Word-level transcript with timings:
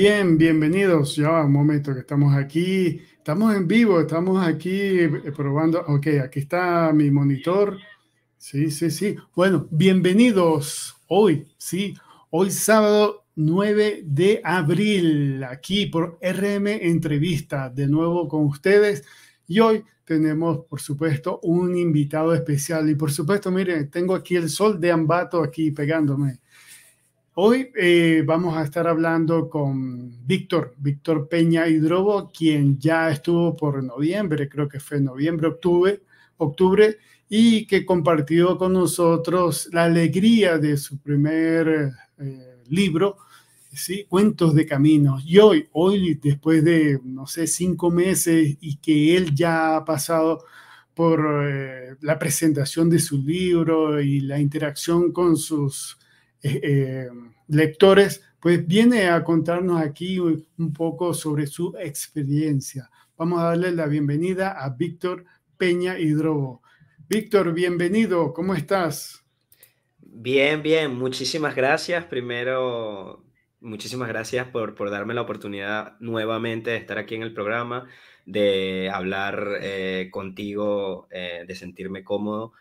Bien, 0.00 0.38
bienvenidos. 0.38 1.16
Ya 1.16 1.42
un 1.42 1.50
momento 1.50 1.92
que 1.92 1.98
estamos 1.98 2.32
aquí, 2.36 3.02
estamos 3.16 3.52
en 3.56 3.66
vivo, 3.66 4.00
estamos 4.00 4.40
aquí 4.46 4.70
eh, 4.70 5.08
probando. 5.36 5.80
Ok, 5.88 6.06
aquí 6.22 6.38
está 6.38 6.92
mi 6.92 7.10
monitor. 7.10 7.76
Sí, 8.36 8.70
sí, 8.70 8.92
sí. 8.92 9.16
Bueno, 9.34 9.66
bienvenidos 9.72 10.94
hoy, 11.08 11.48
sí, 11.56 11.96
hoy 12.30 12.52
sábado 12.52 13.24
9 13.34 14.02
de 14.04 14.40
abril, 14.44 15.42
aquí 15.42 15.86
por 15.86 16.20
RM 16.22 16.68
Entrevista, 16.80 17.68
de 17.68 17.88
nuevo 17.88 18.28
con 18.28 18.44
ustedes. 18.44 19.04
Y 19.48 19.58
hoy 19.58 19.82
tenemos, 20.04 20.64
por 20.66 20.80
supuesto, 20.80 21.40
un 21.42 21.76
invitado 21.76 22.32
especial. 22.34 22.88
Y 22.88 22.94
por 22.94 23.10
supuesto, 23.10 23.50
miren, 23.50 23.90
tengo 23.90 24.14
aquí 24.14 24.36
el 24.36 24.48
sol 24.48 24.78
de 24.78 24.92
Ambato 24.92 25.42
aquí 25.42 25.72
pegándome. 25.72 26.38
Hoy 27.40 27.70
eh, 27.76 28.24
vamos 28.26 28.56
a 28.56 28.64
estar 28.64 28.88
hablando 28.88 29.48
con 29.48 30.26
Víctor, 30.26 30.74
Víctor 30.76 31.28
Peña 31.28 31.68
Hidrobo, 31.68 32.32
quien 32.36 32.80
ya 32.80 33.10
estuvo 33.10 33.54
por 33.54 33.80
noviembre, 33.84 34.48
creo 34.48 34.68
que 34.68 34.80
fue 34.80 35.00
noviembre, 35.00 35.46
octubre, 35.46 36.02
octubre, 36.38 36.98
y 37.28 37.64
que 37.68 37.86
compartió 37.86 38.58
con 38.58 38.72
nosotros 38.72 39.68
la 39.72 39.84
alegría 39.84 40.58
de 40.58 40.76
su 40.76 40.98
primer 40.98 41.92
eh, 42.18 42.56
libro, 42.70 43.18
¿sí? 43.72 44.04
Cuentos 44.08 44.52
de 44.52 44.66
Caminos. 44.66 45.22
Y 45.24 45.38
hoy, 45.38 45.68
hoy, 45.74 46.18
después 46.20 46.64
de, 46.64 46.98
no 47.04 47.28
sé, 47.28 47.46
cinco 47.46 47.88
meses 47.88 48.56
y 48.60 48.78
que 48.78 49.16
él 49.16 49.32
ya 49.32 49.76
ha 49.76 49.84
pasado 49.84 50.42
por 50.92 51.24
eh, 51.46 51.94
la 52.00 52.18
presentación 52.18 52.90
de 52.90 52.98
su 52.98 53.16
libro 53.16 54.00
y 54.00 54.22
la 54.22 54.40
interacción 54.40 55.12
con 55.12 55.36
sus 55.36 55.97
eh, 56.42 56.60
eh, 56.62 57.08
lectores, 57.48 58.22
pues 58.40 58.64
viene 58.66 59.08
a 59.08 59.24
contarnos 59.24 59.80
aquí 59.80 60.18
un 60.20 60.72
poco 60.72 61.12
sobre 61.12 61.46
su 61.48 61.74
experiencia. 61.78 62.88
Vamos 63.16 63.40
a 63.40 63.46
darle 63.46 63.72
la 63.72 63.86
bienvenida 63.86 64.52
a 64.52 64.70
Víctor 64.70 65.24
Peña 65.56 65.98
Hidrobo. 65.98 66.62
Víctor, 67.08 67.52
bienvenido, 67.52 68.32
¿cómo 68.32 68.54
estás? 68.54 69.24
Bien, 69.98 70.62
bien, 70.62 70.94
muchísimas 70.94 71.56
gracias. 71.56 72.04
Primero, 72.04 73.24
muchísimas 73.60 74.08
gracias 74.08 74.46
por, 74.46 74.76
por 74.76 74.90
darme 74.90 75.14
la 75.14 75.22
oportunidad 75.22 75.98
nuevamente 75.98 76.70
de 76.70 76.76
estar 76.76 76.98
aquí 76.98 77.16
en 77.16 77.22
el 77.22 77.34
programa, 77.34 77.88
de 78.26 78.90
hablar 78.92 79.58
eh, 79.60 80.08
contigo, 80.12 81.08
de 81.10 81.54
sentirme 81.56 82.04
cómodo 82.04 82.52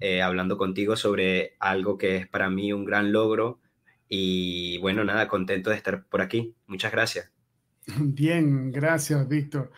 eh, 0.00 0.22
hablando 0.22 0.58
contigo 0.58 0.96
sobre 0.96 1.56
algo 1.58 1.96
que 1.96 2.16
es 2.16 2.28
para 2.28 2.50
mí 2.50 2.72
un 2.72 2.84
gran 2.84 3.12
logro. 3.12 3.60
Y 4.08 4.78
bueno, 4.78 5.04
nada, 5.04 5.28
contento 5.28 5.70
de 5.70 5.76
estar 5.76 6.04
por 6.06 6.20
aquí. 6.20 6.54
Muchas 6.66 6.92
gracias. 6.92 7.32
Bien, 7.98 8.70
gracias, 8.70 9.26
Víctor. 9.28 9.70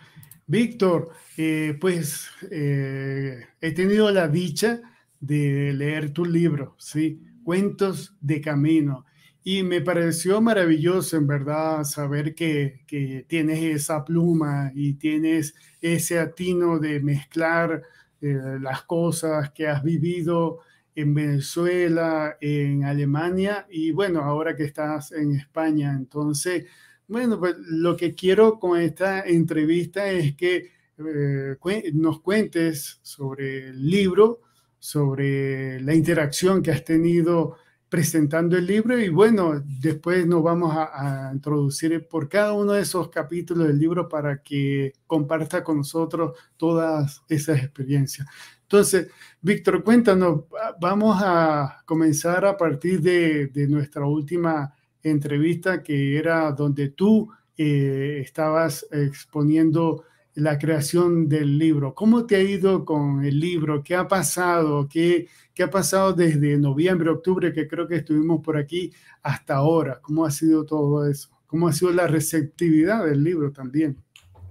Víctor, 0.47 1.11
eh, 1.37 1.77
pues 1.79 2.31
eh, 2.51 3.47
he 3.61 3.73
tenido 3.73 4.11
la 4.11 4.29
dicha 4.29 4.81
de 5.21 5.73
leer 5.75 6.11
tu 6.11 6.25
libro, 6.25 6.75
¿sí? 6.79 7.23
Cuentos 7.45 8.17
de 8.21 8.41
Camino. 8.41 9.05
Y 9.45 9.63
me 9.63 9.81
pareció 9.81 10.41
maravilloso, 10.41 11.17
en 11.17 11.27
verdad, 11.27 11.85
saber 11.85 12.35
que, 12.35 12.81
que 12.87 13.25
tienes 13.29 13.63
esa 13.63 14.05
pluma 14.05 14.73
y 14.75 14.95
tienes 14.95 15.55
ese 15.81 16.19
atino 16.19 16.79
de 16.79 17.01
mezclar 17.01 17.83
eh, 18.21 18.59
las 18.61 18.83
cosas 18.83 19.51
que 19.53 19.69
has 19.69 19.83
vivido 19.83 20.61
en 20.95 21.15
Venezuela, 21.15 22.37
en 22.41 22.85
Alemania 22.85 23.67
y 23.71 23.93
bueno, 23.93 24.21
ahora 24.23 24.57
que 24.57 24.65
estás 24.65 25.13
en 25.13 25.37
España. 25.37 25.93
Entonces, 25.93 26.67
bueno, 27.07 27.39
pues 27.39 27.55
lo 27.59 27.97
que 27.97 28.15
quiero 28.15 28.59
con 28.59 28.81
esta 28.81 29.21
entrevista 29.21 30.09
es 30.11 30.35
que 30.35 30.73
eh, 30.99 31.57
nos 31.95 32.21
cuentes 32.21 32.99
sobre 33.03 33.69
el 33.69 33.89
libro, 33.89 34.41
sobre 34.79 35.81
la 35.81 35.95
interacción 35.95 36.63
que 36.63 36.73
has 36.73 36.85
tenido 36.85 37.57
presentando 37.89 38.57
el 38.57 38.67
libro 38.67 38.99
y 38.99 39.09
bueno, 39.09 39.63
después 39.81 40.27
nos 40.27 40.43
vamos 40.43 40.75
a, 40.77 41.31
introducir 41.33 42.07
por 42.07 42.29
cada 42.29 42.53
uno 42.53 42.73
de 42.73 42.83
esos 42.83 43.09
capítulos 43.09 43.67
del 43.69 43.79
libro 43.79 44.09
para 44.09 44.43
que 44.43 44.93
comparta 45.07 45.65
con 45.65 45.79
nosotros 45.79 46.39
todas 46.57 47.23
esas 47.29 47.59
experiencias. 47.63 48.27
Entonces, 48.63 49.09
Víctor, 49.41 49.83
cuéntanos, 49.83 50.45
vamos 50.81 51.19
a 51.23 51.83
comenzar 51.87 52.45
a 52.45 52.57
partir 52.57 53.01
de, 53.01 53.67
nuestra 53.69 54.05
última 54.05 54.75
entrevista 55.03 55.83
que 55.83 56.19
era 56.19 56.53
donde 56.53 56.91
tú 56.91 57.31
eh, 57.57 58.21
estabas 58.23 58.87
exponiendo 58.91 60.05
la 60.39 60.59
creación 60.59 61.29
del 61.29 61.59
libro. 61.59 61.95
¿Cómo 61.95 62.25
te 62.25 62.37
ha 62.37 62.41
ido 62.41 62.85
con 62.85 63.25
el 63.25 63.41
libro? 63.41 63.83
¿Qué 63.83 63.97
ha 63.97 64.07
pasado? 64.07 64.89
¿Qué, 64.89 65.27
qué 65.53 65.65
ha 65.65 65.71
pasado 65.71 66.13
desde 66.13 66.57
noviembre, 66.59 67.11
octubre, 67.11 67.53
que 67.53 67.67
creo 67.67 67.89
que 67.89 67.97
estuvimos 67.97 68.41
por 68.43 68.57
aquí, 68.57 68.93
hasta 69.23 69.57
ahora? 69.57 69.99
¿Cómo 70.01 70.25
ha 70.25 70.31
sido 70.31 70.65
todo 70.65 71.09
eso? 71.11 71.31
¿Cómo 71.49 71.67
ha 71.67 71.73
sido 71.73 71.91
la 71.91 72.07
receptividad 72.07 73.05
del 73.05 73.25
libro 73.25 73.51
también? 73.51 73.97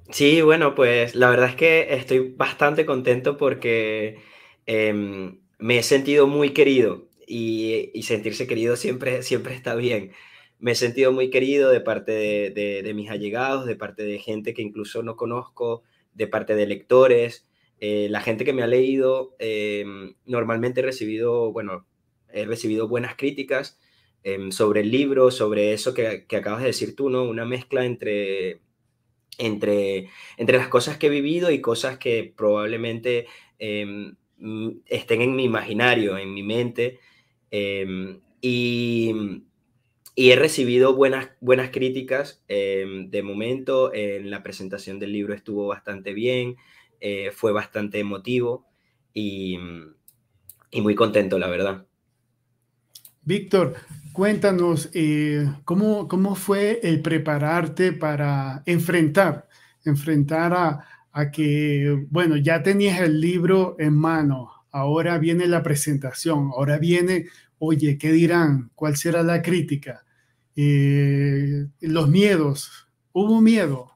Sí, 0.10 0.42
bueno, 0.42 0.76
pues 0.76 1.16
la 1.16 1.30
verdad 1.30 1.50
es 1.50 1.56
que 1.56 1.88
estoy 1.96 2.34
bastante 2.36 2.86
contento 2.86 3.38
porque 3.38 4.20
em, 4.66 5.40
me 5.58 5.80
he 5.80 5.84
sentido 5.84 6.28
muy 6.28 6.50
querido 6.50 7.08
y, 7.26 7.92
y, 7.94 8.04
sentirse 8.04 8.46
querido 8.46 8.76
siempre, 8.76 9.24
siempre 9.24 9.54
está 9.54 9.76
bien. 9.76 10.12
Me 10.60 10.72
he 10.72 10.76
sentido 10.76 11.12
muy 11.12 11.30
querido 11.30 11.70
de 11.70 11.82
parte 11.82 12.12
de, 12.12 12.94
mis 12.96 13.10
allegados, 13.10 13.66
de 13.66 13.76
parte 13.76 14.04
de 14.04 14.18
gente 14.20 14.54
que 14.54 14.64
incluso 14.64 15.04
no 15.04 15.16
conozco, 15.16 15.84
de 16.14 16.28
parte 16.28 16.56
de 16.56 16.66
lectores, 16.66 17.48
eh, 17.80 18.08
la 18.10 18.22
gente 18.22 18.44
que 18.44 18.54
me 18.54 18.64
ha 18.64 18.68
leído. 18.68 19.36
Eh, 19.38 19.86
normalmente 20.26 20.80
he 20.80 20.84
recibido, 20.84 21.52
bueno, 21.52 21.86
he 22.34 22.46
recibido 22.46 22.88
buenas 22.88 23.16
críticas 23.16 23.80
eh, 24.24 24.52
sobre 24.52 24.82
el 24.82 24.90
libro, 24.90 25.30
sobre 25.30 25.74
eso 25.74 25.94
que, 25.94 26.26
que, 26.28 26.38
acabas 26.38 26.62
de 26.62 26.68
decir 26.68 26.96
tú, 26.96 27.12
¿no? 27.12 27.24
Una 27.24 27.46
mezcla 27.46 27.86
entre, 27.86 28.62
entre, 29.38 30.10
entre 30.38 30.58
las 30.58 30.70
cosas 30.70 30.98
que 30.98 31.08
he 31.08 31.12
vivido 31.12 31.52
y 31.52 31.62
cosas 31.62 32.00
que 32.00 32.34
probablemente 32.36 33.28
estén 33.60 35.22
en 35.22 35.36
mi 35.36 35.44
imaginario, 35.44 36.18
en 36.18 36.34
mi 36.34 36.42
mente. 36.42 37.00
y 38.42 39.44
y 40.20 40.32
he 40.32 40.36
recibido 40.36 40.96
buenas, 40.96 41.30
buenas 41.42 41.70
críticas. 41.70 42.42
Em, 42.48 43.12
de 43.12 43.22
momento, 43.22 43.94
en 43.94 44.32
la 44.32 44.42
presentación 44.42 44.98
del 44.98 45.12
libro 45.14 45.36
estuvo 45.36 45.68
bastante 45.68 46.16
bien, 46.16 46.56
eh, 47.00 47.30
fue 47.32 47.52
bastante 47.52 48.00
emotivo 48.00 48.66
y, 49.14 49.60
y, 50.72 50.82
muy 50.82 50.96
contento, 50.96 51.38
la 51.38 51.48
verdad. 51.48 51.86
Víctor, 53.22 53.76
cuéntanos, 54.12 54.90
eh, 54.96 55.54
¿cómo, 55.64 56.08
¿cómo 56.08 56.34
fue 56.34 56.80
el 56.82 57.04
prepararte 57.04 57.94
para 57.94 58.64
enfrentar, 58.66 59.48
enfrentar 59.86 60.52
a, 60.52 60.84
a 61.12 61.30
que, 61.30 62.08
bueno, 62.10 62.38
ya 62.38 62.64
tenías 62.64 63.00
el 63.02 63.22
libro 63.22 63.76
en 63.78 63.94
mano, 63.94 64.50
ahora 64.72 65.20
viene 65.20 65.46
la 65.46 65.62
presentación, 65.62 66.50
ahora 66.56 66.80
viene, 66.80 67.28
oye, 67.60 68.00
¿qué 68.00 68.12
dirán? 68.12 68.72
¿Cuál 68.74 68.98
será 68.98 69.22
la 69.22 69.44
crítica? 69.44 70.06
Eh, 70.60 71.68
los 71.82 72.10
miedos. 72.10 72.88
¿Hubo 73.14 73.42
miedo? 73.42 73.92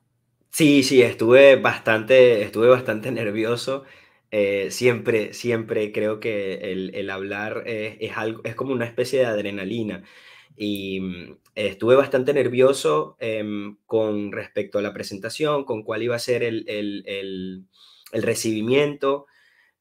Sí, 0.51 0.83
sí, 0.83 1.01
estuve 1.01 1.55
bastante, 1.55 2.43
estuve 2.43 2.67
bastante 2.67 3.11
nervioso. 3.11 3.83
Eh, 4.29 4.69
siempre, 4.69 5.33
siempre 5.33 5.91
creo 5.91 6.19
que 6.19 6.71
el, 6.71 7.09
hablar 7.09 7.63
es, 7.65 8.15
algo, 8.15 8.41
es 8.45 8.53
como 8.55 8.73
una 8.73 8.85
especie 8.85 9.19
de 9.19 9.25
adrenalina. 9.25 10.03
Y 10.55 10.99
mm, 11.01 11.37
estuve 11.55 11.95
bastante 11.95 12.31
nervioso 12.33 13.17
em, 13.19 13.77
con 13.87 14.31
respecto 14.31 14.77
a 14.77 14.83
la 14.83 14.93
presentación, 14.93 15.65
con 15.65 15.83
cuál 15.83 16.03
iba 16.03 16.15
a 16.15 16.19
ser 16.19 16.43
el, 16.43 16.65
el, 16.67 17.65
recibimiento, 18.13 19.25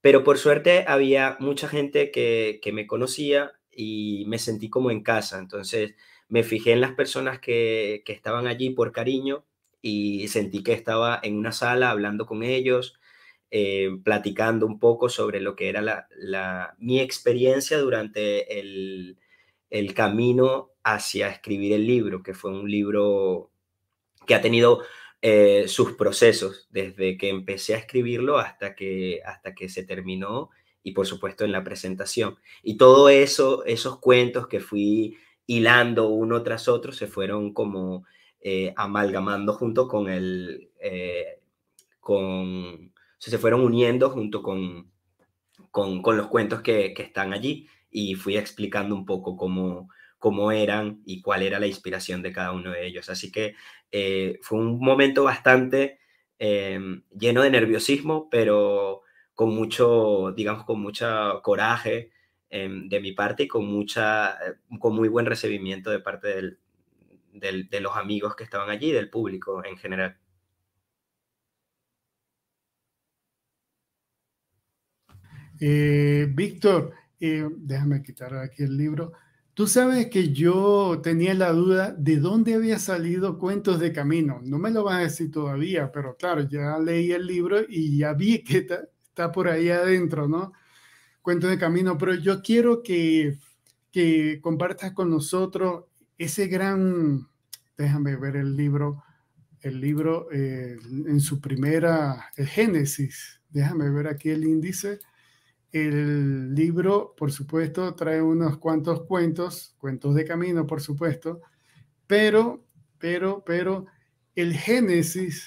pero 0.00 0.24
por 0.24 0.38
suerte 0.38 0.84
había 0.88 1.36
mucha 1.40 1.68
gente 1.68 2.10
que, 2.10 2.60
que 2.62 2.72
me 2.72 2.86
conocía 2.86 3.52
y 3.70 4.24
me 4.28 4.38
sentí 4.38 4.70
como 4.70 4.90
en 4.90 5.02
casa. 5.02 5.38
Entonces, 5.38 5.94
me 6.30 6.44
fijé 6.44 6.72
en 6.72 6.80
las 6.80 6.92
personas 6.92 7.40
que, 7.40 8.02
estaban 8.06 8.46
allí 8.46 8.70
por 8.70 8.92
cariño 8.92 9.44
y 9.82 10.28
sentí 10.28 10.62
que 10.62 10.72
estaba 10.72 11.20
en 11.22 11.36
una 11.36 11.52
sala 11.52 11.90
hablando 11.90 12.24
con 12.24 12.42
ellos, 12.42 12.98
eh, 13.50 13.90
platicando 14.04 14.64
un 14.66 14.78
poco 14.78 15.08
sobre 15.08 15.40
lo 15.40 15.56
que 15.56 15.68
era 15.68 15.82
la, 15.82 16.74
mi 16.78 17.00
experiencia 17.00 17.78
durante 17.78 18.60
el, 18.60 19.18
camino 19.94 20.70
hacia 20.84 21.28
escribir 21.28 21.72
el 21.72 21.86
libro, 21.86 22.22
que 22.22 22.34
fue 22.34 22.52
un 22.52 22.70
libro 22.70 23.50
que 24.26 24.34
ha 24.34 24.40
tenido 24.40 24.82
eh, 25.22 25.64
sus 25.66 25.92
procesos 25.92 26.68
desde 26.70 27.18
que 27.18 27.28
empecé 27.28 27.74
a 27.74 27.78
escribirlo 27.78 28.38
hasta 28.38 28.74
que, 28.74 29.20
hasta 29.24 29.54
que 29.54 29.68
se 29.68 29.84
terminó 29.84 30.50
y 30.82 30.92
por 30.92 31.06
supuesto 31.06 31.44
en 31.44 31.52
la 31.52 31.64
presentación. 31.64 32.38
Y 32.62 32.76
todo 32.76 33.08
eso, 33.08 33.64
esos 33.64 33.98
cuentos 33.98 34.46
que 34.46 34.60
fui 34.60 35.18
hilando 35.54 36.08
uno 36.08 36.42
tras 36.42 36.68
otro, 36.68 36.92
se 36.92 37.06
fueron 37.06 37.52
como 37.52 38.04
amalgamando 38.76 39.52
junto 39.52 39.86
con 39.86 40.08
el, 40.08 40.70
con, 42.00 42.92
se 43.18 43.38
fueron 43.38 43.60
uniendo 43.62 44.10
junto 44.10 44.42
con, 44.42 44.90
con, 45.70 46.02
con 46.02 46.16
los 46.16 46.28
cuentos 46.28 46.62
que, 46.62 46.94
que, 46.94 47.02
están 47.02 47.32
allí 47.32 47.68
y 47.90 48.14
fui 48.14 48.36
explicando 48.36 48.94
un 48.94 49.04
poco 49.04 49.36
cómo, 49.36 49.88
cómo 50.18 50.52
eran 50.52 51.00
y 51.04 51.22
cuál 51.22 51.42
era 51.42 51.58
la 51.58 51.66
inspiración 51.66 52.22
de 52.22 52.32
cada 52.32 52.52
uno 52.52 52.70
de 52.72 52.86
ellos. 52.86 53.08
Así 53.10 53.32
que 53.32 53.54
eh, 53.90 54.38
fue 54.42 54.58
un 54.58 54.78
momento 54.78 55.24
bastante 55.24 55.98
em, 56.38 57.02
lleno 57.18 57.42
de 57.42 57.50
nerviosismo, 57.50 58.28
pero 58.30 59.02
con 59.34 59.54
mucho, 59.54 60.32
digamos, 60.36 60.64
con 60.64 60.80
mucho 60.80 61.40
coraje 61.42 62.10
em, 62.50 62.88
de 62.88 63.00
mi 63.00 63.12
parte 63.12 63.44
y 63.44 63.48
con, 63.48 63.66
mucha, 63.66 64.32
eh, 64.34 64.56
con 64.78 64.94
muy 64.94 65.08
buen 65.08 65.26
recibimiento 65.26 65.90
de 65.90 66.00
parte 66.00 66.28
del, 66.28 66.58
del, 67.32 67.68
de 67.70 67.80
los 67.80 67.96
amigos 67.96 68.36
que 68.36 68.44
estaban 68.44 68.70
allí, 68.70 68.92
del 68.92 69.10
público 69.10 69.64
en 69.64 69.76
general. 69.78 70.18
Eh, 75.60 76.26
Víctor, 76.30 76.94
déjame 77.18 78.02
quitar 78.02 78.34
aquí 78.34 78.62
el 78.62 78.76
libro. 78.76 79.12
Tú 79.54 79.66
sabes 79.66 80.06
que 80.08 80.32
yo 80.32 81.00
tenía 81.02 81.34
la 81.34 81.52
duda 81.52 81.92
de 81.92 82.16
dónde 82.16 82.54
había 82.54 82.78
salido 82.78 83.38
Cuentos 83.38 83.78
de 83.78 83.92
Camino. 83.92 84.40
No 84.42 84.58
me 84.58 84.70
lo 84.70 84.84
vas 84.84 84.96
a 84.96 85.00
decir 85.02 85.30
todavía, 85.30 85.92
pero 85.92 86.16
claro, 86.16 86.48
ya 86.48 86.78
leí 86.78 87.12
el 87.12 87.26
libro 87.26 87.58
y 87.68 87.98
ya 87.98 88.14
vi 88.14 88.42
que 88.42 88.58
está, 88.58 89.32
por 89.32 89.48
ahí 89.48 89.68
adentro, 89.68 90.28
¿no? 90.28 90.52
Cuentos 91.22 91.50
de 91.50 91.58
Camino, 91.58 91.98
pero 91.98 92.14
yo 92.14 92.42
quiero 92.42 92.82
que, 92.82 93.38
que 93.92 94.40
compartas 94.40 94.92
con 94.92 95.10
nosotros 95.10 95.84
ese 96.16 96.48
gran, 96.48 97.28
déjame 97.76 98.16
ver 98.16 98.36
el 98.36 98.56
libro, 98.56 99.02
el 99.62 99.80
libro 99.80 100.28
eh, 100.32 100.76
en 101.06 101.20
su 101.20 101.40
primera, 101.40 102.30
el 102.36 102.46
Génesis, 102.46 103.40
déjame 103.48 103.90
ver 103.90 104.06
aquí 104.08 104.30
el 104.30 104.44
índice. 104.44 105.00
El 105.72 106.54
libro, 106.54 107.14
por 107.16 107.30
supuesto, 107.30 107.94
trae 107.94 108.20
unos 108.20 108.58
cuantos 108.58 109.04
cuentos, 109.04 109.76
cuentos 109.78 110.14
de 110.14 110.24
camino, 110.24 110.66
por 110.66 110.80
supuesto, 110.80 111.40
pero, 112.06 112.66
pero, 112.98 113.44
pero, 113.44 113.86
el 114.34 114.54
Génesis 114.54 115.46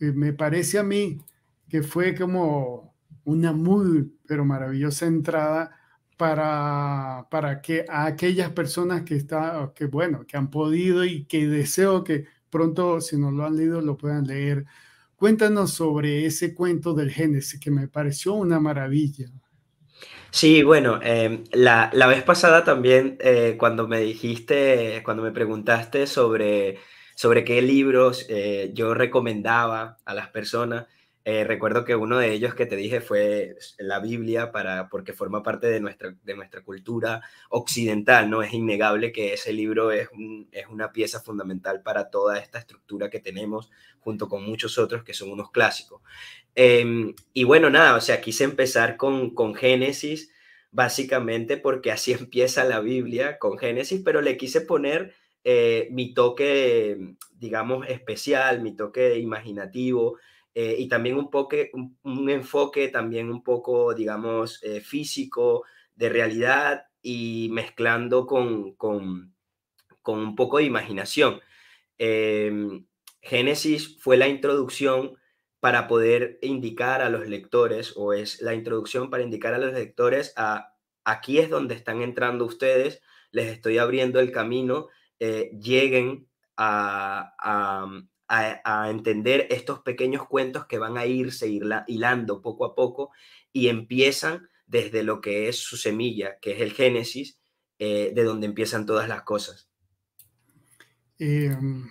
eh, 0.00 0.12
me 0.12 0.32
parece 0.32 0.78
a 0.78 0.84
mí 0.84 1.18
que 1.68 1.82
fue 1.82 2.14
como 2.14 2.93
una 3.24 3.52
muy, 3.52 4.12
pero 4.26 4.44
maravillosa 4.44 5.06
entrada 5.06 5.78
para, 6.16 7.26
para 7.30 7.60
que 7.60 7.84
a 7.88 8.06
aquellas 8.06 8.50
personas 8.50 9.02
que, 9.02 9.16
está, 9.16 9.72
que, 9.74 9.86
bueno, 9.86 10.24
que 10.26 10.36
han 10.36 10.50
podido 10.50 11.04
y 11.04 11.24
que 11.24 11.46
deseo 11.46 12.04
que 12.04 12.26
pronto, 12.50 13.00
si 13.00 13.18
no 13.18 13.30
lo 13.30 13.44
han 13.44 13.56
leído, 13.56 13.80
lo 13.80 13.96
puedan 13.96 14.26
leer. 14.26 14.64
Cuéntanos 15.16 15.72
sobre 15.72 16.26
ese 16.26 16.54
cuento 16.54 16.94
del 16.94 17.10
Génesis, 17.10 17.58
que 17.58 17.70
me 17.70 17.88
pareció 17.88 18.34
una 18.34 18.60
maravilla. 18.60 19.26
Sí, 20.30 20.62
bueno, 20.62 20.98
em, 21.02 21.44
la, 21.52 21.90
vez 22.08 22.22
pasada 22.24 22.64
también, 22.64 23.16
eh, 23.20 23.56
cuando 23.58 23.86
me 23.86 24.00
dijiste, 24.00 25.00
cuando 25.04 25.22
me 25.22 25.30
preguntaste 25.30 26.06
sobre, 26.06 26.78
sobre 27.14 27.44
qué 27.44 27.62
libros 27.62 28.26
eh, 28.28 28.70
yo 28.74 28.94
recomendaba 28.94 29.96
a 30.04 30.14
las 30.14 30.28
personas, 30.28 30.86
eh, 31.26 31.44
recuerdo 31.44 31.86
que 31.86 31.96
uno 31.96 32.18
de 32.18 32.32
ellos 32.32 32.54
que 32.54 32.66
te 32.66 32.76
dije 32.76 33.00
fue 33.00 33.56
la 33.78 33.98
Biblia, 33.98 34.52
para, 34.52 34.90
porque 34.90 35.14
forma 35.14 35.42
parte 35.42 35.68
de 35.68 35.80
nuestra, 35.80 36.14
de 36.22 36.34
nuestra 36.36 36.62
cultura 36.62 37.22
occidental, 37.48 38.28
¿no? 38.28 38.42
Es 38.42 38.52
innegable 38.52 39.10
que 39.10 39.32
ese 39.32 39.54
libro 39.54 39.90
es, 39.90 40.08
es 40.52 40.66
una 40.68 40.92
pieza 40.92 41.20
fundamental 41.20 41.82
para 41.82 42.10
toda 42.10 42.38
esta 42.38 42.58
estructura 42.58 43.08
que 43.08 43.20
tenemos, 43.20 43.70
junto 44.00 44.28
con 44.28 44.44
muchos 44.44 44.76
otros 44.76 45.02
que 45.02 45.14
son 45.14 45.30
unos 45.30 45.50
clásicos. 45.50 46.02
Em, 46.54 47.14
y 47.32 47.44
bueno, 47.44 47.70
nada, 47.70 47.96
o 47.96 48.00
sea, 48.02 48.20
quise 48.20 48.44
empezar 48.44 48.98
con, 48.98 49.34
con 49.34 49.54
Génesis, 49.54 50.30
básicamente 50.72 51.56
porque 51.56 51.90
así 51.90 52.12
empieza 52.12 52.64
la 52.64 52.80
Biblia, 52.80 53.38
con 53.38 53.58
Génesis, 53.58 54.02
pero 54.04 54.20
le 54.20 54.36
quise 54.36 54.60
poner 54.60 55.14
eh, 55.42 55.88
mi 55.90 56.12
toque, 56.12 57.16
digamos, 57.38 57.88
especial, 57.88 58.60
mi 58.60 58.76
toque 58.76 59.18
imaginativo. 59.18 60.18
Eh, 60.54 60.76
y 60.78 60.88
también 60.88 61.16
un, 61.16 61.30
poco, 61.30 61.56
un, 62.02 62.30
enfoque 62.30 62.88
también 62.88 63.28
un 63.30 63.42
poco, 63.42 63.92
digamos, 63.94 64.62
eh, 64.62 64.80
físico, 64.80 65.64
de 65.96 66.08
realidad 66.08 66.86
y 67.02 67.48
mezclando 67.52 68.26
con, 68.26 68.74
con, 68.74 69.34
con 70.02 70.20
un 70.20 70.36
poco 70.36 70.58
de 70.58 70.64
imaginación. 70.64 71.40
Em, 71.98 72.86
Génesis 73.20 73.96
fue 74.00 74.16
la 74.16 74.28
introducción 74.28 75.16
para 75.60 75.88
poder 75.88 76.38
indicar 76.42 77.00
a 77.02 77.10
los 77.10 77.26
lectores, 77.26 77.94
o 77.96 78.12
es 78.12 78.40
la 78.42 78.54
introducción 78.54 79.10
para 79.10 79.22
indicar 79.22 79.54
a 79.54 79.58
los 79.58 79.72
lectores 79.72 80.34
a 80.36 80.74
aquí 81.04 81.38
es 81.38 81.50
donde 81.50 81.74
están 81.74 82.02
entrando 82.02 82.44
ustedes, 82.44 83.02
les 83.30 83.48
estoy 83.48 83.78
abriendo 83.78 84.20
el 84.20 84.32
camino, 84.32 84.88
eh, 85.18 85.50
lleguen 85.60 86.28
a, 86.56 87.34
a, 87.38 87.86
entender 88.90 89.46
estos 89.50 89.80
pequeños 89.80 90.26
cuentos 90.26 90.66
que 90.66 90.78
van 90.78 90.96
a 90.96 91.06
irse 91.06 91.48
hilando 91.86 92.40
poco 92.40 92.64
a 92.64 92.74
poco 92.74 93.10
y 93.52 93.68
empiezan 93.68 94.48
desde 94.66 95.02
lo 95.02 95.20
que 95.20 95.48
es 95.48 95.56
su 95.56 95.76
semilla, 95.76 96.38
que 96.40 96.52
es 96.52 96.60
el 96.60 96.72
Génesis, 96.72 97.38
eh, 97.78 98.12
de 98.14 98.24
donde 98.24 98.46
empiezan 98.46 98.86
todas 98.86 99.08
las 99.08 99.22
cosas. 99.22 99.68
Em, 101.18 101.88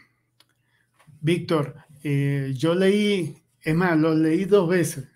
Víctor, 1.21 1.75
eh, 2.03 2.51
yo 2.55 2.75
leí 2.75 3.43
es 3.63 3.75
más, 3.75 3.97
lo 3.97 4.13
leí 4.13 4.45
dos 4.45 4.69
veces, 4.69 5.07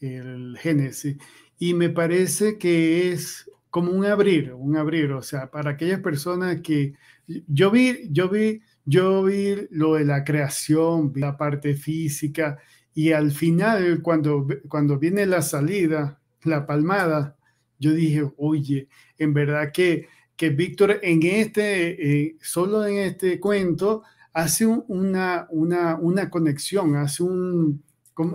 el 0.00 0.56
Génesis, 0.58 1.16
y 1.58 1.72
me 1.72 1.88
parece 1.88 2.58
que 2.58 3.10
es 3.10 3.50
como 3.70 3.90
un 3.90 4.04
abrir, 4.04 4.52
un 4.52 4.76
abrir, 4.76 5.12
o 5.12 5.22
sea, 5.22 5.50
para 5.50 5.72
aquellas 5.72 6.00
personas 6.00 6.60
que 6.60 6.94
yo 7.26 7.70
vi, 7.70 8.08
yo 8.10 8.28
vi, 8.28 8.60
yo 8.86 9.24
vi 9.24 9.66
lo 9.70 9.94
de 9.94 10.04
la 10.04 10.24
creación, 10.24 11.12
vi 11.12 11.20
la 11.20 11.36
parte 11.36 11.74
física, 11.74 12.58
y 12.94 13.12
al 13.12 13.30
final, 13.30 14.00
cuando, 14.00 14.46
cuando 14.68 14.98
viene 14.98 15.26
la 15.26 15.42
salida, 15.42 16.18
la 16.44 16.64
palmada, 16.64 17.36
yo 17.78 17.92
dije, 17.92 18.24
oye, 18.38 18.88
en 19.18 19.34
verdad 19.34 19.70
que, 19.70 20.08
que 20.34 20.48
Víctor 20.48 21.00
en 21.02 21.22
este, 21.22 22.22
eh, 22.24 22.36
solo 22.40 22.86
en 22.86 22.98
este 22.98 23.38
cuento, 23.38 24.02
hace 24.32 24.66
una, 24.66 25.46
una, 25.50 25.96
una 25.96 26.30
conexión, 26.30 26.96
hace 26.96 27.22
un, 27.22 27.82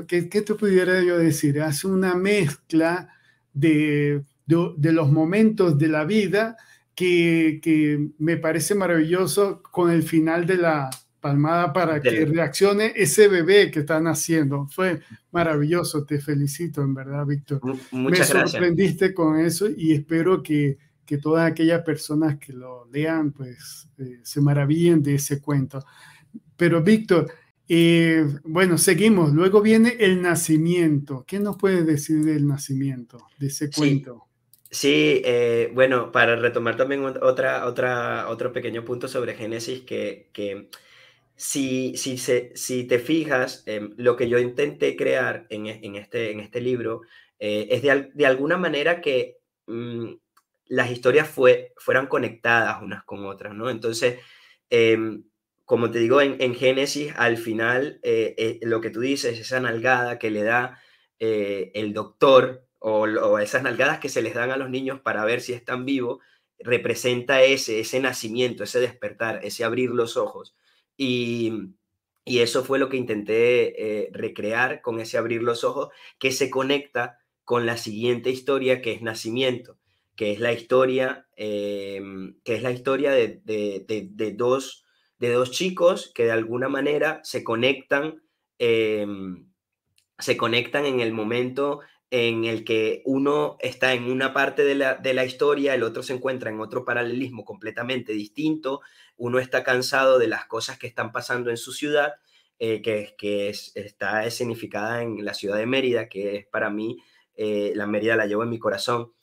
¿qué, 0.08 0.30
¿qué, 0.30 0.42
te 0.42 0.54
pudiera 0.54 1.02
yo 1.02 1.18
decir? 1.18 1.62
Hace 1.62 1.88
una 1.88 2.14
mezcla 2.14 3.10
de, 3.54 4.24
de, 4.46 4.92
los 4.92 5.12
momentos 5.12 5.78
de 5.78 5.88
la 5.88 6.06
vida 6.06 6.58
que, 6.96 7.60
que, 7.62 8.10
me 8.18 8.38
parece 8.38 8.76
maravilloso 8.76 9.62
con 9.64 9.92
el 9.92 10.04
final 10.04 10.46
de 10.46 10.58
la 10.58 10.90
palmada 11.22 11.72
para 11.72 12.02
que 12.02 12.26
reaccione 12.26 12.94
ese 12.96 13.28
bebé 13.28 13.72
que 13.72 13.82
están 13.82 14.08
haciendo. 14.08 14.68
Fue 14.68 15.02
maravilloso, 15.32 16.04
te 16.04 16.20
felicito 16.20 16.82
en 16.82 16.94
verdad, 16.94 17.26
Víctor. 17.26 17.62
Muchas 17.92 18.34
me 18.34 18.48
sorprendiste 18.48 19.14
con 19.14 19.40
eso 19.40 19.70
y 19.70 19.94
espero 19.94 20.42
que, 20.42 20.78
que, 21.06 21.20
todas 21.20 21.50
aquellas 21.50 21.84
personas 21.84 22.38
que 22.38 22.54
lo 22.54 22.86
lean 22.92 23.32
pues 23.32 23.88
eh, 24.00 24.20
se 24.24 24.42
maravillen 24.42 25.02
de 25.02 25.16
ese 25.16 25.40
cuento. 25.40 25.86
Pero 26.58 26.82
Víctor, 26.82 27.32
eh, 27.68 28.26
bueno, 28.44 28.78
seguimos. 28.78 29.32
Luego 29.32 29.62
viene 29.62 29.96
el 30.00 30.22
nacimiento. 30.22 31.24
¿Qué 31.26 31.40
nos 31.40 31.56
puedes 31.56 31.86
decir 31.86 32.26
del 32.26 32.48
nacimiento, 32.48 33.28
de 33.40 33.48
ese 33.48 33.70
cuento? 33.70 34.28
Sí, 34.74 35.22
eh, 35.26 35.70
bueno, 35.74 36.14
para 36.14 36.38
retomar 36.38 36.78
también 36.78 37.04
otra, 37.04 37.66
otra, 37.68 38.30
otro 38.30 38.54
pequeño 38.54 38.86
punto 38.86 39.10
sobre 39.10 39.36
Génesis, 39.36 39.82
que, 39.82 40.30
que 40.32 40.70
si, 41.36 41.98
si, 41.98 42.18
se, 42.18 42.54
si 42.56 42.86
te 42.86 43.00
fijas, 43.00 43.64
em, 43.68 43.94
lo 43.98 44.16
que 44.16 44.30
yo 44.30 44.40
intenté 44.40 44.96
crear 44.96 45.46
en, 45.50 45.68
en, 45.68 45.96
este, 45.98 46.32
en 46.32 46.40
este 46.40 46.62
libro 46.62 47.02
eh, 47.40 47.68
es 47.72 47.82
de, 47.82 48.12
de, 48.14 48.26
alguna 48.26 48.58
manera 48.58 49.02
que 49.02 49.40
mm, 49.68 50.14
las 50.68 50.92
historias 50.92 51.28
fue, 51.30 51.74
fueran 51.78 52.08
conectadas 52.08 52.82
unas 52.82 53.04
con 53.04 53.26
otras, 53.26 53.54
¿no? 53.54 53.70
Entonces, 53.70 54.20
em, 54.70 55.26
como 55.66 55.92
te 55.92 56.00
digo, 56.00 56.22
en, 56.22 56.56
Génesis, 56.56 57.14
al 57.18 57.38
final, 57.38 58.00
eh, 58.04 58.60
lo 58.64 58.82
que 58.82 58.90
tú 58.90 59.02
dices, 59.02 59.40
esa 59.40 59.60
nalgada 59.60 60.20
que 60.20 60.32
le 60.32 60.44
da 60.44 60.80
el 61.20 61.94
doctor 61.94 62.66
o, 62.82 63.40
esas 63.40 63.64
nalgadas 63.64 64.00
que 64.00 64.10
se 64.10 64.22
les 64.22 64.34
dan 64.34 64.52
a 64.52 64.58
los 64.58 64.70
niños 64.70 65.00
para 65.02 65.24
ver 65.26 65.42
si 65.42 65.54
están 65.54 65.86
vivos, 65.86 66.20
representa 66.60 67.42
ese, 67.42 67.80
ese 67.80 68.00
nacimiento, 68.00 68.64
ese 68.64 68.80
despertar, 68.80 69.40
ese 69.44 69.64
abrir 69.64 69.92
los 69.92 70.18
ojos. 70.18 70.56
Y, 70.98 71.74
y 72.26 72.40
eso 72.40 72.64
fue 72.64 72.80
lo 72.80 72.90
que 72.90 72.98
intenté 72.98 74.10
recrear 74.12 74.82
con 74.82 75.00
ese 75.00 75.18
abrir 75.18 75.42
los 75.42 75.64
ojos, 75.64 75.90
que 76.20 76.32
se 76.32 76.50
conecta 76.50 77.20
con 77.44 77.66
la 77.66 77.78
siguiente 77.78 78.30
historia, 78.30 78.82
que 78.82 78.92
es 78.92 79.02
nacimiento, 79.02 79.78
que 80.16 80.32
es 80.32 80.40
la 80.40 80.54
historia, 80.54 81.28
que 81.36 82.34
es 82.46 82.62
la 82.62 82.72
historia 82.72 83.12
de, 83.12 83.42
de, 83.44 84.10
de 84.12 84.32
dos 84.34 84.86
de 85.22 85.32
dos 85.32 85.52
chicos 85.52 86.12
que 86.16 86.26
de 86.26 86.32
alguna 86.32 86.68
manera 86.68 87.22
se 87.24 87.44
conectan, 87.44 88.24
em, 88.58 89.48
se 90.18 90.36
conectan 90.36 90.88
en 90.88 91.00
el 91.00 91.14
momento 91.14 91.82
en 92.12 92.44
el 92.44 92.64
que 92.66 93.02
uno 93.06 93.58
está 93.62 93.94
en 93.94 94.04
una 94.04 94.34
parte 94.34 94.64
de 94.64 94.76
la, 94.76 94.96
de 94.96 95.14
la, 95.14 95.26
historia, 95.26 95.74
el 95.74 95.84
otro 95.84 96.04
se 96.04 96.14
encuentra 96.14 96.52
en 96.52 96.60
otro 96.60 96.86
paralelismo 96.86 97.46
completamente 97.46 98.14
distinto, 98.14 98.82
uno 99.18 99.40
está 99.40 99.64
cansado 99.64 100.20
de 100.20 100.28
las 100.28 100.46
cosas 100.46 100.78
que 100.78 100.88
están 100.88 101.12
pasando 101.12 101.50
en 101.50 101.58
su 101.58 101.72
ciudad, 101.72 102.16
eh, 102.60 102.82
que, 102.82 103.16
que 103.18 103.50
es, 103.50 103.72
está 103.76 104.26
escenificada 104.26 105.02
en 105.02 105.24
la 105.26 105.34
ciudad 105.34 105.58
de 105.58 105.66
Mérida, 105.66 106.10
que 106.10 106.36
es 106.36 106.46
para 106.46 106.70
mí, 106.70 106.98
eh, 107.36 107.72
la 107.76 107.88
Mérida 107.88 108.16
la 108.16 108.28
llevo 108.28 108.44
en 108.44 108.50
mi 108.50 108.60
corazón. 108.60 109.14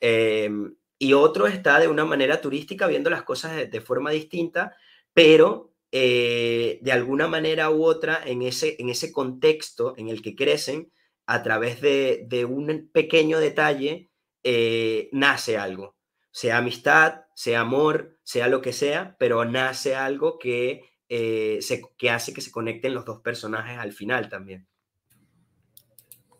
Em, 0.00 0.74
y 0.98 1.12
otro 1.14 1.46
está 1.46 1.78
de 1.80 1.88
una 1.88 2.04
manera 2.04 2.40
turística 2.40 2.86
viendo 2.88 3.08
las 3.08 3.22
cosas 3.22 3.56
de, 3.56 3.66
de 3.66 3.80
forma 3.80 4.10
distinta, 4.10 4.76
pero 5.14 5.72
eh, 5.92 6.78
de 6.80 6.92
alguna 6.92 7.28
manera 7.28 7.70
u 7.70 7.84
otra 7.84 8.22
en 8.24 8.40
ese, 8.42 8.76
en 8.78 8.88
ese 8.88 9.12
contexto 9.12 9.94
en 9.98 10.08
el 10.08 10.22
que 10.22 10.34
crecen, 10.34 10.90
a 11.32 11.42
través 11.42 11.80
de, 11.80 12.46
un 12.46 12.90
pequeño 12.92 13.38
detalle, 13.40 14.10
eh, 14.44 15.08
nace 15.12 15.56
algo. 15.56 15.96
Sea 16.30 16.58
amistad, 16.58 17.22
sea 17.34 17.60
amor, 17.60 18.18
sea 18.22 18.48
lo 18.48 18.60
que 18.60 18.74
sea, 18.74 19.16
pero 19.18 19.42
nace 19.46 19.96
algo 19.96 20.38
que, 20.38 20.82
eh, 21.08 21.56
se, 21.62 21.82
que 21.96 22.10
hace 22.10 22.34
que 22.34 22.42
se 22.42 22.50
conecten 22.50 22.92
los 22.92 23.06
dos 23.06 23.20
personajes 23.20 23.78
al 23.78 23.94
final 23.94 24.28
también. 24.28 24.66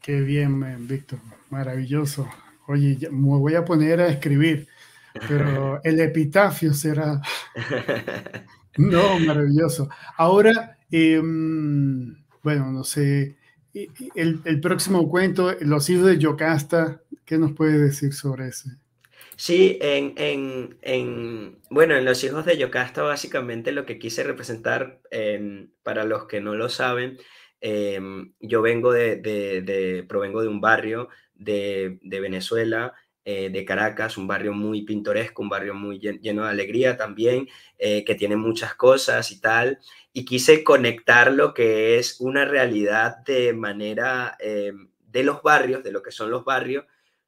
Qué 0.03 0.21
bien, 0.21 0.87
Víctor, 0.87 1.21
maravilloso. 1.49 2.29
Oye, 2.69 2.99
me 3.11 3.39
voy 3.39 3.55
a 3.55 3.65
poner 3.65 3.99
a 4.03 4.09
escribir, 4.09 4.69
pero 5.27 5.81
el 5.85 6.01
epitafio 6.01 6.75
será... 6.75 7.23
No, 8.77 9.19
maravilloso. 9.21 9.89
Ahora, 10.17 10.79
em, 10.91 12.25
bueno, 12.43 12.73
no 12.73 12.85
sé, 12.85 13.37
el, 13.75 14.61
próximo 14.61 15.09
cuento, 15.09 15.55
Los 15.61 15.89
hijos 15.91 16.07
de 16.07 16.19
Yocasta, 16.19 17.01
¿qué 17.25 17.39
nos 17.39 17.53
puede 17.53 17.79
decir 17.79 18.13
sobre 18.13 18.49
ese? 18.49 18.71
Sí, 19.37 19.79
en, 19.81 20.15
en, 20.83 21.59
bueno, 21.71 21.97
en 21.97 22.05
Los 22.05 22.23
hijos 22.25 22.45
de 22.45 22.59
Yocasta 22.59 23.03
básicamente 23.03 23.73
lo 23.73 23.87
que 23.87 23.99
quise 23.99 24.23
representar, 24.23 25.01
em, 25.11 25.71
para 25.83 26.05
los 26.05 26.27
que 26.27 26.41
no 26.41 26.55
lo 26.55 26.69
saben, 26.69 27.19
em, 27.61 28.35
yo 28.41 28.63
vengo 28.63 28.93
de, 28.93 29.17
de, 29.17 30.05
provengo 30.09 30.43
de 30.43 30.49
un 30.49 30.61
barrio 30.61 31.09
de, 31.35 31.99
de 32.03 32.21
Venezuela 32.21 32.95
eh, 33.25 33.51
de 33.51 33.65
Caracas, 33.65 34.19
un 34.19 34.27
barrio 34.27 34.53
muy 34.53 34.83
pintoresco, 34.83 35.43
un 35.43 35.49
barrio 35.49 35.75
muy 35.75 36.01
lleno 36.01 36.43
de 36.43 36.51
alegría 36.51 36.97
también, 36.97 37.49
eh, 37.79 38.03
que 38.05 38.17
tiene 38.17 38.35
muchas 38.35 38.75
cosas 38.75 39.31
y 39.31 39.41
tal, 39.41 39.79
y 40.13 40.25
quise 40.25 40.63
conectar 40.63 41.33
lo 41.33 41.55
que 41.55 41.99
es 41.99 42.21
una 42.21 42.45
realidad 42.45 43.19
de 43.25 43.53
manera 43.53 44.37
eh, 44.41 44.73
de 45.07 45.23
los 45.23 45.43
barrios, 45.43 45.83
de 45.83 45.93
lo 45.93 46.03
que 46.03 46.13
son 46.13 46.31
los 46.31 46.45
barrios, 46.45 46.85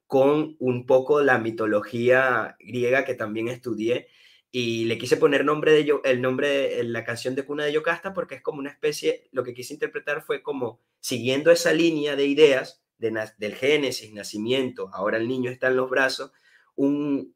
con 0.07 0.57
un 0.59 0.87
poco 0.87 1.23
la 1.23 1.39
mitología 1.39 2.57
griega 2.61 3.05
que 3.05 3.15
también 3.15 3.49
estudié 3.49 4.09
y 4.51 4.85
le 4.85 4.99
quise 4.99 5.17
poner 5.17 5.45
nombre 5.45 5.73
de 5.73 6.01
el 6.05 6.23
nombre 6.23 6.49
de 6.77 6.85
la 6.85 7.05
canción 7.05 7.35
de 7.35 7.45
cuna 7.45 7.65
de 7.65 7.73
Yocasta 7.73 8.13
porque 8.13 8.37
es 8.37 8.43
como 8.43 8.61
una 8.61 8.71
especie, 8.71 9.29
lo 9.33 9.43
que 9.43 9.55
quise 9.55 9.75
interpretar 9.75 10.23
fue 10.23 10.43
como 10.43 10.81
siguiendo 11.01 11.51
esa 11.51 11.73
línea 11.73 12.17
de 12.17 12.27
ideas 12.27 12.83
del 12.99 13.55
génesis, 13.55 14.13
nacimiento, 14.13 14.91
ahora 14.93 15.17
el 15.17 15.27
niño 15.27 15.51
está 15.51 15.67
en 15.67 15.77
los 15.77 15.91
brazos, 15.91 16.31
un, 16.77 17.35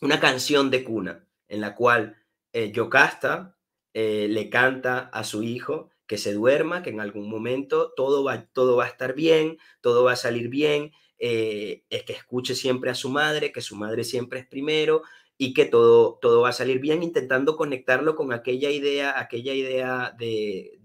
una 0.00 0.20
canción 0.20 0.70
de 0.70 0.84
cuna 0.84 1.26
en 1.48 1.60
la 1.60 1.74
cual 1.74 2.16
eh, 2.52 2.70
Yocasta 2.70 3.56
eh, 3.94 4.28
le 4.28 4.50
canta 4.50 4.98
a 5.12 5.24
su 5.24 5.42
hijo 5.42 5.90
que 6.06 6.18
se 6.18 6.32
duerma, 6.32 6.82
que 6.82 6.90
en 6.90 7.00
algún 7.00 7.30
momento 7.30 7.92
todo 7.96 8.24
va, 8.24 8.46
todo 8.52 8.76
va 8.76 8.84
a 8.84 8.88
estar 8.88 9.14
bien, 9.14 9.58
todo 9.80 10.04
va 10.04 10.12
a 10.12 10.16
salir 10.16 10.48
bien, 10.48 10.92
eh, 11.18 11.84
es 11.90 12.02
que 12.04 12.12
escuche 12.12 12.54
siempre 12.54 12.90
a 12.90 12.94
su 12.94 13.10
madre, 13.10 13.52
que 13.52 13.60
su 13.60 13.76
madre 13.76 14.04
siempre 14.04 14.40
es 14.40 14.46
primero 14.46 15.02
y 15.38 15.54
que 15.54 15.66
todo, 15.66 16.18
todo 16.20 16.42
va 16.42 16.50
a 16.50 16.52
salir 16.52 16.80
bien, 16.80 17.02
intentando 17.02 17.56
conectarlo 17.56 18.16
con 18.16 18.32
aquella 18.32 18.70
idea, 18.70 19.18
aquella 19.18 19.54
idea 19.54 20.14
de, 20.18 20.80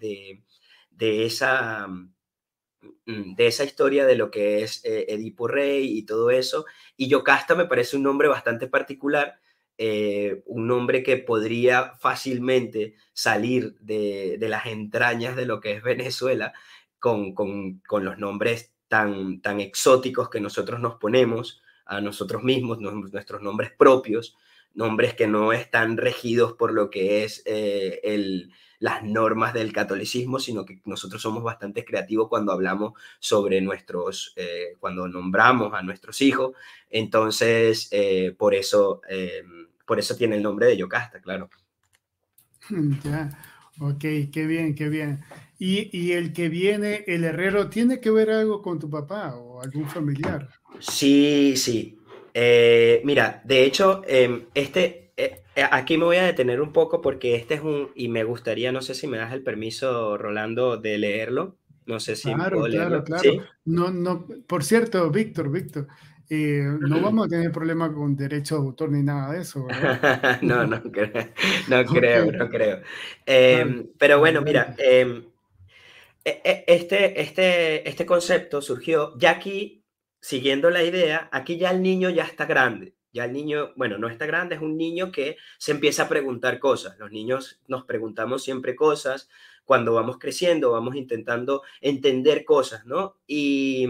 de 0.92 1.26
esa 1.26 1.88
Mm, 3.06 3.36
de 3.36 3.48
esa 3.48 3.64
historia 3.64 4.06
de 4.06 4.16
lo 4.16 4.32
que 4.32 4.64
es 4.64 4.84
eh, 4.86 5.06
Edipo 5.10 5.48
Rey 5.48 5.98
y 5.98 6.04
todo 6.06 6.32
eso. 6.32 6.66
Y 6.98 7.08
Yocasta 7.08 7.56
me 7.56 7.66
parece 7.66 7.98
un 7.98 8.04
nombre 8.04 8.28
bastante 8.28 8.68
particular, 8.68 9.40
eh, 9.78 10.42
un 10.46 10.68
nombre 10.68 11.04
que 11.04 11.18
podría 11.18 11.94
fácilmente 12.00 12.96
salir 13.14 13.76
de, 13.80 14.38
las 14.42 14.68
entrañas 14.68 15.36
de 15.36 15.46
lo 15.46 15.60
que 15.60 15.74
es 15.74 15.84
Venezuela 15.84 16.54
con, 17.00 17.34
los 17.92 18.18
nombres 18.18 18.74
tan, 18.88 19.42
tan 19.42 19.60
exóticos 19.60 20.30
que 20.30 20.40
nosotros 20.40 20.80
nos 20.80 20.96
ponemos 20.96 21.62
a 21.86 22.02
nosotros 22.02 22.44
mismos, 22.44 22.80
nuestros 22.80 23.42
nombres 23.42 23.72
propios, 23.78 24.36
nombres 24.74 25.14
que 25.14 25.28
no 25.28 25.54
están 25.54 25.98
regidos 25.98 26.54
por 26.54 26.74
lo 26.74 26.90
que 26.90 27.24
es 27.24 27.44
eh, 27.46 28.00
el, 28.04 28.52
las 28.80 29.04
normas 29.04 29.54
del 29.54 29.72
catolicismo, 29.72 30.40
sino 30.40 30.66
que 30.66 30.80
nosotros 30.86 31.22
somos 31.22 31.44
bastante 31.44 31.86
creativos 31.86 32.28
cuando 32.28 32.52
hablamos 32.52 32.94
sobre 33.20 33.62
nuestros, 33.62 34.34
eh, 34.36 34.76
cuando 34.80 35.08
nombramos 35.08 35.74
a 35.74 35.82
nuestros 35.82 36.22
hijos. 36.22 36.56
Entonces, 36.90 37.88
eh, 37.92 38.36
por, 38.38 38.54
eso, 38.54 39.02
eh, 39.10 39.44
por 39.86 40.00
eso 40.00 40.16
tiene 40.16 40.36
el 40.36 40.44
nombre 40.44 40.68
de 40.68 40.78
Yocasta, 40.78 41.22
claro. 41.22 41.50
Ya, 43.04 43.30
ok, 43.80 44.00
qué 44.32 44.46
bien, 44.48 44.74
qué 44.76 44.90
bien. 44.90 45.24
¿Y, 45.60 45.90
¿Y, 45.98 46.14
el 46.14 46.34
que 46.34 46.50
viene, 46.50 47.04
el 47.08 47.24
herrero, 47.24 47.70
tiene 47.70 48.02
que 48.02 48.12
ver 48.12 48.30
algo 48.30 48.62
con 48.62 48.80
tu 48.80 48.90
papá 48.90 49.36
o 49.36 49.62
algún 49.62 49.88
familiar? 49.88 50.50
Sí, 50.80 51.56
sí. 51.56 51.98
mira, 53.04 53.42
de 53.46 53.64
hecho, 53.64 54.02
em, 54.06 54.48
este, 54.54 55.05
aquí 55.72 55.98
me 55.98 56.06
voy 56.06 56.18
a 56.18 56.24
detener 56.24 56.62
un 56.62 56.72
poco 56.74 57.02
porque 57.02 57.36
este 57.36 57.56
es 57.56 57.62
un, 57.62 57.92
y 57.96 58.08
me 58.10 58.24
gustaría, 58.24 58.72
no 58.72 58.82
sé 58.82 58.94
si 58.94 59.08
me 59.08 59.18
das 59.18 59.34
el 59.34 59.44
permiso, 59.44 60.18
Rolando, 60.18 60.78
de 60.78 60.98
leerlo. 60.98 61.58
No 61.86 62.00
sé 62.00 62.16
si 62.16 62.34
claro, 62.34 62.60
puedo 62.60 62.72
claro, 62.72 63.04
Claro, 63.04 63.44
No, 63.66 63.92
no, 63.92 64.26
por 64.48 64.64
cierto, 64.64 65.10
Víctor, 65.12 65.52
Víctor, 65.52 65.88
eh, 66.30 66.64
no 66.80 67.00
vamos 67.00 67.28
a 67.28 67.30
tener 67.30 67.52
problema 67.52 67.94
con 67.94 68.16
derechos 68.16 68.60
de 68.60 68.66
autor 68.66 68.92
ni 68.92 69.04
nada 69.04 69.34
de 69.34 69.42
eso, 69.42 69.68
no, 70.42 70.66
no 70.66 70.82
creo, 70.92 71.12
no 71.68 71.86
creo, 71.86 72.32
no 72.32 72.50
creo. 72.50 72.82
Em, 73.26 73.88
pero 74.00 74.18
bueno, 74.18 74.42
mira, 74.42 74.74
em, 74.80 75.26
e, 76.24 76.42
e, 76.44 76.66
este, 76.68 77.22
este, 77.22 77.88
este 77.88 78.06
concepto 78.08 78.62
surgió 78.62 79.16
ya 79.20 79.32
aquí, 79.32 79.86
siguiendo 80.20 80.72
la 80.72 80.84
idea, 80.84 81.30
aquí 81.32 81.58
ya 81.58 81.70
el 81.70 81.84
niño 81.84 82.10
ya 82.10 82.24
está 82.24 82.46
grande. 82.46 82.96
Ya 83.16 83.24
el 83.24 83.32
niño, 83.32 83.72
bueno, 83.78 83.98
no 83.98 84.10
está 84.10 84.26
grande, 84.26 84.56
es 84.56 84.62
un 84.62 84.76
niño 84.76 85.10
que 85.10 85.38
se 85.58 85.72
empieza 85.72 86.04
a 86.04 86.10
preguntar 86.10 86.60
cosas. 86.60 87.00
Los 87.00 87.12
niños 87.12 87.62
nos 87.66 87.86
preguntamos 87.86 88.44
siempre 88.44 88.76
cosas. 88.76 89.30
Cuando 89.64 89.94
vamos 89.94 90.18
creciendo, 90.20 90.74
vamos 90.74 90.98
intentando 90.98 91.62
entender 91.80 92.44
cosas, 92.44 92.86
¿no? 92.86 93.16
Y, 93.26 93.88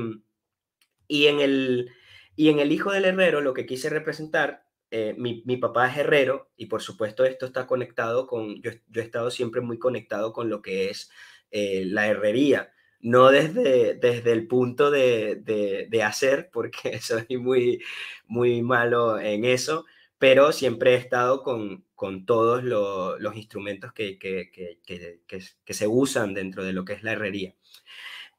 y, 1.07 1.25
en, 1.25 1.39
el, 1.39 1.89
y 2.35 2.49
en 2.49 2.59
el 2.59 2.71
hijo 2.71 2.91
del 2.91 3.05
herrero, 3.05 3.41
lo 3.41 3.55
que 3.55 3.65
quise 3.65 3.89
representar, 3.89 4.67
eh, 4.91 5.15
mi, 5.17 5.41
mi, 5.47 5.57
papá 5.57 5.89
es 5.89 5.97
herrero 5.97 6.51
y 6.55 6.67
por 6.67 6.83
supuesto 6.83 7.25
esto 7.25 7.47
está 7.47 7.65
conectado 7.65 8.27
con, 8.27 8.61
yo, 8.61 8.69
yo 8.89 9.01
he 9.01 9.03
estado 9.05 9.31
siempre 9.31 9.59
muy 9.59 9.79
conectado 9.79 10.33
con 10.33 10.49
lo 10.49 10.61
que 10.61 10.91
es 10.91 11.09
eh, 11.49 11.83
la 11.85 12.05
herrería 12.07 12.71
no 13.05 13.29
desde, 13.29 13.93
desde 13.93 14.31
el 14.31 14.47
punto 14.47 14.89
de, 14.89 15.35
de, 15.35 16.03
hacer, 16.03 16.49
porque 16.51 16.99
soy 17.01 17.37
muy, 17.37 17.83
muy 18.25 18.63
malo 18.63 19.19
en 19.19 19.45
eso, 19.45 19.85
pero 20.17 20.51
siempre 20.51 20.93
he 20.93 20.97
estado 20.97 21.43
con, 21.43 21.85
con 21.93 22.25
todos 22.25 22.63
los 22.63 23.35
instrumentos 23.35 23.93
que, 23.93 24.17
que, 24.17 24.49
que, 24.51 25.21
que, 25.27 25.73
se 25.73 25.87
usan 25.87 26.33
dentro 26.33 26.63
de 26.63 26.73
lo 26.73 26.83
que 26.83 26.93
es 26.93 27.03
la 27.03 27.11
herrería. 27.11 27.53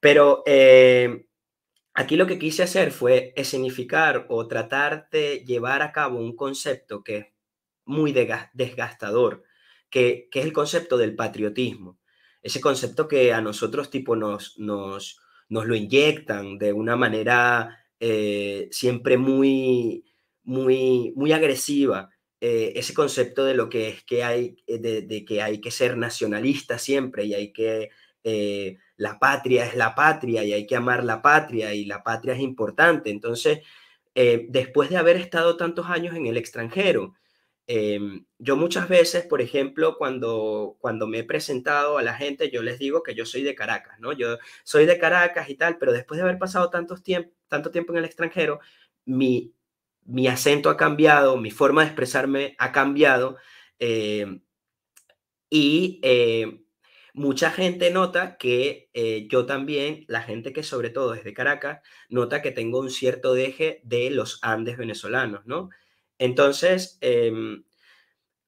Pero 0.00 0.42
eh, 0.46 1.26
aquí 1.94 2.16
lo 2.16 2.26
que 2.26 2.38
quise 2.40 2.64
hacer 2.64 2.90
fue 2.90 3.32
escenificar 3.36 4.26
o 4.30 4.48
tratar 4.48 5.08
de 5.12 5.44
llevar 5.46 5.82
a 5.82 5.92
cabo 5.92 6.18
un 6.18 6.34
concepto 6.34 7.04
que 7.04 7.16
es 7.18 7.26
muy 7.84 8.12
desgastador, 8.12 9.44
que, 9.90 10.28
que 10.32 10.40
es 10.40 10.46
el 10.46 10.52
concepto 10.52 10.98
del 10.98 11.14
patriotismo 11.14 12.00
ese 12.46 12.60
concepto 12.60 13.08
que 13.08 13.32
a 13.32 13.40
nosotros 13.40 13.90
tipo 13.90 14.14
nos, 14.14 14.56
nos, 14.56 15.20
nos 15.48 15.66
lo 15.66 15.74
inyectan 15.74 16.58
de 16.58 16.72
una 16.72 16.94
manera 16.94 17.84
eh, 17.98 18.68
siempre 18.70 19.18
muy, 19.18 20.04
muy, 20.44 21.12
muy 21.16 21.32
agresiva. 21.32 22.08
Eh, 22.40 22.74
ese 22.76 22.94
concepto 22.94 23.44
de 23.44 23.54
lo 23.54 23.68
que 23.68 23.88
es 23.88 24.04
que 24.04 24.22
hay, 24.22 24.56
eh, 24.68 24.78
de, 24.78 25.24
que 25.24 25.42
hay 25.42 25.60
que 25.60 25.72
ser 25.72 25.96
nacionalista 25.96 26.78
siempre 26.78 27.24
y 27.24 27.34
hay 27.34 27.52
que, 27.52 27.90
la 28.96 29.18
patria 29.18 29.66
es 29.66 29.74
la 29.74 29.94
patria 29.96 30.44
y 30.44 30.52
hay 30.52 30.66
que 30.66 30.76
amar 30.76 31.04
la 31.04 31.22
patria 31.22 31.74
y 31.74 31.84
la 31.84 32.04
patria 32.04 32.34
es 32.34 32.40
importante. 32.40 33.10
Entonces, 33.10 33.60
después 34.14 34.90
de 34.90 34.96
haber 34.96 35.16
estado 35.16 35.56
tantos 35.56 35.86
años 35.86 36.16
en 36.16 36.26
el 36.26 36.36
extranjero, 36.36 37.14
Em, 37.68 38.24
yo 38.38 38.56
muchas 38.56 38.88
veces, 38.88 39.24
por 39.26 39.40
ejemplo, 39.40 39.96
cuando, 39.98 40.76
cuando 40.80 41.08
me 41.08 41.18
he 41.18 41.24
presentado 41.24 41.98
a 41.98 42.02
la 42.02 42.14
gente, 42.14 42.50
yo 42.50 42.62
les 42.62 42.78
digo 42.78 43.02
que 43.02 43.14
yo 43.14 43.26
soy 43.26 43.42
de 43.42 43.56
Caracas, 43.56 43.98
¿no? 43.98 44.12
Yo 44.12 44.38
soy 44.62 44.86
de 44.86 44.98
Caracas 44.98 45.48
y 45.50 45.56
tal, 45.56 45.76
pero 45.78 45.92
después 45.92 46.18
de 46.18 46.22
haber 46.22 46.38
pasado 46.38 46.70
tantos 46.70 47.02
tiempo, 47.02 47.32
tanto 47.48 47.70
tiempo 47.72 47.92
en 47.92 47.98
el 47.98 48.04
extranjero, 48.04 48.60
mi, 49.04 49.52
mi 50.04 50.28
acento 50.28 50.70
ha 50.70 50.76
cambiado, 50.76 51.36
mi 51.38 51.50
forma 51.50 51.82
de 51.82 51.88
expresarme 51.88 52.54
ha 52.58 52.72
cambiado 52.72 53.36
em, 53.78 54.42
y 55.50 56.00
em, 56.02 56.64
mucha 57.14 57.50
gente 57.50 57.90
nota 57.90 58.36
que 58.36 58.90
eh, 58.94 59.26
yo 59.30 59.46
también, 59.46 60.04
la 60.08 60.22
gente 60.22 60.52
que 60.52 60.62
sobre 60.62 60.90
todo 60.90 61.14
es 61.14 61.24
de 61.24 61.34
Caracas, 61.34 61.80
nota 62.08 62.42
que 62.42 62.52
tengo 62.52 62.80
un 62.80 62.90
cierto 62.90 63.34
deje 63.34 63.80
de 63.84 64.10
los 64.10 64.38
Andes 64.42 64.76
venezolanos, 64.76 65.46
¿no? 65.46 65.70
Entonces, 66.18 66.98
em, 67.00 67.64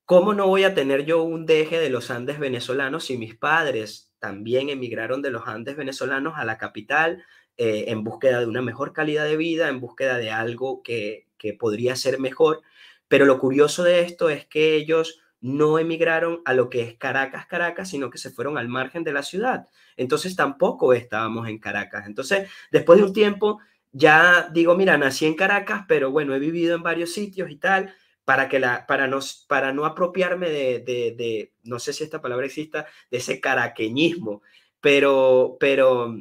¿cómo 0.05 0.35
no 0.35 0.47
voy 0.47 0.65
a 0.65 0.75
tener 0.75 1.05
yo 1.05 1.23
un 1.23 1.47
deje 1.47 1.79
de 1.79 1.91
los 1.91 2.11
Andes 2.11 2.39
venezolanos 2.39 3.05
si 3.05 3.19
mis 3.19 3.35
padres 3.35 4.13
también 4.19 4.69
emigraron 4.69 5.23
de 5.23 5.31
los 5.31 5.47
Andes 5.47 5.77
venezolanos 5.77 6.35
a 6.37 6.45
la 6.45 6.59
capital 6.59 7.25
eh, 7.57 7.87
en 7.89 8.05
búsqueda 8.05 8.41
de 8.41 8.47
una 8.47 8.63
mejor 8.63 8.93
calidad 8.93 9.25
de 9.25 9.37
vida, 9.37 9.69
en 9.69 9.81
búsqueda 9.81 10.19
de 10.19 10.31
algo 10.31 10.83
que, 10.83 11.27
que 11.39 11.55
podría 11.55 11.97
ser 11.97 12.19
mejor? 12.19 12.63
Pero 13.09 13.25
lo 13.25 13.39
curioso 13.39 13.83
de 13.85 14.01
esto 14.01 14.31
es 14.31 14.47
que 14.47 14.75
ellos 14.75 15.21
no 15.41 15.79
emigraron 15.79 16.43
a 16.45 16.55
lo 16.55 16.69
que 16.69 16.83
es 16.83 16.97
Caracas, 16.97 17.47
Caracas, 17.47 17.91
sino 17.91 18.11
que 18.11 18.19
se 18.19 18.31
fueron 18.31 18.59
al 18.59 18.69
margen 18.69 19.05
de 19.05 19.13
la 19.13 19.23
ciudad. 19.23 19.69
Entonces 19.97 20.37
tampoco 20.37 20.93
estábamos 20.93 21.49
en 21.49 21.59
Caracas. 21.59 22.07
Entonces, 22.07 22.49
después 22.71 22.99
de 22.99 23.05
un 23.05 23.13
tiempo, 23.13 23.61
ya 23.93 24.49
digo, 24.53 24.75
mira, 24.77 24.99
nací 24.99 25.27
en 25.27 25.35
Caracas, 25.35 25.85
pero 25.89 26.11
bueno, 26.11 26.35
he 26.35 26.39
vivido 26.39 26.75
en 26.77 26.83
varios 26.83 27.13
sitios 27.13 27.51
y 27.51 27.57
tal, 27.57 27.95
para, 28.25 28.49
que 28.49 28.59
la, 28.59 28.87
para, 28.87 29.07
no, 29.07 29.21
para 29.49 29.73
no 29.73 29.87
apropiarme 29.87 30.51
de, 30.51 30.81
de, 30.81 31.53
no 31.65 31.79
sé 31.79 31.93
si 31.93 32.05
esta 32.05 32.21
palabra 32.21 32.47
exista, 32.47 32.87
de 33.11 33.19
ese 33.19 33.41
caraqueñismo, 33.41 34.43
pero, 34.81 35.57
pero, 35.59 36.15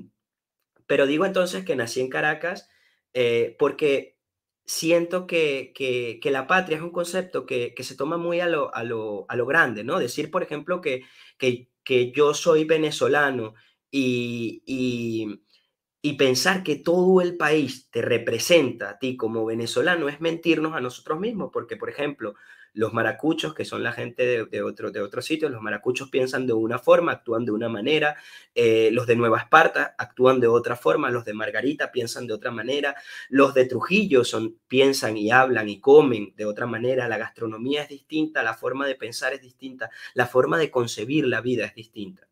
pero 0.85 1.05
digo 1.05 1.25
entonces 1.25 1.65
que 1.65 1.75
nací 1.75 1.99
en 1.99 2.09
Caracas 2.09 2.69
eh, 3.13 3.55
porque 3.59 4.17
siento 4.65 5.27
que, 5.27 5.73
que, 5.73 6.31
la 6.31 6.45
patria 6.45 6.77
es 6.77 6.83
un 6.83 6.91
concepto 6.91 7.45
que, 7.45 7.73
que 7.73 7.83
se 7.83 7.95
toma 7.95 8.17
muy 8.17 8.41
a 8.41 8.47
lo, 8.47 8.73
a, 8.75 8.83
lo, 8.83 9.25
a 9.29 9.35
lo, 9.35 9.45
grande, 9.45 9.83
¿no? 9.83 9.97
Decir, 9.97 10.29
por 10.29 10.43
ejemplo, 10.43 10.81
que, 10.81 11.03
que, 11.37 12.11
yo 12.11 12.33
soy 12.33 12.65
venezolano 12.65 13.55
y, 13.89 14.61
y, 14.65 15.41
y, 16.09 16.13
pensar 16.13 16.63
que 16.63 16.75
todo 16.75 17.21
el 17.21 17.37
país 17.37 17.89
te 17.89 18.01
representa 18.01 18.91
a 18.91 18.99
ti 18.99 19.17
como 19.17 19.45
venezolano 19.45 20.09
es 20.09 20.21
mentirnos 20.21 20.73
a 20.73 20.81
nosotros 20.81 21.19
mismos, 21.19 21.49
porque, 21.51 21.77
por 21.77 21.89
ejemplo, 21.89 22.35
los 22.73 22.93
maracuchos, 22.93 23.55
que 23.55 23.65
son 23.65 23.81
la 23.81 23.91
gente 23.91 24.45
de, 24.45 24.61
otro, 24.61 24.91
de 24.91 25.01
otros 25.01 25.25
sitios, 25.25 25.51
los 25.51 25.61
maracuchos 25.61 26.09
piensan 26.09 26.45
de 26.45 26.53
una 26.53 26.77
forma, 26.77 27.11
actúan 27.11 27.43
de 27.43 27.51
una 27.51 27.69
manera, 27.69 28.15
eh, 28.53 28.89
los 28.91 29.07
de 29.07 29.15
Nueva 29.15 29.39
Esparta 29.39 29.95
actúan 29.97 30.39
de 30.39 30.47
otra 30.47 30.75
forma, 30.75 31.09
los 31.09 31.25
de 31.25 31.33
Margarita 31.33 31.91
piensan 31.91 32.27
de 32.27 32.33
otra 32.33 32.51
manera, 32.51 32.95
los 33.29 33.53
de 33.55 33.65
Trujillo 33.65 34.23
son, 34.23 34.59
piensan 34.67 35.17
y 35.17 35.31
hablan 35.31 35.69
y 35.69 35.79
comen 35.79 36.33
de 36.37 36.45
otra 36.45 36.67
manera, 36.67 37.07
la 37.07 37.17
gastronomía 37.17 37.81
es 37.81 37.89
distinta, 37.89 38.43
la 38.43 38.53
forma 38.53 38.85
de 38.85 38.95
pensar 38.95 39.33
es 39.33 39.41
distinta, 39.41 39.89
la 40.13 40.27
forma 40.27 40.59
de 40.59 40.69
concebir 40.69 41.25
la 41.25 41.41
vida 41.41 41.65
es 41.65 41.73
distinta. 41.73 42.27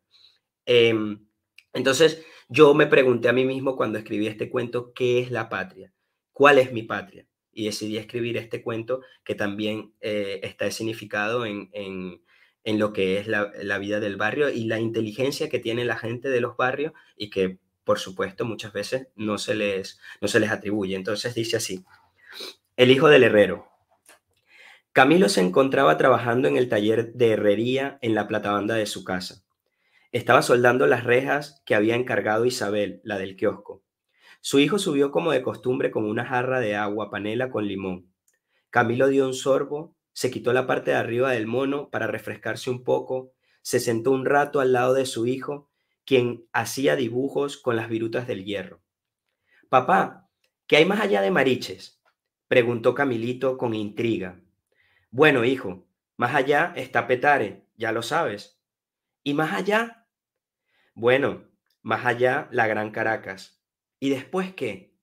Em, 0.64 1.26
entonces, 1.72 2.24
yo 2.48 2.74
me 2.74 2.86
pregunté 2.86 3.28
a 3.28 3.32
mí 3.32 3.44
mismo 3.44 3.76
cuando 3.76 3.98
escribí 3.98 4.26
este 4.26 4.50
cuento, 4.50 4.92
¿qué 4.92 5.20
es 5.20 5.30
la 5.30 5.48
patria? 5.48 5.92
¿Cuál 6.32 6.58
es 6.58 6.72
mi 6.72 6.82
patria? 6.82 7.26
y 7.56 7.64
decidí 7.64 7.96
escribir 7.96 8.36
este 8.36 8.62
cuento 8.62 9.00
que 9.24 9.34
también 9.34 9.94
eh, 10.02 10.40
está 10.42 10.70
significado 10.70 11.46
en, 11.46 11.70
en, 11.72 12.22
en, 12.64 12.78
lo 12.78 12.92
que 12.92 13.18
es 13.18 13.26
la, 13.26 13.50
la, 13.62 13.78
vida 13.78 13.98
del 13.98 14.16
barrio 14.16 14.50
y 14.50 14.66
la 14.66 14.78
inteligencia 14.78 15.48
que 15.48 15.58
tiene 15.58 15.86
la 15.86 15.96
gente 15.96 16.28
de 16.28 16.42
los 16.42 16.58
barrios 16.58 16.92
y 17.16 17.30
que, 17.30 17.58
por 17.82 17.98
supuesto, 17.98 18.44
muchas 18.44 18.74
veces 18.74 19.08
no 19.16 19.38
se 19.38 19.54
les, 19.54 19.98
no 20.20 20.28
se 20.28 20.38
les 20.38 20.50
atribuye. 20.50 20.96
Entonces 20.96 21.34
dice 21.34 21.56
así, 21.56 21.82
el 22.76 22.90
hijo 22.90 23.08
del 23.08 23.24
herrero. 23.24 23.68
Camilo 24.92 25.30
se 25.30 25.40
encontraba 25.40 25.96
trabajando 25.96 26.48
en 26.48 26.58
el 26.58 26.68
taller 26.68 27.14
de 27.14 27.32
herrería 27.32 27.98
en 28.02 28.14
la 28.14 28.28
platabanda 28.28 28.74
de 28.74 28.84
su 28.84 29.02
casa. 29.02 29.45
Estaba 30.16 30.40
soldando 30.40 30.86
las 30.86 31.04
rejas 31.04 31.62
que 31.66 31.74
había 31.74 31.94
encargado 31.94 32.46
Isabel, 32.46 33.02
la 33.04 33.18
del 33.18 33.36
kiosco. 33.36 33.84
Su 34.40 34.58
hijo 34.60 34.78
subió 34.78 35.10
como 35.10 35.30
de 35.30 35.42
costumbre 35.42 35.90
con 35.90 36.06
una 36.06 36.24
jarra 36.24 36.58
de 36.58 36.74
agua 36.74 37.10
panela 37.10 37.50
con 37.50 37.66
limón. 37.66 38.14
Camilo 38.70 39.08
dio 39.08 39.26
un 39.26 39.34
sorbo, 39.34 39.94
se 40.14 40.30
quitó 40.30 40.54
la 40.54 40.66
parte 40.66 40.92
de 40.92 40.96
arriba 40.96 41.32
del 41.32 41.46
mono 41.46 41.90
para 41.90 42.06
refrescarse 42.06 42.70
un 42.70 42.82
poco, 42.82 43.34
se 43.60 43.78
sentó 43.78 44.10
un 44.10 44.24
rato 44.24 44.60
al 44.60 44.72
lado 44.72 44.94
de 44.94 45.04
su 45.04 45.26
hijo, 45.26 45.70
quien 46.06 46.46
hacía 46.50 46.96
dibujos 46.96 47.58
con 47.58 47.76
las 47.76 47.90
virutas 47.90 48.26
del 48.26 48.46
hierro. 48.46 48.80
Papá, 49.68 50.30
¿qué 50.66 50.78
hay 50.78 50.86
más 50.86 51.00
allá 51.00 51.20
de 51.20 51.30
Mariches? 51.30 52.00
preguntó 52.48 52.94
Camilito 52.94 53.58
con 53.58 53.74
intriga. 53.74 54.40
Bueno, 55.10 55.44
hijo, 55.44 55.86
más 56.16 56.34
allá 56.34 56.72
está 56.74 57.06
Petare, 57.06 57.66
ya 57.76 57.92
lo 57.92 58.00
sabes. 58.00 58.58
¿Y 59.22 59.34
más 59.34 59.52
allá? 59.52 60.04
Bueno, 60.96 61.44
más 61.82 62.06
allá 62.06 62.48
la 62.52 62.66
Gran 62.66 62.90
Caracas. 62.90 63.62
¿Y 64.00 64.08
después 64.08 64.54
qué? 64.54 64.96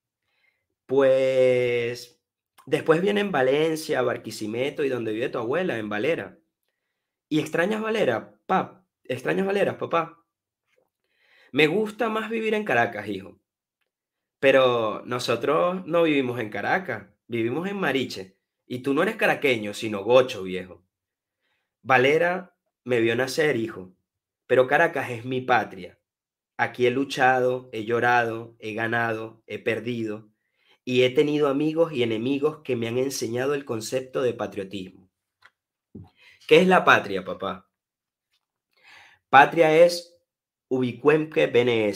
Pues 0.88 2.20
después 2.66 3.00
viene 3.00 3.22
en 3.22 3.32
Valencia, 3.32 4.02
Barquisimeto 4.02 4.84
y 4.84 4.90
donde 4.90 5.14
vive 5.14 5.30
tu 5.30 5.38
abuela, 5.38 5.78
en 5.78 5.90
Valera. 5.90 6.40
¿Y 7.30 7.40
extrañas 7.40 7.80
Valera, 7.80 8.40
pap? 8.48 8.88
¿Extrañas 9.04 9.46
Valera, 9.46 9.78
papá? 9.78 10.26
Me 11.52 11.68
gusta 11.68 12.10
más 12.10 12.32
vivir 12.32 12.56
en 12.56 12.66
Caracas, 12.66 13.08
hijo. 13.08 13.40
Pero 14.40 15.04
nosotros 15.06 15.86
no 15.86 16.02
vivimos 16.02 16.40
en 16.40 16.50
Caracas, 16.50 17.06
vivimos 17.28 17.70
en 17.70 17.78
Mariche. 17.78 18.40
Y 18.66 18.80
tú 18.80 18.96
no 18.96 19.04
eres 19.04 19.16
caraqueño, 19.16 19.76
sino 19.76 20.04
gocho, 20.04 20.42
viejo. 20.42 20.84
Valera 21.84 22.58
me 22.84 23.00
vio 23.00 23.16
nacer, 23.16 23.58
hijo, 23.58 23.96
pero 24.54 24.68
Caracas 24.68 25.10
es 25.10 25.26
mi 25.26 25.42
patria. 25.42 26.00
Aquí 26.58 26.86
he 26.86 26.92
luchado, 26.92 27.72
he 27.72 27.86
llorado, 27.86 28.56
he 28.60 28.76
ganado, 28.76 29.42
he 29.48 29.58
perdido 29.58 30.30
y 30.86 31.02
he 31.02 31.10
tenido 31.10 31.48
amigos 31.48 31.92
y 31.92 32.04
enemigos 32.04 32.62
que 32.64 32.76
me 32.76 32.88
han 32.88 33.00
enseñado 33.00 33.56
el 33.56 33.66
concepto 33.66 34.22
de 34.22 34.36
patriotismo. 34.36 35.10
¿Qué 36.48 36.58
es 36.58 36.68
la 36.68 36.86
patria, 36.86 37.26
papá? 37.26 37.68
Patria 39.28 39.76
es 39.76 40.20
ubicuemque 40.68 41.48
bene 41.48 41.92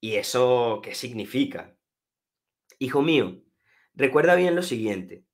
¿Y 0.00 0.16
eso 0.16 0.80
qué 0.82 0.96
significa? 0.96 1.76
Hijo 2.80 3.02
mío, 3.02 3.40
recuerda 3.94 4.34
bien 4.34 4.56
lo 4.56 4.64
siguiente. 4.64 5.26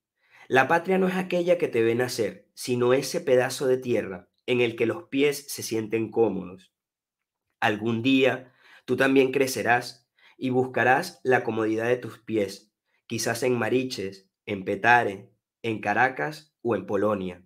La 0.47 0.69
patria 0.69 0.99
no 0.99 1.09
es 1.09 1.15
aquella 1.15 1.57
que 1.57 1.69
te 1.69 1.81
ve 1.81 1.95
nacer, 1.95 2.51
sino 2.53 2.93
ese 2.93 3.23
pedazo 3.23 3.67
de 3.67 3.79
tierra 3.79 4.30
en 4.51 4.61
el 4.61 4.77
que 4.77 4.87
los 4.87 5.05
pies 5.05 5.47
se 5.49 5.63
sienten 5.63 6.11
cómodos 6.11 6.73
Algún 7.61 8.03
día 8.03 8.53
tú 8.87 8.97
también 8.97 9.33
crecerás 9.33 10.09
y 10.39 10.49
buscarás 10.49 11.21
la 11.23 11.45
comodidad 11.45 11.87
de 11.87 11.99
tus 11.99 12.19
pies, 12.19 12.73
quizás 13.07 13.43
en 13.43 13.59
Mariches, 13.59 14.31
en 14.47 14.65
Petare, 14.65 15.31
en 15.63 15.81
Caracas 15.81 16.55
o 16.63 16.75
en 16.75 16.87
Polonia. 16.87 17.45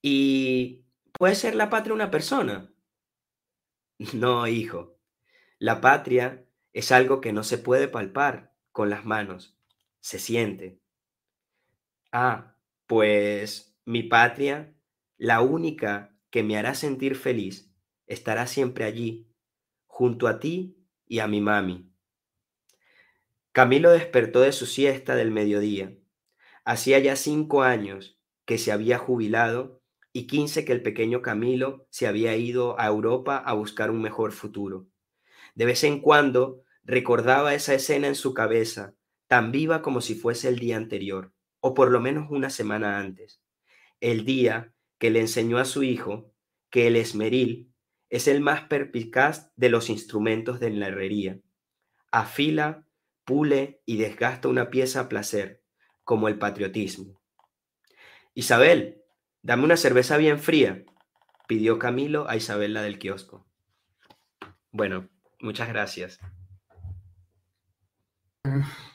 ¿Y 0.00 0.86
puede 1.12 1.34
ser 1.34 1.54
la 1.54 1.68
patria 1.68 1.94
una 1.94 2.10
persona? 2.10 2.72
No, 4.14 4.46
hijo. 4.48 4.98
La 5.58 5.80
patria 5.80 6.44
es 6.72 6.90
algo 6.90 7.20
que 7.20 7.32
no 7.32 7.44
se 7.44 7.58
puede 7.58 7.86
palpar 7.86 8.52
con 8.72 8.88
las 8.90 9.04
manos, 9.04 9.56
se 10.00 10.18
siente. 10.18 10.80
Ah, 12.10 12.56
pues 12.86 13.76
mi 13.84 14.02
patria, 14.02 14.74
la 15.16 15.40
única 15.40 16.16
que 16.30 16.42
me 16.42 16.56
hará 16.56 16.74
sentir 16.74 17.16
feliz, 17.16 17.72
estará 18.06 18.46
siempre 18.46 18.84
allí, 18.84 19.28
junto 19.86 20.26
a 20.26 20.40
ti 20.40 20.76
y 21.06 21.18
a 21.20 21.28
mi 21.28 21.40
mami. 21.40 21.92
Camilo 23.52 23.90
despertó 23.90 24.40
de 24.40 24.52
su 24.52 24.64
siesta 24.64 25.14
del 25.14 25.30
mediodía. 25.30 25.94
Hacía 26.64 26.98
ya 26.98 27.16
cinco 27.16 27.62
años 27.62 28.18
que 28.46 28.56
se 28.56 28.72
había 28.72 28.98
jubilado 28.98 29.82
y 30.12 30.26
quince 30.26 30.64
que 30.64 30.72
el 30.72 30.82
pequeño 30.82 31.20
Camilo 31.22 31.86
se 31.90 32.06
había 32.06 32.36
ido 32.36 32.78
a 32.80 32.86
Europa 32.86 33.36
a 33.36 33.52
buscar 33.52 33.90
un 33.90 34.00
mejor 34.00 34.32
futuro. 34.32 34.86
De 35.54 35.66
vez 35.66 35.84
en 35.84 36.00
cuando 36.00 36.62
recordaba 36.82 37.54
esa 37.54 37.74
escena 37.74 38.08
en 38.08 38.14
su 38.14 38.32
cabeza, 38.34 38.94
tan 39.26 39.52
viva 39.52 39.82
como 39.82 40.00
si 40.00 40.14
fuese 40.14 40.48
el 40.48 40.58
día 40.58 40.76
anterior, 40.76 41.32
o 41.60 41.74
por 41.74 41.90
lo 41.90 42.00
menos 42.00 42.30
una 42.30 42.50
semana 42.50 42.98
antes. 42.98 43.42
El 44.00 44.24
día 44.24 44.71
que 45.02 45.10
le 45.10 45.18
enseñó 45.18 45.58
a 45.58 45.64
su 45.64 45.82
hijo 45.82 46.32
que 46.70 46.86
el 46.86 46.94
esmeril 46.94 47.74
es 48.08 48.28
el 48.28 48.40
más 48.40 48.68
perpicaz 48.68 49.50
de 49.56 49.68
los 49.68 49.90
instrumentos 49.90 50.60
de 50.60 50.70
la 50.70 50.86
herrería. 50.86 51.40
Afila, 52.12 52.86
pule 53.24 53.82
y 53.84 53.96
desgasta 53.96 54.46
una 54.46 54.70
pieza 54.70 55.00
a 55.00 55.08
placer, 55.08 55.64
como 56.04 56.28
el 56.28 56.38
patriotismo. 56.38 57.20
Isabel, 58.34 59.02
dame 59.42 59.64
una 59.64 59.76
cerveza 59.76 60.18
bien 60.18 60.38
fría, 60.38 60.84
pidió 61.48 61.80
Camilo 61.80 62.28
a 62.28 62.36
Isabel 62.36 62.72
la 62.72 62.82
del 62.82 63.00
kiosco. 63.00 63.44
Bueno, 64.70 65.08
muchas 65.40 65.66
gracias. 65.66 66.20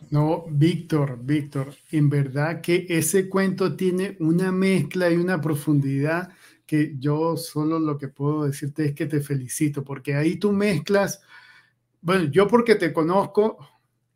No, 0.10 0.46
Víctor, 0.50 1.20
Víctor, 1.22 1.74
en 1.91 2.10
verdad 2.10 2.62
que 2.62 2.86
ese 2.89 3.30
cuento 3.30 3.76
tiene 3.76 4.15
una 4.20 4.52
mezcla 4.52 5.10
y 5.10 5.17
una 5.17 5.41
profundidad 5.41 6.30
que 6.65 6.96
yo 7.00 7.38
solo 7.38 7.80
lo 7.80 7.98
que 7.98 8.10
puedo 8.10 8.43
decirte 8.43 8.86
es 8.86 8.93
que 8.93 9.06
te 9.06 9.22
felicito, 9.22 9.84
porque 9.84 10.15
ahí 10.15 10.36
tú 10.36 10.52
mezclas, 10.52 11.22
bueno, 12.02 12.26
yo 12.26 12.48
porque 12.48 12.76
te 12.76 12.91
conozco, 12.91 13.58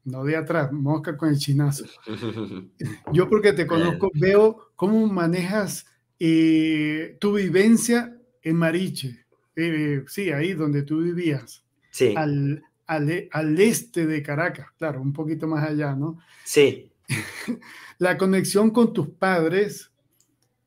no 0.03 0.23
de 0.25 0.35
atrás, 0.35 0.71
mosca 0.71 1.15
con 1.15 1.29
el 1.29 1.37
chinazo, 1.37 1.85
yo 3.13 3.29
porque 3.29 3.53
te 3.53 3.65
conozco 3.65 4.11
veo 4.13 4.71
cómo 4.75 5.07
manejas 5.07 5.85
eh, 6.19 7.17
tu 7.19 7.33
vivencia 7.35 8.17
en 8.41 8.55
Mariche, 8.57 9.25
eh, 9.55 10.03
sí, 10.07 10.31
ahí 10.31 10.53
donde 10.53 10.83
tú 10.83 11.01
vivías, 11.01 11.63
sí. 11.89 12.13
al, 12.17 12.63
al, 12.87 13.29
al 13.31 13.59
este 13.59 14.05
de 14.05 14.21
Caracas, 14.21 14.67
claro, 14.77 15.01
un 15.01 15.13
poquito 15.13 15.47
más 15.47 15.67
allá, 15.67 15.95
¿no? 15.95 16.19
Sí. 16.43 16.91
La 17.97 18.17
conexión 18.17 18.71
con 18.71 18.93
tus 18.93 19.09
padres 19.09 19.91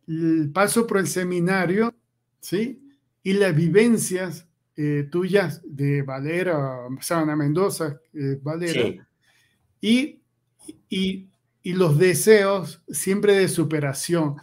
el 0.06 0.50
paso 0.52 0.86
por 0.86 0.98
el 0.98 1.06
seminario, 1.06 1.94
¿sí? 2.40 2.80
Y 3.22 3.34
las 3.34 3.54
vivencias 3.54 4.46
eh, 4.76 5.08
tuyas 5.10 5.62
de 5.64 6.02
Valera, 6.02 6.78
Sabana 7.00 7.36
Mendoza, 7.36 8.00
eh, 8.12 8.38
Valera, 8.42 9.06
y, 9.80 10.20
y, 10.88 11.28
y, 11.62 11.72
los 11.72 11.98
deseos 11.98 12.82
siempre 12.88 13.34
de 13.34 13.48
superación. 13.48 14.36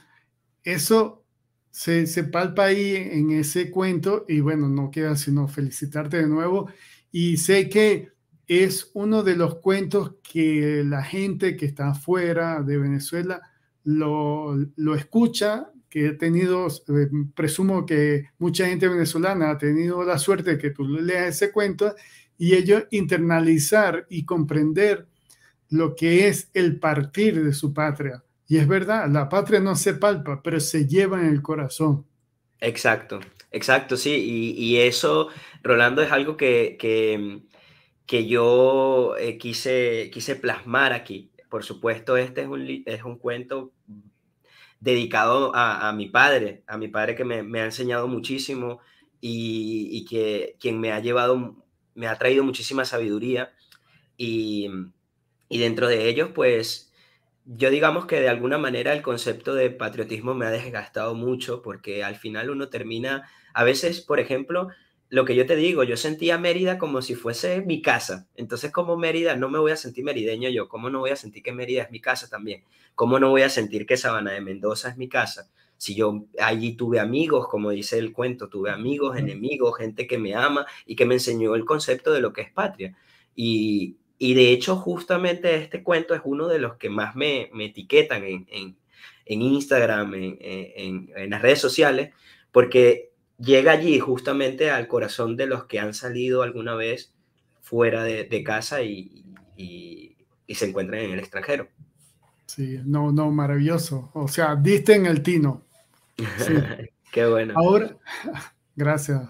Eso 0.63 1.23
se, 1.69 2.07
se, 2.07 2.23
palpa 2.23 2.65
ahí 2.65 2.95
en 2.95 3.31
ese 3.31 3.71
cuento 3.71 4.25
y 4.27 4.39
bueno, 4.39 4.67
no 4.69 4.91
queda 4.91 5.15
sino 5.15 5.47
felicitarte 5.47 6.17
de 6.17 6.27
nuevo. 6.27 6.69
Y 7.11 7.37
sé 7.37 7.69
que 7.69 8.09
es 8.47 8.91
uno 8.93 9.23
de 9.23 9.35
los 9.35 9.55
cuentos 9.55 10.15
que 10.23 10.83
la 10.85 11.03
gente 11.03 11.55
que 11.55 11.65
está 11.65 11.91
afuera 11.91 12.61
de 12.61 12.77
Venezuela 12.77 13.41
lo, 13.83 14.55
escucha, 14.95 15.71
que 15.89 16.07
he 16.07 16.13
tenido, 16.13 16.67
eh, 16.67 17.09
presumo 17.35 17.85
que 17.85 18.29
mucha 18.37 18.67
gente 18.67 18.87
venezolana 18.87 19.51
ha 19.51 19.57
tenido 19.57 20.03
la 20.03 20.17
suerte 20.17 20.51
de 20.51 20.57
que 20.57 20.71
tú 20.71 20.85
leas 20.85 21.35
ese 21.35 21.51
cuento 21.51 21.95
y 22.37 22.55
ellos 22.55 22.83
internalizar 22.91 24.05
y 24.09 24.25
comprender 24.25 25.07
lo 25.69 25.95
que 25.95 26.27
es 26.27 26.49
el 26.53 26.79
partir 26.79 27.43
de 27.43 27.53
su 27.53 27.73
patria. 27.73 28.23
Y 28.47 28.57
es 28.57 28.67
verdad, 28.67 29.09
la 29.09 29.29
patria 29.29 29.59
no 29.59 29.75
se 29.75 29.93
palpa, 29.93 30.41
pero 30.43 30.59
se 30.59 30.85
lleva 30.85 31.21
en 31.21 31.27
el 31.27 31.41
corazón. 31.41 32.05
Exacto, 32.59 33.21
exacto, 33.51 33.97
sí. 33.97 34.11
Y, 34.11 34.51
y 34.63 34.77
eso, 34.79 35.29
Rolando, 35.63 36.01
es 36.01 36.11
algo 36.11 36.37
que, 36.37 36.77
que, 36.79 37.41
que 38.05 38.27
yo 38.27 39.15
eh, 39.17 39.37
quise, 39.37 40.09
quise 40.11 40.35
plasmar 40.35 40.93
aquí 40.93 41.31
por 41.51 41.65
supuesto, 41.65 42.15
este 42.15 42.41
es 42.43 42.47
un, 42.47 42.83
es 42.85 43.03
un 43.03 43.17
cuento 43.17 43.73
dedicado 44.79 45.51
a, 45.53 45.91
mi 45.91 46.07
padre, 46.07 46.63
a 46.65 46.77
mi 46.77 46.87
padre 46.87 47.13
que 47.13 47.25
me, 47.25 47.59
ha 47.59 47.65
enseñado 47.65 48.07
muchísimo 48.07 48.79
y, 49.19 50.05
que 50.09 50.55
quien 50.61 50.79
me 50.79 50.93
ha 50.93 51.01
llevado, 51.01 51.57
me 51.93 52.07
ha 52.07 52.17
traído 52.17 52.45
muchísima 52.45 52.85
sabiduría 52.85 53.51
y, 54.15 54.69
y 55.49 55.59
dentro 55.59 55.89
de 55.89 56.07
ellos, 56.07 56.29
pues 56.33 56.93
yo 57.43 57.69
digamos 57.69 58.05
que 58.05 58.21
de 58.21 58.29
alguna 58.29 58.57
manera 58.57 58.93
el 58.93 59.01
concepto 59.01 59.53
de 59.53 59.71
patriotismo 59.71 60.33
me 60.33 60.45
ha 60.45 60.51
desgastado 60.51 61.15
mucho 61.15 61.61
porque 61.61 62.01
al 62.01 62.15
final 62.15 62.49
uno 62.49 62.69
termina, 62.69 63.29
a 63.53 63.63
veces, 63.63 64.01
por 64.01 64.19
ejemplo, 64.19 64.69
lo 65.11 65.25
que 65.25 65.35
yo 65.35 65.45
te 65.45 65.57
digo, 65.57 65.83
yo 65.83 65.97
sentía 65.97 66.37
Mérida 66.37 66.77
como 66.77 67.01
si 67.01 67.15
fuese 67.15 67.61
mi 67.61 67.81
casa. 67.81 68.29
Entonces, 68.35 68.71
como 68.71 68.95
Mérida, 68.95 69.35
no 69.35 69.49
me 69.49 69.59
voy 69.59 69.73
a 69.73 69.75
sentir 69.75 70.05
merideño 70.05 70.49
yo. 70.49 70.69
¿Cómo 70.69 70.89
no 70.89 70.99
voy 70.99 71.09
a 71.09 71.17
sentir 71.17 71.43
que 71.43 71.51
Mérida 71.51 71.83
es 71.83 71.91
mi 71.91 71.99
casa 71.99 72.29
también? 72.29 72.63
¿Cómo 72.95 73.19
no 73.19 73.29
voy 73.29 73.41
a 73.41 73.49
sentir 73.49 73.85
que 73.85 73.97
Sabana 73.97 74.31
de 74.31 74.39
Mendoza 74.39 74.89
es 74.89 74.95
mi 74.95 75.09
casa? 75.09 75.49
Si 75.75 75.95
yo 75.95 76.27
allí 76.39 76.77
tuve 76.77 77.01
amigos, 77.01 77.49
como 77.49 77.71
dice 77.71 77.97
el 77.97 78.13
cuento, 78.13 78.47
tuve 78.47 78.71
amigos, 78.71 79.17
enemigos, 79.17 79.77
gente 79.77 80.07
que 80.07 80.17
me 80.17 80.33
ama 80.33 80.65
y 80.85 80.95
que 80.95 81.05
me 81.05 81.15
enseñó 81.15 81.55
el 81.55 81.65
concepto 81.65 82.13
de 82.13 82.21
lo 82.21 82.31
que 82.31 82.41
es 82.41 82.51
patria. 82.51 82.95
Y, 83.35 83.97
y 84.17 84.33
de 84.33 84.51
hecho, 84.51 84.77
justamente 84.77 85.55
este 85.55 85.83
cuento 85.83 86.15
es 86.15 86.21
uno 86.23 86.47
de 86.47 86.59
los 86.59 86.77
que 86.77 86.89
más 86.89 87.17
me, 87.17 87.49
me 87.53 87.65
etiquetan 87.65 88.23
en, 88.23 88.47
en, 88.49 88.77
en 89.25 89.41
Instagram, 89.41 90.13
en, 90.13 91.11
en 91.17 91.29
las 91.29 91.41
redes 91.41 91.59
sociales, 91.59 92.13
porque 92.53 93.10
llega 93.41 93.71
allí 93.73 93.99
justamente 93.99 94.71
al 94.71 94.87
corazón 94.87 95.35
de 95.35 95.47
los 95.47 95.65
que 95.65 95.79
han 95.79 95.93
salido 95.93 96.43
alguna 96.43 96.75
vez 96.75 97.13
fuera 97.61 98.03
de, 98.03 98.43
casa 98.43 98.81
y, 98.83 99.25
se 100.47 100.65
encuentran 100.65 101.01
en 101.01 101.11
el 101.11 101.19
extranjero. 101.19 101.69
Sí, 102.45 102.79
no, 102.83 103.11
no, 103.11 103.31
maravilloso. 103.31 104.11
O 104.13 104.27
sea, 104.27 104.55
diste 104.55 104.93
en 104.95 105.05
el 105.05 105.23
tino. 105.23 105.63
Sí. 106.17 106.53
Qué 107.11 107.25
bueno. 107.25 107.53
Ahora, 107.55 107.97
gracias, 108.75 109.21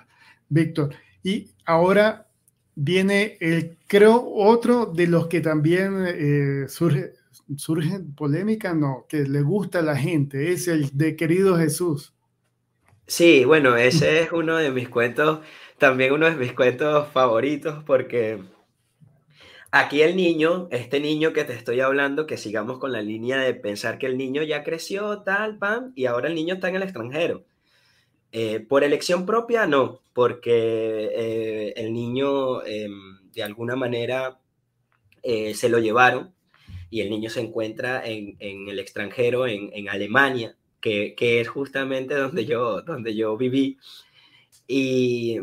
Víctor. 0.50 0.96
Y 1.24 1.52
ahora 1.66 2.28
viene 2.76 3.38
el, 3.40 3.78
creo, 3.88 4.28
otro 4.34 4.88
de 4.88 5.08
los 5.08 5.28
que 5.28 5.42
también 5.42 6.06
eh, 6.08 6.66
surge, 6.68 7.14
surge 7.56 8.00
polémica, 8.16 8.74
no, 8.74 9.06
que 9.08 9.24
le 9.24 9.42
gusta 9.42 9.80
a 9.80 9.84
la 9.84 9.96
gente, 9.96 10.52
es 10.52 10.68
el 10.68 10.90
de 10.98 11.16
querido 11.16 11.58
Jesús. 11.58 12.14
Sí, 13.12 13.44
bueno, 13.44 13.76
ese 13.76 14.22
es 14.22 14.32
uno 14.32 14.56
de 14.56 14.72
mis 14.72 14.88
cuentos, 14.88 15.42
también 15.78 16.14
uno 16.14 16.28
de 16.30 16.38
mis 16.38 16.54
cuentos 16.54 17.10
favoritos 17.10 17.84
porque 17.84 18.42
aquí 19.70 20.02
el 20.02 20.16
niño, 20.16 20.70
este 20.72 21.02
niño 21.02 21.34
que 21.34 21.44
te 21.44 21.52
estoy 21.52 21.82
hablando, 21.82 22.26
que 22.26 22.38
sigamos 22.38 22.80
con 22.80 22.94
la 22.94 23.02
línea 23.02 23.38
de 23.40 23.54
pensar 23.54 23.98
que 23.98 24.06
el 24.06 24.18
niño 24.18 24.44
ya 24.44 24.64
creció, 24.64 25.24
tal, 25.24 25.58
pam, 25.58 25.92
y 25.94 26.06
ahora 26.06 26.30
el 26.30 26.36
niño 26.36 26.54
está 26.54 26.70
en 26.70 26.78
el 26.78 26.84
extranjero. 26.84 27.44
Eh, 28.32 28.62
por 28.62 28.86
elección 28.86 29.26
propia, 29.26 29.68
no, 29.68 30.00
porque 30.14 31.10
eh, 31.14 31.74
el 31.76 31.92
niño 31.92 32.64
em, 32.64 33.30
de 33.34 33.44
alguna 33.44 33.76
manera 33.76 34.40
eh, 35.22 35.54
se 35.54 35.68
lo 35.68 35.80
llevaron 35.80 36.34
y 36.90 37.02
el 37.02 37.10
niño 37.10 37.30
se 37.30 37.42
encuentra 37.42 38.04
en, 38.06 38.38
el 38.40 38.80
extranjero, 38.80 39.48
en 39.48 39.90
Alemania, 39.90 40.56
que, 40.82 41.16
es 41.42 41.48
justamente 41.48 42.16
donde 42.16 42.46
yo, 42.46 42.82
donde 42.82 43.16
yo 43.16 43.38
viví. 43.38 43.78
Y 44.68 45.40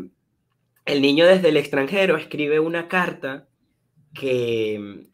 el 0.85 1.01
niño 1.01 1.25
desde 1.25 1.49
el 1.49 1.57
extranjero 1.57 2.17
escribe 2.17 2.59
una 2.59 2.87
carta 2.87 3.47
que, 4.13 5.07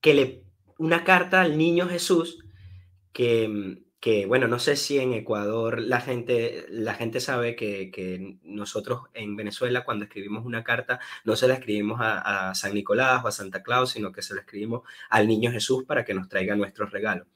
que 0.00 0.14
le, 0.14 0.42
una 0.78 1.04
carta 1.04 1.42
al 1.42 1.58
niño 1.58 1.88
Jesús 1.88 2.44
que, 3.12 3.82
que, 4.00 4.26
bueno, 4.26 4.46
no 4.46 4.58
sé 4.60 4.76
si 4.76 4.98
en 4.98 5.12
Ecuador 5.12 5.80
la 5.80 6.00
gente, 6.00 6.66
la 6.70 6.94
gente 6.94 7.20
sabe 7.20 7.56
que, 7.56 7.90
que, 7.90 8.38
nosotros 8.44 9.02
en 9.14 9.36
Venezuela 9.36 9.84
cuando 9.84 10.04
escribimos 10.04 10.46
una 10.46 10.62
carta 10.64 11.00
no 11.24 11.36
se 11.36 11.48
la 11.48 11.54
escribimos 11.54 12.00
a, 12.00 12.50
a, 12.50 12.54
San 12.54 12.74
Nicolás 12.74 13.24
o 13.24 13.28
a 13.28 13.32
Santa 13.32 13.62
Claus, 13.62 13.90
sino 13.90 14.12
que 14.12 14.22
se 14.22 14.34
la 14.34 14.42
escribimos 14.42 14.82
al 15.10 15.26
niño 15.26 15.50
Jesús 15.50 15.84
para 15.84 16.04
que 16.04 16.14
nos 16.14 16.28
traiga 16.28 16.54
nuestro 16.56 16.86
regalo. 16.86 17.26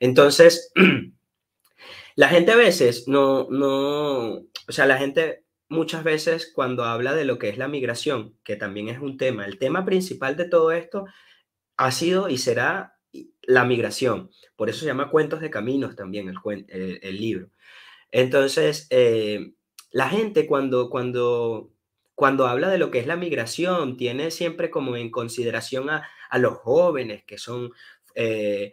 Entonces, 0.00 0.72
la 2.16 2.28
gente 2.28 2.52
a 2.52 2.56
veces 2.56 3.08
no, 3.08 3.48
no, 3.50 4.34
o 4.34 4.72
sea, 4.72 4.86
la 4.86 4.98
gente 4.98 5.44
muchas 5.68 6.04
veces 6.04 6.52
cuando 6.54 6.84
habla 6.84 7.14
de 7.14 7.24
lo 7.24 7.38
que 7.38 7.48
es 7.48 7.58
la 7.58 7.68
migración, 7.68 8.36
que 8.44 8.56
también 8.56 8.88
es 8.88 9.00
un 9.00 9.16
tema, 9.16 9.46
el 9.46 9.58
tema 9.58 9.84
principal 9.84 10.36
de 10.36 10.48
todo 10.48 10.72
esto 10.72 11.06
ha 11.76 11.90
sido 11.90 12.28
y 12.28 12.38
será 12.38 12.96
la 13.42 13.64
migración. 13.64 14.30
Por 14.56 14.68
eso 14.68 14.80
se 14.80 14.86
llama 14.86 15.10
Cuentos 15.10 15.40
de 15.40 15.50
Caminos 15.50 15.96
también 15.96 16.28
el, 16.28 16.98
el, 17.02 17.16
libro. 17.16 17.50
Entonces, 18.10 18.86
eh, 18.90 19.52
la 19.90 20.08
gente 20.08 20.46
cuando, 20.46 20.90
cuando, 20.90 21.70
cuando 22.14 22.46
habla 22.46 22.68
de 22.68 22.78
lo 22.78 22.90
que 22.90 22.98
es 22.98 23.06
la 23.06 23.16
migración, 23.16 23.96
tiene 23.96 24.30
siempre 24.30 24.70
como 24.70 24.96
en 24.96 25.10
consideración 25.10 25.90
a, 25.90 26.08
a 26.30 26.38
los 26.38 26.54
jóvenes 26.58 27.24
que 27.24 27.38
son 27.38 27.72
eh, 28.14 28.72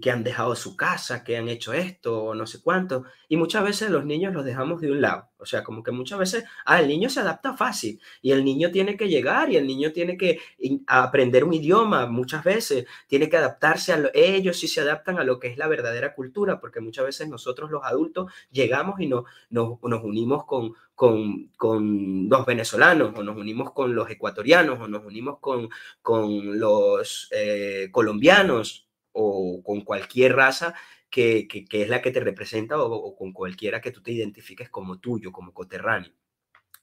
que, 0.00 0.10
han 0.10 0.24
dejado 0.24 0.56
su 0.56 0.74
casa, 0.76 1.22
que 1.22 1.36
han 1.36 1.48
hecho 1.48 1.72
esto 1.74 2.24
o 2.24 2.34
no 2.34 2.46
sé 2.46 2.62
cuánto. 2.62 3.04
Y 3.28 3.36
muchas 3.36 3.62
veces 3.62 3.90
los 3.90 4.06
niños 4.06 4.32
los 4.32 4.44
dejamos 4.44 4.80
de 4.80 4.90
un 4.90 5.02
lado. 5.02 5.28
O 5.38 5.44
sea, 5.44 5.62
como 5.62 5.82
que 5.82 5.90
muchas 5.90 6.18
veces, 6.18 6.44
ah, 6.64 6.80
el 6.80 6.88
niño 6.88 7.10
se 7.10 7.20
adapta 7.20 7.54
fácil 7.54 8.00
y 8.22 8.32
el 8.32 8.42
niño 8.44 8.70
tiene 8.70 8.96
que 8.96 9.08
llegar 9.08 9.50
y 9.50 9.56
el 9.56 9.66
niño 9.66 9.92
tiene 9.92 10.16
que 10.16 10.40
aprender 10.86 11.44
un 11.44 11.52
idioma 11.52 12.06
muchas 12.06 12.42
veces, 12.42 12.86
tiene 13.06 13.28
que 13.28 13.36
adaptarse 13.36 13.92
a 13.92 14.10
ellos 14.14 14.58
si 14.58 14.66
se 14.66 14.80
adaptan 14.80 15.18
a 15.18 15.24
lo 15.24 15.38
que 15.38 15.48
es 15.48 15.58
la 15.58 15.68
verdadera 15.68 16.14
cultura, 16.14 16.58
porque 16.58 16.80
muchas 16.80 17.04
veces 17.04 17.28
nosotros 17.28 17.70
los 17.70 17.84
adultos 17.84 18.32
llegamos 18.50 18.98
y 19.00 19.06
no, 19.06 19.24
nos, 19.50 19.78
nos 19.82 20.02
unimos 20.02 20.46
con, 20.46 20.72
con, 20.94 21.48
con, 21.58 22.28
los 22.30 22.46
venezolanos, 22.46 23.12
o 23.14 23.22
nos 23.22 23.36
unimos 23.36 23.72
con 23.72 23.94
los 23.94 24.08
ecuatorianos, 24.08 24.80
o 24.80 24.88
nos 24.88 25.04
unimos 25.04 25.38
con, 25.40 25.68
con 26.00 26.58
los 26.58 27.28
eh, 27.32 27.90
colombianos, 27.92 28.85
o 29.16 29.62
con 29.62 29.80
cualquier 29.80 30.36
raza 30.36 30.74
que, 31.10 31.48
es 31.70 31.88
la 31.88 32.02
que 32.02 32.10
te 32.10 32.20
representa 32.20 32.78
o, 32.78 33.16
con 33.16 33.32
cualquiera 33.32 33.80
que 33.80 33.90
tú 33.90 34.02
te 34.02 34.12
identifiques 34.12 34.68
como 34.68 34.98
tuyo, 34.98 35.32
como 35.32 35.54
coterráneo. 35.54 36.12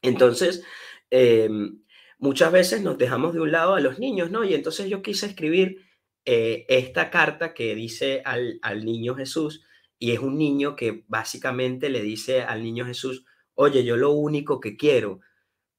Entonces, 0.02 0.64
em, 1.10 1.84
muchas 2.18 2.52
veces 2.52 2.82
nos 2.82 2.98
dejamos 2.98 3.34
de 3.34 3.42
un 3.42 3.52
lado 3.52 3.76
a 3.76 3.80
los 3.80 4.00
niños, 4.00 4.32
¿no? 4.32 4.44
Y 4.44 4.54
entonces 4.56 4.90
yo 4.90 5.02
quise 5.02 5.28
escribir 5.28 5.86
eh, 6.26 6.66
esta 6.68 7.10
carta 7.10 7.54
que 7.54 7.76
dice 7.76 8.22
al, 8.26 8.60
al 8.62 8.84
niño 8.86 9.16
Jesús, 9.16 9.64
y 10.00 10.12
es 10.12 10.20
un 10.20 10.38
niño 10.38 10.76
que 10.76 11.06
básicamente 11.08 11.90
le 11.90 12.02
dice 12.02 12.42
al 12.42 12.64
niño 12.64 12.86
Jesús, 12.86 13.26
oye, 13.54 13.84
yo 13.84 13.98
lo 13.98 14.12
único 14.12 14.60
que 14.60 14.76
quiero 14.76 15.22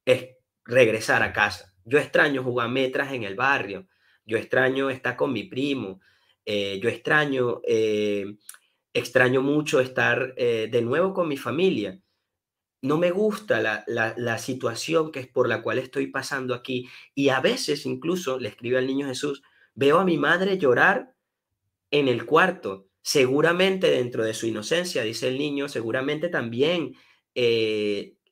es 0.05 0.29
regresar 0.65 1.23
a 1.23 1.33
casa. 1.33 1.75
Yo 1.85 1.99
extraño 1.99 2.43
jugar 2.43 2.71
metras 2.71 3.13
en 3.13 3.25
el 3.25 3.35
barrio, 3.35 3.87
yo 4.25 4.39
extraño 4.39 4.89
estar 4.91 5.17
con 5.17 5.33
mi 5.33 5.45
primo, 5.45 6.01
eh, 6.47 6.79
yo 6.83 6.89
extraño, 6.89 7.61
eh, 7.67 8.37
extraño 8.93 9.43
mucho 9.43 9.81
estar 9.81 10.35
eh, 10.37 10.69
de 10.71 10.83
nuevo 10.83 11.15
con 11.15 11.29
mi 11.29 11.37
familia. 11.37 12.01
No 12.83 12.99
me 12.99 13.11
gusta 13.11 13.61
la, 13.61 13.85
la, 13.87 14.39
situación 14.39 15.11
que 15.11 15.21
es 15.21 15.27
por 15.27 15.49
la 15.49 15.63
cual 15.63 15.79
estoy 15.79 16.09
pasando 16.09 16.55
aquí. 16.55 16.89
Y 17.15 17.31
a 17.31 17.41
veces 17.41 17.87
incluso, 17.87 18.39
le 18.39 18.51
escribe 18.51 18.79
al 18.79 18.87
niño 18.87 19.07
Jesús, 19.07 19.43
veo 19.75 19.99
a 19.99 20.05
mi 20.05 20.19
madre 20.19 20.59
llorar 20.59 21.15
en 21.91 22.09
el 22.09 22.27
cuarto. 22.27 22.89
Seguramente 23.03 23.91
dentro 23.91 24.25
de 24.25 24.35
su 24.35 24.47
inocencia, 24.47 25.03
dice 25.03 25.29
el 25.29 25.39
niño, 25.39 25.69
seguramente 25.69 26.29
también 26.29 26.95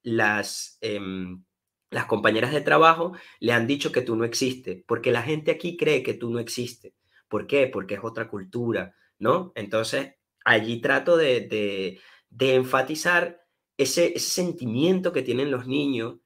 las, 0.02 0.78
em, 0.80 1.44
las 1.90 2.06
compañeras 2.06 2.52
de 2.52 2.60
trabajo 2.60 3.12
le 3.40 3.52
han 3.52 3.66
dicho 3.66 3.92
que 3.92 4.02
tú 4.02 4.16
no 4.16 4.24
existes, 4.24 4.82
porque 4.86 5.12
la 5.12 5.22
gente 5.22 5.50
aquí 5.50 5.76
cree 5.76 6.02
que 6.02 6.14
tú 6.14 6.30
no 6.30 6.40
existes. 6.40 6.92
¿Por 7.32 7.46
qué? 7.46 7.66
Porque 7.66 7.94
es 7.94 8.00
otra 8.02 8.28
cultura, 8.28 8.94
¿no? 9.18 9.52
Entonces, 9.54 10.16
allí 10.44 10.82
trato 10.82 11.16
de, 11.16 11.98
enfatizar 12.38 13.40
ese, 13.78 14.18
sentimiento 14.18 15.14
que 15.14 15.22
tienen 15.22 15.50
los 15.50 15.66
niños 15.66 16.18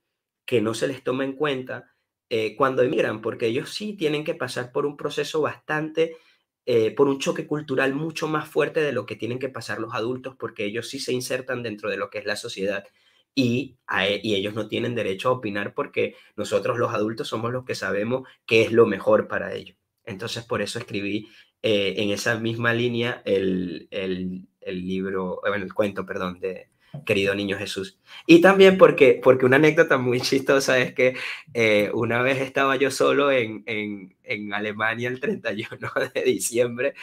que 0.44 0.60
no 0.60 0.74
se 0.74 0.88
les 0.88 1.04
toma 1.04 1.22
en 1.22 1.34
cuenta 1.34 1.94
eh, 2.28 2.56
cuando 2.56 2.82
emigran, 2.82 3.22
porque 3.22 3.46
ellos 3.46 3.72
sí 3.72 3.92
tienen 3.96 4.24
que 4.24 4.34
pasar 4.34 4.72
por 4.72 4.84
un 4.84 4.96
proceso 4.96 5.40
bastante, 5.40 6.16
eh, 6.64 6.90
por 6.90 7.06
un 7.06 7.20
choque 7.20 7.46
cultural 7.46 7.94
mucho 7.94 8.26
más 8.26 8.48
fuerte 8.48 8.80
de 8.80 8.90
lo 8.90 9.06
que 9.06 9.14
tienen 9.14 9.38
que 9.38 9.48
pasar 9.48 9.78
los 9.78 9.94
adultos, 9.94 10.34
porque 10.36 10.64
ellos 10.64 10.88
sí 10.88 10.98
se 10.98 11.12
insertan 11.12 11.62
dentro 11.62 11.88
de 11.88 11.98
lo 11.98 12.10
que 12.10 12.18
es 12.18 12.26
la 12.26 12.34
sociedad 12.34 12.84
y, 13.32 13.78
e, 13.96 14.20
y, 14.24 14.34
ellos 14.34 14.54
no 14.54 14.66
tienen 14.66 14.96
derecho 14.96 15.28
a 15.28 15.32
opinar 15.34 15.72
porque 15.72 16.16
nosotros 16.34 16.78
los 16.78 16.92
adultos 16.92 17.28
somos 17.28 17.52
los 17.52 17.64
que 17.64 17.76
sabemos 17.76 18.28
qué 18.44 18.62
es 18.62 18.72
lo 18.72 18.86
mejor 18.86 19.28
para 19.28 19.54
ellos. 19.54 19.76
Entonces, 20.06 20.44
por 20.44 20.62
eso 20.62 20.78
escribí 20.78 21.28
eh, 21.62 21.94
en 21.98 22.10
esa 22.10 22.38
misma 22.38 22.72
línea 22.72 23.22
el, 23.24 23.88
el, 23.90 24.46
libro, 24.66 25.40
bueno, 25.42 25.64
el 25.64 25.74
cuento, 25.74 26.06
perdón, 26.06 26.38
de 26.40 26.70
Querido 27.04 27.34
Niño 27.34 27.58
Jesús. 27.58 27.98
Y 28.26 28.40
también 28.40 28.78
porque, 28.78 29.20
porque 29.22 29.44
una 29.46 29.56
anécdota 29.56 29.98
muy 29.98 30.20
chistosa 30.20 30.78
es 30.78 30.94
que 30.94 31.16
eh, 31.54 31.90
una 31.92 32.22
vez 32.22 32.40
estaba 32.40 32.76
yo 32.76 32.90
solo 32.90 33.30
en, 33.30 33.64
en, 33.66 34.16
en 34.22 34.54
Alemania 34.54 35.08
el 35.08 35.20
31 35.20 35.78
de 36.14 36.22
diciembre 36.22 36.94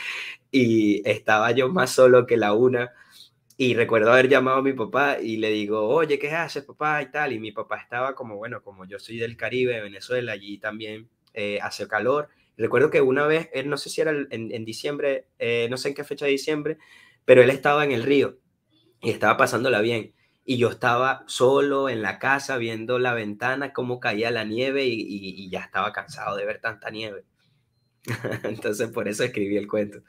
y 0.51 1.07
estaba 1.07 1.51
yo 1.51 1.69
más 1.69 1.91
solo 1.91 2.25
que 2.25 2.37
la 2.37 2.53
una. 2.53 2.91
Y 3.55 3.75
recuerdo 3.75 4.11
haber 4.11 4.29
llamado 4.29 4.57
a 4.57 4.63
mi 4.63 4.73
papá 4.73 5.19
y 5.21 5.37
le 5.37 5.49
digo, 5.49 5.87
oye, 5.87 6.17
¿qué 6.17 6.31
haces, 6.31 6.63
papá? 6.63 7.01
Y 7.03 7.11
tal. 7.11 7.33
Y 7.33 7.39
mi 7.39 7.51
papá 7.51 7.77
estaba 7.77 8.15
como, 8.15 8.37
bueno, 8.37 8.63
como 8.63 8.85
yo 8.85 8.97
soy 8.97 9.17
del 9.17 9.37
Caribe, 9.37 9.81
Venezuela, 9.81 10.31
allí 10.31 10.57
también 10.57 11.09
eh, 11.33 11.59
hace 11.61 11.87
calor. 11.87 12.29
Recuerdo 12.57 12.89
que 12.89 13.01
una 13.01 13.25
vez, 13.25 13.49
él 13.53 13.69
no 13.69 13.77
sé 13.77 13.89
si 13.89 14.01
era 14.01 14.11
en, 14.29 14.65
diciembre, 14.65 15.27
eh, 15.39 15.67
no 15.69 15.77
sé 15.77 15.89
en 15.89 15.95
qué 15.95 16.03
fecha 16.03 16.25
de 16.25 16.31
diciembre, 16.31 16.77
pero 17.25 17.41
él 17.41 17.49
estaba 17.49 17.83
en 17.83 17.91
el 17.91 18.03
río 18.03 18.37
y 19.01 19.09
estaba 19.09 19.37
pasándola 19.37 19.81
bien. 19.81 20.13
Y 20.45 20.57
yo 20.57 20.69
estaba 20.69 21.23
solo 21.25 21.89
en 21.89 22.01
la 22.01 22.19
casa 22.19 22.57
viendo 22.57 22.99
la 22.99 23.13
ventana, 23.13 23.73
cómo 23.73 23.99
caía 23.99 24.29
la 24.29 24.43
nieve 24.43 24.85
y, 24.85 25.49
ya 25.49 25.61
estaba 25.61 25.93
cansado 25.93 26.35
de 26.35 26.45
ver 26.45 26.59
tanta 26.59 26.89
nieve. 26.89 27.23
Entonces 28.43 28.89
por 28.89 29.07
eso 29.07 29.23
escribí 29.23 29.57
el 29.57 29.67
cuento. 29.67 29.99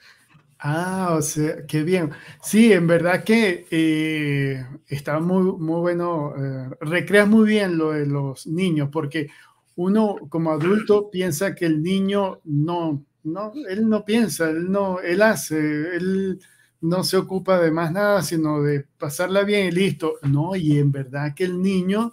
Ah, 0.58 1.14
o 1.16 1.22
sea, 1.22 1.66
qué 1.66 1.82
bien. 1.82 2.12
Sí, 2.42 2.72
en 2.72 2.86
verdad 2.86 3.24
que 3.24 3.66
eh, 3.70 4.64
está 4.86 5.18
muy, 5.20 5.42
muy 5.58 5.80
bueno, 5.80 6.34
eh, 6.36 6.70
recreas 6.80 7.28
muy 7.28 7.46
bien 7.46 7.76
lo 7.76 7.92
de 7.92 8.06
los 8.06 8.46
niños, 8.46 8.88
porque 8.90 9.28
uno 9.76 10.16
como 10.28 10.52
adulto 10.52 11.10
piensa 11.10 11.54
que 11.54 11.66
el 11.66 11.82
niño 11.82 12.40
no, 12.44 13.04
no, 13.24 13.52
él 13.68 13.88
no 13.88 14.04
piensa, 14.04 14.50
él 14.50 14.70
no, 14.70 15.00
él 15.00 15.22
hace, 15.22 15.96
él 15.96 16.38
no 16.80 17.02
se 17.02 17.16
ocupa 17.16 17.58
de 17.60 17.70
más 17.70 17.92
nada, 17.92 18.22
sino 18.22 18.62
de 18.62 18.86
pasarla 18.98 19.42
bien 19.42 19.68
y 19.68 19.70
listo. 19.72 20.14
No, 20.22 20.54
y 20.54 20.78
en 20.78 20.92
verdad 20.92 21.34
que 21.34 21.44
el 21.44 21.60
niño 21.60 22.12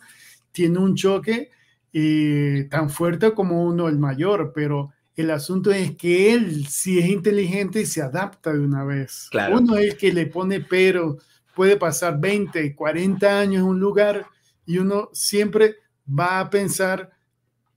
tiene 0.52 0.80
un 0.80 0.95
choque 0.95 1.50
eh, 1.93 2.67
tan 2.71 2.89
fuerte 2.89 3.34
como 3.34 3.65
uno 3.65 3.89
el 3.89 4.00
mayor, 4.00 4.54
pero 4.56 4.91
el 5.15 5.30
asunto 5.32 5.71
es 5.71 5.95
que 5.97 6.34
él 6.34 6.65
sí 6.67 7.00
es 7.00 7.08
inteligente 7.08 7.82
y 7.82 7.86
se 7.86 8.02
adapta 8.02 8.54
de 8.54 8.60
una 8.60 8.84
vez. 8.86 9.30
Uno 9.54 9.78
es 9.78 9.91
el 9.91 9.97
que 9.97 10.13
le 10.13 10.26
pone 10.28 10.62
pero, 10.62 11.17
puede 11.54 11.76
pasar 11.76 12.19
20, 12.19 12.74
40 12.76 13.39
años 13.39 13.62
en 13.62 13.67
un 13.67 13.80
lugar 13.80 14.26
y 14.65 14.78
uno 14.78 15.10
siempre 15.12 15.76
va 16.08 16.39
a 16.39 16.50
pensar 16.50 17.12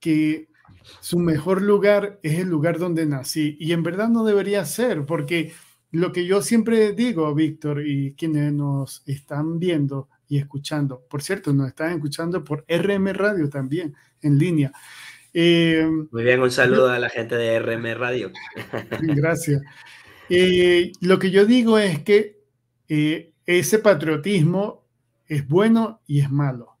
que 0.05 0.49
su 0.99 1.17
mejor 1.17 1.63
lugar 1.63 2.19
es 2.21 2.37
el 2.37 2.47
lugar 2.47 2.77
donde 2.77 3.07
nací. 3.07 3.57
Y 3.59 3.71
en 3.71 3.81
verdad 3.81 4.07
no 4.07 4.23
debería 4.23 4.63
ser, 4.65 5.03
porque 5.03 5.51
lo 5.89 6.11
que 6.11 6.27
yo 6.27 6.43
siempre 6.43 6.93
digo, 6.93 7.33
Víctor, 7.33 7.81
y 7.83 8.13
quienes 8.13 8.53
nos 8.53 9.01
están 9.07 9.57
viendo 9.57 10.09
y 10.27 10.37
escuchando, 10.37 11.03
por 11.09 11.23
cierto, 11.23 11.53
nos 11.53 11.69
están 11.69 11.93
escuchando 11.93 12.43
por 12.43 12.65
RM 12.69 13.13
Radio 13.13 13.49
también, 13.49 13.95
en 14.21 14.37
línea. 14.37 14.71
Eh, 15.33 15.89
Muy 16.11 16.23
bien, 16.23 16.39
un 16.39 16.51
saludo 16.51 16.91
a 16.91 16.99
la 16.99 17.09
gente 17.09 17.33
de 17.33 17.59
RM 17.59 17.95
Radio. 17.95 18.31
Gracias. 19.01 19.63
Eh, 20.29 20.91
lo 21.01 21.17
que 21.17 21.31
yo 21.31 21.47
digo 21.47 21.79
es 21.79 22.03
que 22.03 22.43
eh, 22.89 23.33
ese 23.47 23.79
patriotismo 23.79 24.85
es 25.25 25.47
bueno 25.47 26.01
y 26.05 26.19
es 26.19 26.29
malo. 26.29 26.77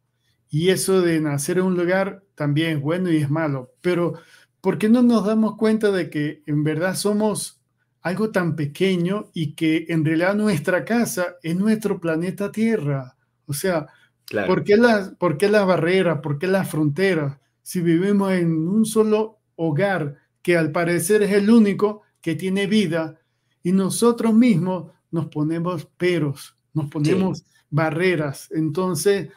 Y 0.47 0.69
eso 0.69 1.01
de 1.01 1.19
nacer 1.21 1.57
en 1.57 1.63
un 1.63 1.75
lugar 1.75 2.24
también 2.35 2.77
es 2.77 2.81
bueno 2.81 3.11
y 3.11 3.17
es 3.17 3.29
malo. 3.29 3.71
Pero 3.81 4.13
¿por 4.61 4.77
qué 4.77 4.89
no 4.89 5.01
nos 5.01 5.25
damos 5.25 5.55
cuenta 5.57 5.91
de 5.91 6.09
que 6.09 6.43
en 6.45 6.63
verdad 6.63 6.95
somos 6.95 7.61
algo 8.01 8.29
tan 8.29 8.55
pequeño 8.55 9.31
y 9.33 9.53
que 9.53 9.85
en 9.89 10.05
realidad 10.05 10.35
nuestra 10.35 10.85
casa 10.85 11.37
es 11.41 11.55
nuestro 11.55 11.99
planeta 11.99 12.51
Tierra? 12.51 13.15
O 13.47 13.53
sea, 13.53 13.87
¿por, 14.47 14.63
qué 14.63 14.77
las, 14.77 15.09
¿por 15.15 15.37
qué 15.37 15.49
las 15.49 15.65
barreras? 15.65 16.19
¿Por 16.21 16.37
qué 16.37 16.47
las 16.47 16.69
fronteras? 16.69 17.37
Si 17.61 17.81
vivimos 17.81 18.33
en 18.33 18.67
un 18.67 18.85
solo 18.85 19.39
hogar 19.55 20.15
que 20.41 20.57
al 20.57 20.71
parecer 20.71 21.23
es 21.23 21.31
el 21.31 21.49
único 21.49 22.01
que 22.21 22.35
tiene 22.35 22.67
vida 22.67 23.19
y 23.63 23.71
nosotros 23.71 24.33
mismos 24.33 24.91
nos 25.11 25.27
ponemos 25.27 25.85
peros, 25.85 26.55
nos 26.73 26.89
ponemos 26.89 27.45
barreras. 27.69 28.49
Entonces, 28.51 29.29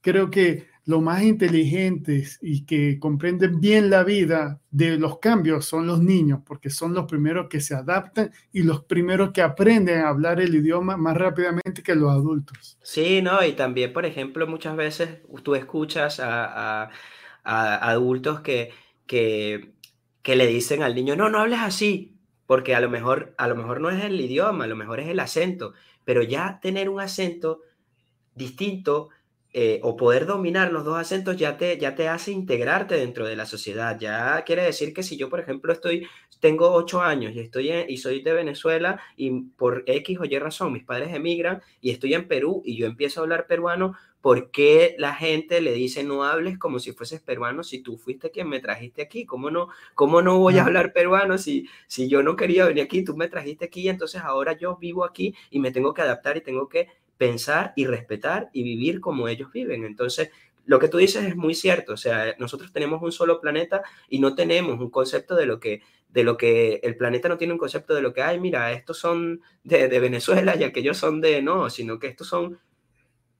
creo 0.00 0.30
que 0.30 0.71
los 0.84 1.00
más 1.00 1.22
inteligentes 1.22 2.38
y 2.42 2.64
que 2.64 2.98
comprenden 2.98 3.60
bien 3.60 3.88
la 3.88 4.02
vida 4.02 4.60
de 4.70 4.98
los 4.98 5.18
cambios 5.20 5.64
son 5.64 5.86
los 5.86 6.02
niños, 6.02 6.40
porque 6.44 6.70
son 6.70 6.92
los 6.92 7.06
primeros 7.06 7.48
que 7.48 7.60
se 7.60 7.74
adaptan 7.74 8.32
y 8.52 8.62
los 8.62 8.84
primeros 8.84 9.30
que 9.30 9.42
aprenden 9.42 10.00
a 10.00 10.08
hablar 10.08 10.40
el 10.40 10.54
idioma 10.54 10.96
más 10.96 11.16
rápidamente 11.16 11.82
que 11.84 11.94
los 11.94 12.10
adultos. 12.10 12.78
Sí, 12.82 13.22
no, 13.22 13.44
y 13.44 13.52
también, 13.52 13.92
por 13.92 14.06
ejemplo, 14.06 14.46
muchas 14.46 14.76
veces 14.76 15.20
tú 15.42 15.54
escuchas 15.54 16.20
a, 16.20 16.90
adultos 17.44 18.40
que, 18.40 18.70
que, 19.06 19.72
que 20.22 20.36
le 20.36 20.46
dicen 20.46 20.82
al 20.82 20.94
niño, 20.94 21.16
no, 21.16 21.28
no 21.28 21.38
hables 21.38 21.60
así, 21.60 22.16
porque 22.46 22.74
a 22.74 22.80
lo 22.80 22.90
mejor, 22.90 23.34
a 23.38 23.46
lo 23.46 23.54
mejor 23.54 23.80
no 23.80 23.90
es 23.90 24.02
el 24.04 24.20
idioma, 24.20 24.64
a 24.64 24.68
lo 24.68 24.76
mejor 24.76 25.00
es 25.00 25.08
el 25.08 25.20
acento, 25.20 25.74
pero 26.04 26.22
ya 26.22 26.58
tener 26.60 26.88
un 26.88 27.00
acento 27.00 27.60
distinto 28.34 29.10
eh, 29.54 29.80
o 29.82 29.96
poder 29.96 30.24
dominar 30.24 30.72
los 30.72 30.82
dos 30.84 30.96
acentos 30.96 31.36
ya 31.36 31.58
te, 31.58 31.76
ya 31.78 31.94
te 31.94 32.08
hace 32.08 32.32
integrarte 32.32 32.94
dentro 32.94 33.26
de 33.26 33.36
la 33.36 33.44
sociedad. 33.44 33.98
Ya 34.00 34.42
quiere 34.44 34.62
decir 34.62 34.94
que 34.94 35.02
si 35.02 35.18
yo, 35.18 35.28
por 35.28 35.40
ejemplo, 35.40 35.72
estoy, 35.74 36.08
tengo 36.40 36.72
ocho 36.72 37.02
años 37.02 37.34
y, 37.34 37.40
estoy 37.40 37.70
y 37.70 37.98
soy 37.98 38.22
de 38.22 38.32
Venezuela 38.32 38.98
y 39.14 39.30
por 39.56 39.84
X 39.86 40.18
o 40.20 40.24
Y 40.24 40.38
razón 40.38 40.72
mis 40.72 40.84
padres 40.84 41.14
emigran 41.14 41.60
y 41.82 41.90
estoy 41.90 42.14
en 42.14 42.26
Perú 42.28 42.62
y 42.64 42.76
yo 42.76 42.86
empiezo 42.86 43.20
a 43.20 43.24
hablar 43.24 43.46
peruano, 43.46 43.94
¿por 44.22 44.50
qué 44.50 44.94
la 44.98 45.14
gente 45.14 45.60
le 45.60 45.72
dice 45.72 46.02
no 46.02 46.24
hables 46.24 46.56
como 46.58 46.78
si 46.78 46.92
fueses 46.92 47.20
peruano 47.20 47.62
si 47.62 47.80
tú 47.82 47.98
fuiste 47.98 48.30
quien 48.30 48.48
me 48.48 48.60
trajiste 48.60 49.02
aquí? 49.02 49.26
¿Cómo 49.26 49.50
no, 49.50 49.68
cómo 49.94 50.22
no 50.22 50.38
voy 50.38 50.56
a 50.56 50.64
hablar 50.64 50.94
peruano 50.94 51.36
si, 51.36 51.68
si 51.86 52.08
yo 52.08 52.22
no 52.22 52.36
quería 52.36 52.64
venir 52.66 52.84
aquí? 52.84 53.04
Tú 53.04 53.16
me 53.16 53.28
trajiste 53.28 53.66
aquí, 53.66 53.88
entonces 53.88 54.22
ahora 54.22 54.54
yo 54.54 54.76
vivo 54.76 55.04
aquí 55.04 55.34
y 55.50 55.58
me 55.58 55.72
tengo 55.72 55.92
que 55.92 56.02
adaptar 56.02 56.38
y 56.38 56.40
tengo 56.40 56.68
que 56.68 56.88
pensar 57.22 57.72
y 57.76 57.86
respetar 57.86 58.50
y 58.52 58.64
vivir 58.64 59.00
como 59.00 59.28
ellos 59.28 59.52
viven. 59.52 59.84
Entonces, 59.84 60.30
lo 60.66 60.80
que 60.80 60.88
tú 60.88 60.98
dices 60.98 61.22
es 61.22 61.36
muy 61.36 61.54
cierto, 61.54 61.92
o 61.92 61.96
sea, 61.96 62.34
nosotros 62.40 62.72
tenemos 62.72 63.00
un 63.00 63.12
solo 63.12 63.40
planeta 63.40 63.84
y 64.08 64.18
no 64.18 64.34
tenemos 64.34 64.80
un 64.80 64.90
concepto 64.90 65.36
de 65.36 65.46
lo 65.46 65.60
que, 65.60 65.82
de 66.08 66.24
lo 66.24 66.36
que 66.36 66.80
el 66.82 66.96
planeta 66.96 67.28
no 67.28 67.38
tiene 67.38 67.52
un 67.52 67.60
concepto 67.60 67.94
de 67.94 68.02
lo 68.02 68.12
que, 68.12 68.22
hay, 68.22 68.40
mira, 68.40 68.72
estos 68.72 68.98
son 68.98 69.40
de, 69.62 69.86
de 69.86 70.00
Venezuela 70.00 70.56
y 70.56 70.64
aquellos 70.64 70.96
son 70.96 71.20
de, 71.20 71.42
no, 71.42 71.70
sino 71.70 72.00
que 72.00 72.08
estos 72.08 72.26
son, 72.26 72.58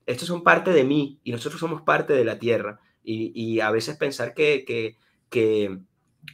estos 0.05 0.29
son 0.29 0.43
parte 0.43 0.71
de 0.71 0.85
mí 0.85 1.19
y 1.25 1.33
nosotros 1.33 1.59
somos 1.59 1.81
parte 1.81 2.13
de 2.13 2.23
la 2.23 2.39
Tierra. 2.39 2.79
Y, 3.03 3.33
y 3.35 3.59
a 3.59 3.69
veces 3.69 3.97
pensar 3.97 4.33
que, 4.33 4.63
que, 4.63 4.95
que, 5.29 5.77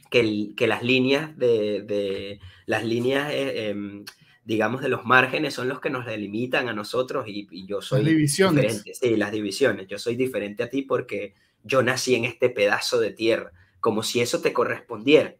que, 0.08 0.66
las 0.68 0.84
líneas 0.84 1.36
de, 1.36 1.82
de 1.82 2.38
las 2.66 2.84
líneas... 2.84 3.32
Eh, 3.32 3.70
em, 3.70 4.04
digamos, 4.50 4.80
de 4.80 4.88
los 4.88 5.04
márgenes 5.04 5.54
son 5.54 5.68
los 5.68 5.78
que 5.78 5.90
nos 5.90 6.04
delimitan 6.04 6.68
a 6.68 6.72
nosotros 6.72 7.24
y, 7.28 7.46
yo 7.68 7.80
soy 7.80 8.04
divisiones. 8.04 8.64
diferente. 8.64 8.94
Sí, 8.94 9.16
las 9.16 9.30
divisiones. 9.30 9.86
Yo 9.86 9.96
soy 9.96 10.16
diferente 10.16 10.64
a 10.64 10.68
ti 10.68 10.82
porque 10.82 11.34
yo 11.62 11.84
nací 11.84 12.16
en 12.16 12.24
este 12.24 12.50
pedazo 12.50 12.98
de 12.98 13.12
tierra, 13.12 13.52
como 13.78 14.02
si 14.02 14.20
eso 14.20 14.40
te 14.40 14.52
correspondiera. 14.52 15.36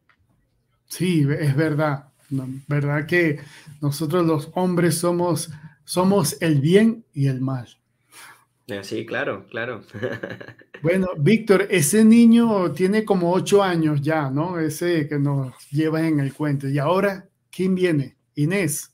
Sí, 0.86 1.26
es 1.40 1.56
verdad. 1.56 2.04
verdad 2.68 3.04
que 3.04 3.40
nosotros 3.80 4.24
los 4.24 4.48
hombres 4.54 4.98
somos, 4.98 5.50
somos 5.84 6.40
el 6.40 6.60
bien 6.60 7.04
y 7.12 7.26
el 7.26 7.40
mal. 7.40 7.66
Eh, 8.68 8.84
sí, 8.84 9.04
claro, 9.04 9.46
claro. 9.50 9.82
Bueno, 10.82 11.08
Víctor, 11.18 11.66
ese 11.68 12.06
niño 12.06 12.72
tiene 12.72 13.04
como 13.04 13.34
ocho 13.34 13.62
años 13.62 14.00
ya, 14.00 14.30
¿no? 14.30 14.58
Ese 14.58 15.06
que 15.06 15.18
nos 15.18 15.52
lleva 15.68 16.08
en 16.08 16.20
el 16.20 16.32
cuento. 16.32 16.68
¿Y 16.68 16.78
ahora 16.78 17.28
quién 17.50 17.74
viene? 17.74 18.16
Inés. 18.34 18.89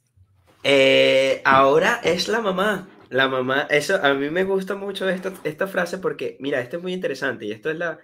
Eh, 0.68 1.42
ahora 1.44 2.00
es 2.02 2.26
la 2.26 2.40
mamá. 2.40 2.88
La 3.09 3.29
mamá, 3.29 3.68
eso 3.70 4.05
a 4.05 4.14
mí 4.14 4.31
me 4.31 4.42
gusta 4.42 4.74
mucho 4.74 5.09
esta, 5.09 5.33
esta 5.44 5.68
frase 5.68 5.98
porque, 5.98 6.37
mira, 6.40 6.61
esto 6.61 6.79
es 6.79 6.83
muy 6.83 6.92
interesante 6.92 7.46
y 7.46 7.52
esto 7.52 7.70
es 7.70 7.79
la, 7.79 8.00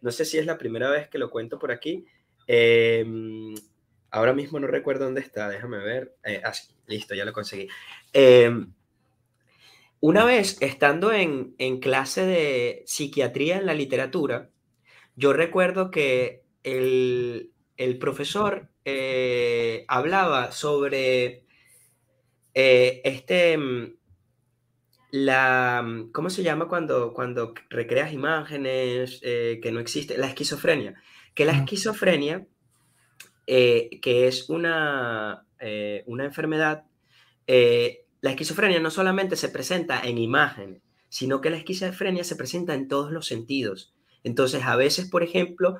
no 0.00 0.10
sé 0.10 0.24
si 0.24 0.38
es 0.38 0.46
la 0.46 0.56
primera 0.56 0.88
vez 0.88 1.10
que 1.10 1.18
lo 1.18 1.28
cuento 1.28 1.58
por 1.58 1.70
aquí. 1.70 2.06
Em, 2.46 3.54
ahora 4.10 4.32
mismo 4.32 4.58
no 4.58 4.66
recuerdo 4.66 5.04
dónde 5.04 5.20
está, 5.20 5.50
déjame 5.50 5.76
ver. 5.76 6.16
Eh, 6.24 6.40
ah, 6.42 6.54
listo, 6.86 7.14
ya 7.14 7.26
lo 7.26 7.34
conseguí. 7.34 7.68
Em, 8.14 8.72
una 10.00 10.24
vez 10.24 10.56
estando 10.62 11.12
en, 11.12 11.54
en, 11.58 11.80
clase 11.80 12.24
de 12.24 12.82
psiquiatría 12.86 13.58
en 13.58 13.66
la 13.66 13.74
literatura, 13.74 14.48
yo 15.16 15.34
recuerdo 15.34 15.90
que 15.90 16.44
el, 16.62 17.52
el 17.76 17.98
profesor 17.98 18.70
eh, 18.86 19.84
hablaba 19.86 20.50
sobre 20.50 21.45
eh, 22.58 23.02
este, 23.04 23.58
mm, 23.58 23.96
la, 25.10 25.82
mm, 25.84 26.10
¿cómo 26.10 26.30
se 26.30 26.42
llama 26.42 26.68
cuando, 26.68 27.12
cuando 27.12 27.52
recreas 27.68 28.14
imágenes 28.14 29.20
eh, 29.22 29.60
que 29.62 29.70
no 29.72 29.78
existen? 29.78 30.18
La 30.22 30.28
esquizofrenia. 30.28 30.94
Que 31.34 31.44
la 31.44 31.52
esquizofrenia, 31.52 32.46
que 33.46 34.00
es 34.00 34.48
una, 34.48 35.46
una 36.06 36.24
enfermedad, 36.24 36.84
la 37.46 38.30
esquizofrenia 38.30 38.80
no 38.80 38.90
solamente 38.90 39.36
se 39.36 39.50
presenta 39.50 40.00
en 40.00 40.16
imágenes, 40.16 40.80
sino 41.10 41.42
que 41.42 41.50
la 41.50 41.58
esquizofrenia 41.58 42.24
se 42.24 42.36
presenta 42.36 42.72
en 42.72 42.88
todos 42.88 43.12
los 43.12 43.26
sentidos. 43.26 43.94
Entonces, 44.24 44.64
a 44.64 44.76
veces, 44.76 45.10
por 45.10 45.22
ejemplo, 45.22 45.76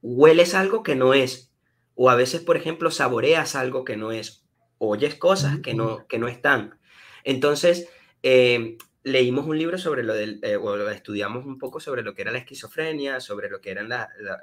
hueles 0.00 0.54
algo 0.54 0.82
que 0.82 0.94
no 0.94 1.12
es, 1.12 1.52
o 1.94 2.08
a 2.08 2.16
veces, 2.16 2.40
por 2.40 2.56
ejemplo, 2.56 2.90
saboreas 2.90 3.54
algo 3.54 3.84
que 3.84 3.98
no 3.98 4.12
es, 4.12 4.37
oyes 4.78 5.14
cosas 5.16 5.60
que 5.60 5.74
no, 5.74 6.06
que 6.06 6.18
no 6.18 6.28
están. 6.28 6.78
Entonces, 7.24 7.88
em, 8.22 8.78
leímos 9.02 9.46
un 9.46 9.58
libro 9.58 9.78
sobre 9.78 10.02
lo 10.02 10.14
del, 10.14 10.40
eh, 10.42 10.56
o 10.56 10.88
estudiamos 10.90 11.44
un 11.46 11.58
poco 11.58 11.80
sobre 11.80 12.02
lo 12.02 12.14
que 12.14 12.22
era 12.22 12.32
la 12.32 12.38
esquizofrenia, 12.38 13.20
sobre 13.20 13.48
lo 13.48 13.60
que 13.60 13.70
eran 13.70 13.90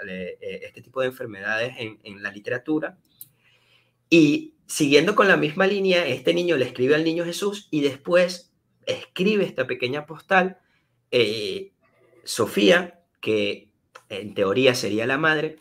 eh, 0.07 0.37
este 0.63 0.81
tipo 0.81 1.01
de 1.01 1.07
enfermedades 1.07 1.75
en, 1.77 1.99
en, 2.03 2.23
la 2.23 2.31
literatura. 2.31 2.97
Y 4.09 4.55
siguiendo 4.65 5.15
con 5.15 5.27
la 5.27 5.37
misma 5.37 5.67
línea, 5.67 6.07
este 6.07 6.33
niño 6.33 6.57
le 6.57 6.65
escribe 6.65 6.95
al 6.95 7.03
niño 7.03 7.25
Jesús 7.25 7.67
y 7.71 7.81
después 7.81 8.53
escribe 8.85 9.45
esta 9.45 9.67
pequeña 9.67 10.05
postal, 10.05 10.59
eh, 11.11 11.71
Sofía, 12.23 13.01
que 13.21 13.69
en 14.09 14.33
teoría 14.33 14.75
sería 14.75 15.05
la 15.05 15.17
madre, 15.17 15.57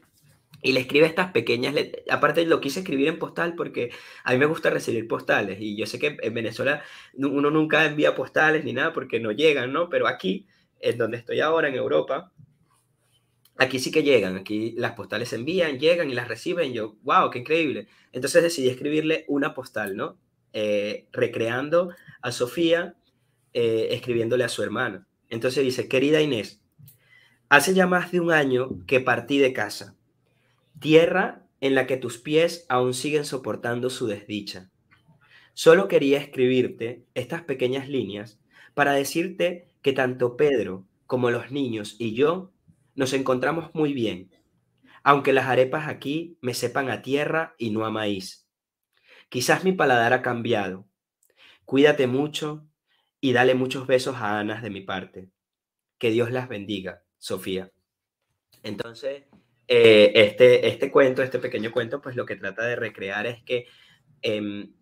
y 0.64 0.72
le 0.72 0.80
escribe 0.80 1.06
estas 1.06 1.30
pequeñas 1.30 1.74
Aparte 2.10 2.46
lo 2.46 2.60
quise 2.60 2.80
escribir 2.80 3.08
en 3.08 3.18
postal 3.18 3.54
porque 3.54 3.90
a 4.24 4.32
mí 4.32 4.38
me 4.38 4.46
gusta 4.46 4.70
recibir 4.70 5.06
postales 5.06 5.60
y 5.60 5.76
yo 5.76 5.86
sé 5.86 5.98
que 5.98 6.16
en 6.20 6.34
Venezuela 6.34 6.82
uno 7.12 7.50
nunca 7.50 7.84
envía 7.84 8.14
postales 8.14 8.64
ni 8.64 8.72
nada 8.72 8.92
porque 8.94 9.20
no 9.20 9.30
llegan, 9.30 9.72
¿no? 9.72 9.90
Pero 9.90 10.08
aquí, 10.08 10.46
en 10.80 10.96
donde 10.96 11.18
estoy 11.18 11.40
ahora, 11.40 11.68
en 11.68 11.74
Europa, 11.74 12.32
aquí 13.58 13.78
sí 13.78 13.90
que 13.90 14.02
llegan, 14.02 14.36
aquí 14.36 14.72
las 14.78 14.92
postales 14.92 15.28
se 15.28 15.36
envían, 15.36 15.78
llegan 15.78 16.10
y 16.10 16.14
las 16.14 16.28
reciben. 16.28 16.72
Yo, 16.72 16.96
wow, 17.02 17.30
qué 17.30 17.40
increíble. 17.40 17.86
Entonces 18.12 18.42
decidí 18.42 18.70
escribirle 18.70 19.26
una 19.28 19.52
postal, 19.52 19.96
¿no? 19.96 20.16
Eh, 20.54 21.08
recreando 21.12 21.90
a 22.22 22.32
Sofía, 22.32 22.94
eh, 23.52 23.88
escribiéndole 23.90 24.44
a 24.44 24.48
su 24.48 24.62
hermana. 24.62 25.06
Entonces 25.28 25.62
dice, 25.62 25.88
querida 25.88 26.22
Inés, 26.22 26.64
Hace 27.50 27.74
ya 27.74 27.86
más 27.86 28.10
de 28.10 28.20
un 28.20 28.32
año 28.32 28.84
que 28.86 29.00
partí 29.00 29.38
de 29.38 29.52
casa, 29.52 29.94
tierra 30.80 31.46
en 31.60 31.74
la 31.74 31.86
que 31.86 31.96
tus 31.96 32.18
pies 32.18 32.66
aún 32.68 32.94
siguen 32.94 33.24
soportando 33.24 33.90
su 33.90 34.06
desdicha. 34.06 34.70
Solo 35.54 35.88
quería 35.88 36.18
escribirte 36.18 37.04
estas 37.14 37.42
pequeñas 37.42 37.88
líneas 37.88 38.40
para 38.74 38.92
decirte 38.92 39.68
que 39.82 39.92
tanto 39.92 40.36
Pedro 40.36 40.86
como 41.06 41.30
los 41.30 41.52
niños 41.52 41.96
y 41.98 42.14
yo 42.14 42.52
nos 42.94 43.12
encontramos 43.12 43.74
muy 43.74 43.92
bien, 43.92 44.30
aunque 45.02 45.32
las 45.32 45.46
arepas 45.46 45.88
aquí 45.88 46.38
me 46.40 46.54
sepan 46.54 46.90
a 46.90 47.02
tierra 47.02 47.54
y 47.58 47.70
no 47.70 47.84
a 47.84 47.90
maíz. 47.90 48.48
Quizás 49.28 49.64
mi 49.64 49.72
paladar 49.72 50.12
ha 50.12 50.22
cambiado. 50.22 50.86
Cuídate 51.64 52.06
mucho 52.06 52.66
y 53.20 53.32
dale 53.32 53.54
muchos 53.54 53.86
besos 53.86 54.16
a 54.16 54.38
Anas 54.38 54.62
de 54.62 54.70
mi 54.70 54.80
parte. 54.80 55.30
Que 55.98 56.10
Dios 56.10 56.30
las 56.30 56.48
bendiga. 56.48 57.02
Sofía. 57.18 57.72
Entonces, 58.62 59.24
eh, 59.68 60.12
este, 60.14 60.68
este 60.68 60.90
cuento, 60.90 61.22
este 61.22 61.38
pequeño 61.38 61.72
cuento, 61.72 62.00
pues 62.00 62.16
lo 62.16 62.26
que 62.26 62.36
trata 62.36 62.64
de 62.66 62.76
recrear 62.76 63.26
es 63.26 63.42
que 63.42 63.66
em, 64.22 64.72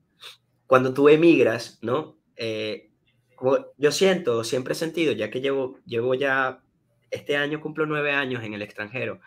cuando 0.66 0.94
tú 0.94 1.08
emigras, 1.08 1.78
¿no? 1.82 2.18
Eh, 2.36 2.90
yo 3.76 3.92
siento, 3.92 4.44
siempre 4.44 4.72
he 4.72 4.76
sentido, 4.76 5.12
ya 5.12 5.30
que 5.30 5.40
llevo, 5.40 5.78
llevo 5.84 6.14
ya, 6.14 6.62
este 7.10 7.36
año 7.36 7.60
cumplo 7.60 7.86
nueve 7.86 8.12
años 8.12 8.42
en 8.44 8.54
el 8.54 8.62
extranjero, 8.62 9.20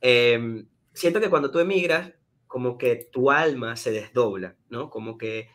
em, 0.00 0.68
siento 0.92 1.20
que 1.20 1.30
cuando 1.30 1.50
tú 1.50 1.58
emigras, 1.58 2.12
como 2.46 2.78
que 2.78 2.96
tu 3.12 3.30
alma 3.30 3.76
se 3.76 3.90
desdobla, 3.92 4.56
¿no? 4.70 4.90
Como 4.90 5.18
que 5.18 5.50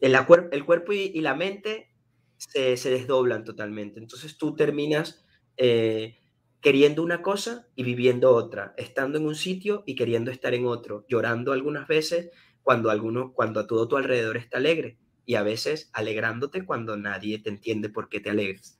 el, 0.00 0.16
el 0.50 0.64
cuerpo 0.64 0.92
y, 0.92 1.12
y 1.14 1.20
la 1.20 1.34
mente 1.34 1.90
se, 2.36 2.76
se, 2.76 2.90
desdoblan 2.90 3.44
totalmente. 3.44 4.00
Entonces 4.00 4.36
tú 4.36 4.56
terminas 4.56 5.24
eh, 5.56 6.18
queriendo 6.62 7.02
una 7.02 7.22
cosa 7.22 7.66
y 7.74 7.82
viviendo 7.82 8.30
otra, 8.30 8.72
estando 8.78 9.18
en 9.18 9.26
un 9.26 9.34
sitio 9.34 9.82
y 9.84 9.96
queriendo 9.96 10.30
estar 10.30 10.54
en 10.54 10.66
otro, 10.66 11.04
llorando 11.08 11.52
algunas 11.52 11.88
veces 11.88 12.30
cuando, 12.62 12.90
alguno, 12.90 13.32
cuando 13.34 13.60
a 13.60 13.66
todo 13.66 13.88
tu 13.88 13.96
alrededor 13.96 14.36
está 14.36 14.58
alegre 14.58 14.96
y 15.26 15.34
a 15.34 15.42
veces 15.42 15.90
alegrándote 15.92 16.64
cuando 16.64 16.96
nadie 16.96 17.40
te 17.40 17.50
entiende 17.50 17.88
por 17.90 18.08
qué 18.08 18.20
te 18.20 18.30
alegres. 18.30 18.78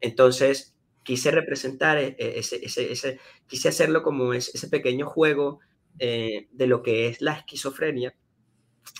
Entonces, 0.00 0.76
quise 1.02 1.30
representar 1.30 1.98
e, 1.98 2.16
e, 2.18 2.38
ese, 2.38 2.64
ese, 2.64 3.18
quise 3.46 3.68
hacerlo 3.68 4.02
como 4.02 4.34
ese 4.34 4.68
pequeño 4.68 5.06
juego 5.06 5.60
eh, 5.98 6.48
de 6.52 6.66
lo 6.66 6.82
que 6.82 7.08
es 7.08 7.22
la 7.22 7.32
esquizofrenia. 7.32 8.14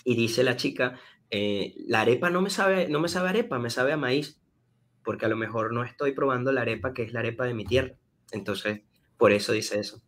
Y 0.05 0.17
dice 0.17 0.43
la 0.43 0.57
chica, 0.57 0.99
eh, 1.31 1.75
la 1.87 2.01
arepa 2.03 2.31
no 2.31 2.41
me 2.43 2.51
sabe, 2.51 2.89
no 2.89 3.01
me 3.01 3.09
sabe 3.09 3.29
arepa, 3.29 3.59
me 3.59 3.71
sabe 3.71 3.93
a 3.93 3.97
maíz 3.97 4.41
porque 5.05 5.27
a 5.27 5.29
lo 5.29 5.37
mejor 5.37 5.73
no 5.73 5.85
estoy 5.85 6.13
probando 6.13 6.53
la 6.53 6.63
arepa 6.63 6.95
que 6.95 7.03
es 7.03 7.13
la 7.13 7.21
arepa 7.21 7.45
de 7.45 7.55
mi 7.55 7.65
tierra. 7.65 7.97
Entonces, 8.33 8.81
por 9.17 9.33
eso 9.33 9.53
dice 9.53 9.79
eso. 9.79 10.03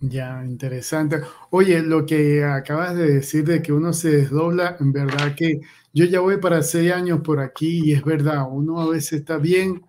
Ya, 0.00 0.42
interesante. 0.46 1.20
Oye, 1.50 1.82
lo 1.82 2.06
que 2.06 2.42
acabas 2.42 2.96
de 2.96 3.14
decir 3.14 3.44
de 3.44 3.60
que 3.60 3.72
uno 3.72 3.92
se 3.92 4.10
desdobla, 4.10 4.76
en 4.80 4.92
verdad 4.92 5.34
que 5.34 5.60
yo 5.92 6.06
ya 6.06 6.20
voy 6.20 6.38
para 6.38 6.62
seis 6.62 6.92
años 6.92 7.20
por 7.20 7.40
aquí 7.40 7.82
y 7.84 7.92
es 7.92 8.02
verdad, 8.02 8.46
uno 8.50 8.80
a 8.80 8.88
veces 8.88 9.20
está 9.20 9.36
bien, 9.36 9.82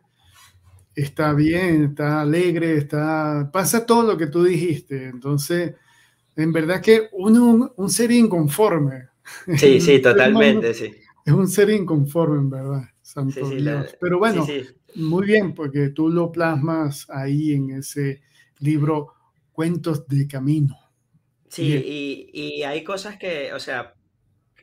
está 0.95 1.33
bien, 1.33 1.85
está 1.85 2.21
alegre, 2.21 2.75
está, 2.75 3.49
pasa 3.53 3.85
todo 3.85 4.03
lo 4.03 4.17
que 4.17 4.27
tú 4.27 4.43
dijiste. 4.43 5.05
Entonces, 5.05 5.75
en 6.35 6.51
verdad 6.51 6.81
que 6.81 7.07
uno 7.13 7.73
un 7.77 7.89
ser 7.89 8.11
inconforme. 8.11 9.09
Sí, 9.55 9.79
sí, 9.79 9.99
totalmente, 10.01 10.73
sí. 10.73 10.91
Es 11.25 11.33
un 11.33 11.47
ser 11.47 11.69
inconforme, 11.69 12.37
en 12.37 12.49
verdad. 12.49 12.83
Santo 13.01 13.49
Dios. 13.49 13.95
Pero 13.99 14.19
bueno, 14.19 14.47
muy 14.95 15.25
bien, 15.25 15.53
porque 15.53 15.89
tú 15.89 16.09
lo 16.09 16.31
plasmas 16.31 17.09
ahí 17.09 17.53
en 17.53 17.71
ese 17.71 18.21
libro 18.59 19.13
Cuentos 19.51 20.07
de 20.07 20.27
Camino. 20.27 20.77
Sí, 21.49 21.63
y, 21.63 22.29
y, 22.33 22.63
hay 22.63 22.83
cosas 22.83 23.17
que, 23.17 23.51
o 23.53 23.59
sea, 23.59 23.93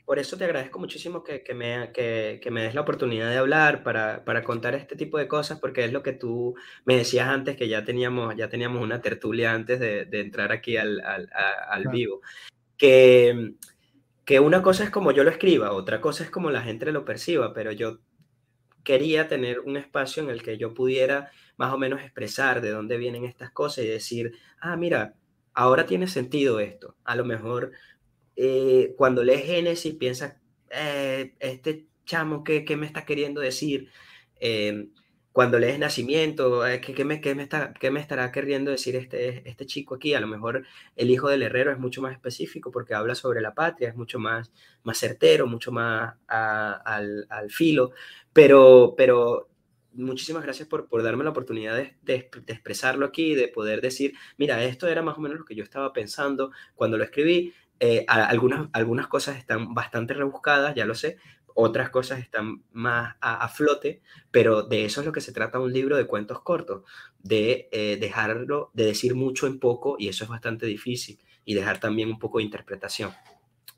por 0.07 0.19
eso 0.19 0.39
te 0.39 0.45
agradezco 0.45 0.79
muchísimo 0.79 1.23
que, 1.23 1.43
que 1.43 1.53
me, 1.53 1.93
que, 1.93 2.41
que, 2.43 2.51
me 2.51 2.63
des 2.63 2.75
la 2.75 2.81
oportunidad 2.81 3.29
de 3.29 3.37
hablar 3.37 3.83
para, 3.83 4.25
para, 4.25 4.43
contar 4.43 4.75
este 4.75 4.97
tipo 4.97 5.19
de 5.19 5.29
cosas, 5.29 5.61
porque 5.61 5.85
es 5.85 5.93
lo 5.93 6.03
que 6.03 6.15
tú 6.15 6.55
me 6.87 6.97
decías 6.97 7.29
antes, 7.29 7.57
que 7.57 7.69
ya 7.69 7.85
teníamos, 7.85 8.35
ya 8.37 8.49
teníamos 8.49 8.83
una 8.83 9.03
tertulia 9.03 9.53
antes 9.53 9.79
de, 9.81 10.07
de 10.07 10.21
entrar 10.21 10.51
aquí 10.51 10.79
al, 10.79 11.01
al, 11.01 11.29
al 11.69 11.89
vivo. 11.89 12.23
Que, 12.79 13.53
que 14.25 14.41
una 14.41 14.63
cosa 14.63 14.85
es 14.85 14.91
como 14.91 15.13
yo 15.13 15.25
lo 15.25 15.31
escriba, 15.31 15.73
otra 15.73 16.01
cosa 16.01 16.25
es 16.25 16.31
como 16.31 16.51
la 16.51 16.63
gente 16.63 16.91
lo 16.91 17.05
perciba, 17.05 17.53
pero 17.53 17.73
yo 17.73 17.99
quería 18.89 19.29
tener 19.29 19.61
un 19.61 19.77
espacio 19.77 20.23
en 20.23 20.31
el 20.31 20.43
que 20.43 20.57
yo 20.57 20.73
pudiera 20.73 21.31
más 21.59 21.75
o 21.75 21.77
menos 21.77 22.01
expresar 22.01 22.63
de 22.63 22.71
dónde 22.71 22.97
vienen 22.97 23.27
estas 23.27 23.51
cosas 23.51 23.85
y 23.85 23.89
decir, 23.89 24.33
ah, 24.63 24.77
mira, 24.77 25.13
ahora 25.53 25.85
tiene 25.85 26.09
sentido 26.09 26.59
esto. 26.59 26.97
A 27.05 27.15
lo 27.15 27.27
mejor 27.27 27.73
eh, 28.35 28.95
cuando 28.97 29.23
lees 29.23 29.45
Génesis 29.45 29.95
piensas, 29.95 30.37
eh, 30.71 31.35
este 31.39 31.85
chamo, 32.07 32.43
¿qué, 32.43 32.65
¿qué, 32.65 32.79
me 32.79 32.87
está 32.87 33.05
queriendo 33.05 33.43
decir? 33.43 33.91
Eh, 34.41 34.89
cuando 35.39 35.61
lees 35.61 35.79
Nacimiento, 35.79 36.63
¿qué, 36.83 36.93
qué, 36.93 37.05
me, 37.05 37.21
qué, 37.21 37.37
me 37.37 37.45
está, 37.45 37.73
¿qué, 37.73 37.93
me, 37.93 38.01
estará 38.01 38.33
queriendo 38.33 38.73
decir 38.73 38.97
este, 38.97 39.49
este 39.49 39.67
chico 39.67 39.95
aquí? 39.95 40.13
A 40.15 40.21
lo 40.21 40.27
mejor 40.27 40.65
el 40.97 41.13
hijo 41.13 41.29
del 41.29 41.45
herrero 41.45 41.71
es 41.71 41.79
mucho 41.79 42.03
más 42.03 42.11
específico 42.11 42.73
porque 42.73 42.93
habla 42.93 43.15
sobre 43.15 43.41
la 43.41 43.55
patria, 43.55 43.89
es 43.89 43.95
mucho 43.95 44.19
más, 44.19 44.51
más 44.83 44.99
certero, 44.99 45.47
mucho 45.47 45.71
más 45.71 46.17
a, 46.27 46.73
al, 46.85 47.29
al, 47.31 47.53
filo, 47.53 47.93
pero, 48.33 48.95
pero 48.97 49.49
muchísimas 49.93 50.43
gracias 50.43 50.67
por, 50.67 50.89
por 50.89 51.05
darme 51.05 51.23
la 51.23 51.31
oportunidad 51.31 51.77
de, 51.77 51.95
de, 52.03 52.29
de, 52.45 52.53
expresarlo 52.53 53.07
aquí, 53.07 53.37
de 53.37 53.47
poder 53.47 53.81
decir, 53.81 54.15
mira, 54.39 54.65
esto 54.65 54.89
era 54.89 55.03
más 55.03 55.19
o 55.19 55.21
menos 55.21 55.39
lo 55.39 55.45
que 55.45 55.55
yo 55.55 55.63
estaba 55.63 55.93
pensando 55.93 56.51
cuando 56.75 56.99
lo 56.99 57.05
escribí, 57.05 57.55
eh, 57.79 58.05
algunas, 58.09 58.69
algunas 58.73 59.07
cosas 59.07 59.37
están 59.37 59.73
bastante 59.73 60.15
rebuscadas, 60.15 60.75
ya 60.75 60.85
lo 60.85 60.97
sé, 60.97 61.19
otras 61.61 61.91
cosas 61.91 62.21
están 62.21 62.63
más 62.71 63.17
a, 63.21 63.45
a, 63.45 63.49
flote, 63.49 64.01
pero 64.31 64.63
de 64.63 64.85
eso 64.85 65.01
es 65.01 65.07
lo 65.07 65.13
que 65.13 65.21
se 65.21 65.33
trata 65.33 65.59
un 65.59 65.73
libro 65.73 65.97
de 65.97 66.07
cuentos 66.07 66.41
cortos, 66.43 66.85
de 67.19 67.69
eh, 67.73 67.99
dejarlo, 68.01 68.71
de 68.75 68.87
decir 68.87 69.17
mucho 69.17 69.49
en 69.49 69.59
poco, 69.59 69.97
y 69.99 70.07
eso 70.07 70.23
es 70.23 70.31
bastante 70.31 70.67
difícil, 70.67 71.19
y 71.45 71.55
dejar 71.55 71.81
también 71.81 72.11
un 72.11 72.19
poco 72.21 72.39
de 72.39 72.45
interpretación. 72.45 73.11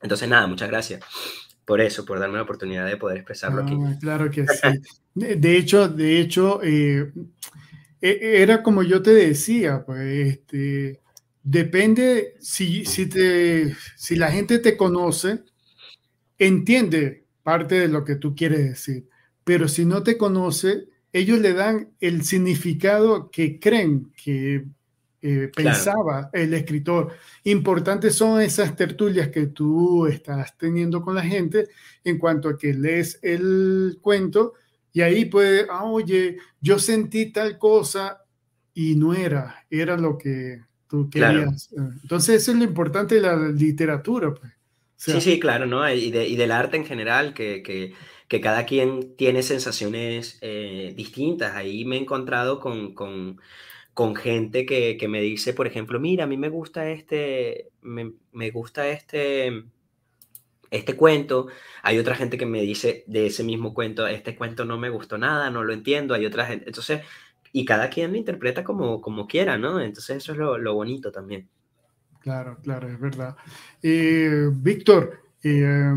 Entonces, 0.03 0.29
nada, 0.29 0.47
muchas 0.47 0.69
gracias 0.69 1.03
por 1.65 1.81
eso, 1.81 2.05
por 2.05 2.19
darme 2.19 2.37
la 2.37 2.43
oportunidad 2.43 2.85
de 2.85 2.99
poder 2.99 3.17
expresarlo 3.17 3.63
aquí. 3.63 3.75
Ah, 3.81 3.97
claro 3.99 4.31
que 4.31 4.47
sí. 4.47 4.69
De, 5.15 5.57
hecho, 5.57 5.89
de 5.89 6.21
hecho, 6.21 6.61
eh, 6.63 7.11
e, 8.01 8.43
era 8.43 8.63
como 8.63 8.83
yo 8.83 9.01
te 9.01 9.13
decía, 9.13 9.85
pues, 9.87 10.01
este, 10.29 11.01
depende 11.43 12.37
si, 12.41 12.85
si, 12.85 13.09
te, 13.09 13.75
si 13.97 14.17
la 14.17 14.31
gente 14.31 14.59
te 14.59 14.77
conoce, 14.77 15.45
entiende 16.39 17.20
parte 17.43 17.77
de 17.77 17.89
lo 17.89 18.05
que 18.05 18.17
tú 18.17 18.35
quieres 18.35 18.61
decir, 18.61 19.09
pero 19.45 19.69
si 19.69 19.85
no 19.85 20.03
te 20.03 20.17
conoce, 20.17 20.89
ellos 21.13 21.39
le 21.41 21.55
dan 21.55 21.91
el 22.01 22.25
significado 22.25 23.31
que 23.31 23.59
creen 23.59 24.13
que 24.23 24.65
eh, 25.23 25.51
pensaba 25.55 26.31
claro. 26.31 26.31
el 26.33 26.55
escritor. 26.55 27.13
Importantes 27.45 28.15
son 28.15 28.41
esas 28.41 28.75
tertulias 28.77 29.29
que 29.29 29.49
tú 29.49 30.07
estás 30.07 30.57
teniendo 30.57 31.03
con 31.03 31.15
la 31.15 31.23
gente 31.23 31.69
en 32.05 32.19
cuanto 32.19 32.49
a 32.49 32.57
que 32.57 32.73
lees 32.73 33.19
el 33.23 33.99
cuento 34.01 34.55
y 34.93 35.03
ahí 35.03 35.25
puede, 35.27 35.67
ah, 35.71 35.85
oye, 35.85 36.39
yo 36.61 36.79
sentí 36.79 37.33
tal 37.33 37.59
cosa 37.59 38.25
y 38.75 38.95
no 38.97 39.15
era, 39.15 39.67
era 39.71 39.97
lo 39.97 40.17
que 40.17 40.63
tú 40.89 41.09
querías. 41.09 41.69
Claro. 41.69 41.93
Entonces, 42.03 42.43
eso 42.43 42.53
es 42.53 42.59
lo 42.59 42.65
importante 42.65 43.17
de 43.17 43.21
la 43.21 43.37
literatura. 43.37 44.35
Pues. 44.35 44.53
Sí, 45.01 45.19
sí, 45.23 45.41
claro, 45.41 45.65
¿no? 45.65 45.91
Y, 45.91 46.11
de, 46.11 46.29
y, 46.29 46.37
del 46.37 46.53
arte 46.53 46.77
en 46.77 46.85
general, 46.85 47.33
que, 47.33 47.63
que, 47.63 47.95
que 48.29 48.41
cada 48.43 48.67
quien 48.67 49.17
tiene 49.17 49.43
sensaciones 49.43 50.39
eh, 50.43 50.93
distintas. 50.95 51.57
Ahí 51.57 51.87
me 51.87 51.97
he 51.97 52.01
encontrado 52.01 52.61
con, 52.61 52.95
con, 52.95 53.41
con 53.95 54.15
gente 54.15 54.67
que, 54.67 54.99
que, 54.99 55.09
me 55.09 55.23
dice, 55.23 55.55
por 55.55 55.67
ejemplo, 55.67 55.99
mira, 56.01 56.25
a 56.25 56.27
mí 56.27 56.37
me 56.37 56.51
gusta 56.51 56.91
este, 56.91 57.71
me, 57.81 58.13
me 58.33 58.51
gusta 58.51 58.89
este, 58.89 59.65
este 60.71 60.97
cuento. 60.97 61.47
Hay 61.83 61.99
otra 61.99 62.15
gente 62.15 62.37
que 62.37 62.47
me 62.47 62.61
dice 62.61 63.05
de 63.07 63.27
ese 63.27 63.43
mismo 63.43 63.73
cuento, 63.75 64.07
este 64.07 64.37
cuento 64.37 64.67
no 64.67 64.79
me 64.79 64.91
gustó 64.91 65.17
nada, 65.19 65.51
no 65.51 65.65
lo 65.65 65.73
entiendo. 65.73 66.15
Hay 66.15 66.27
otra 66.27 66.47
gente, 66.47 66.67
entonces 66.67 67.03
y 67.53 67.65
cada 67.65 67.91
quien 67.91 68.13
lo 68.13 68.19
interpreta 68.19 68.65
como, 68.65 69.01
como 69.01 69.27
quiera, 69.27 69.59
¿no? 69.59 69.81
Entonces 69.81 70.19
eso 70.19 70.33
es 70.33 70.39
lo, 70.39 70.59
lo 70.59 70.75
bonito 70.75 71.11
también. 71.11 71.49
Claro, 72.21 72.59
claro, 72.63 72.89
es 72.89 73.01
verdad. 73.01 73.37
Eh, 73.83 74.51
Víctor, 74.53 75.23
eh, 75.43 75.93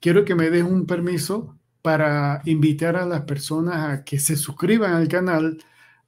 quiero 0.00 0.24
que 0.24 0.34
me 0.34 0.50
des 0.50 0.64
un 0.64 0.86
permiso 0.86 1.56
para 1.82 2.42
invitar 2.44 2.96
a 2.96 3.06
las 3.06 3.22
personas 3.22 3.90
a 4.00 4.04
que 4.04 4.18
se 4.18 4.36
suscriban 4.36 4.94
al 4.94 5.08
canal, 5.08 5.58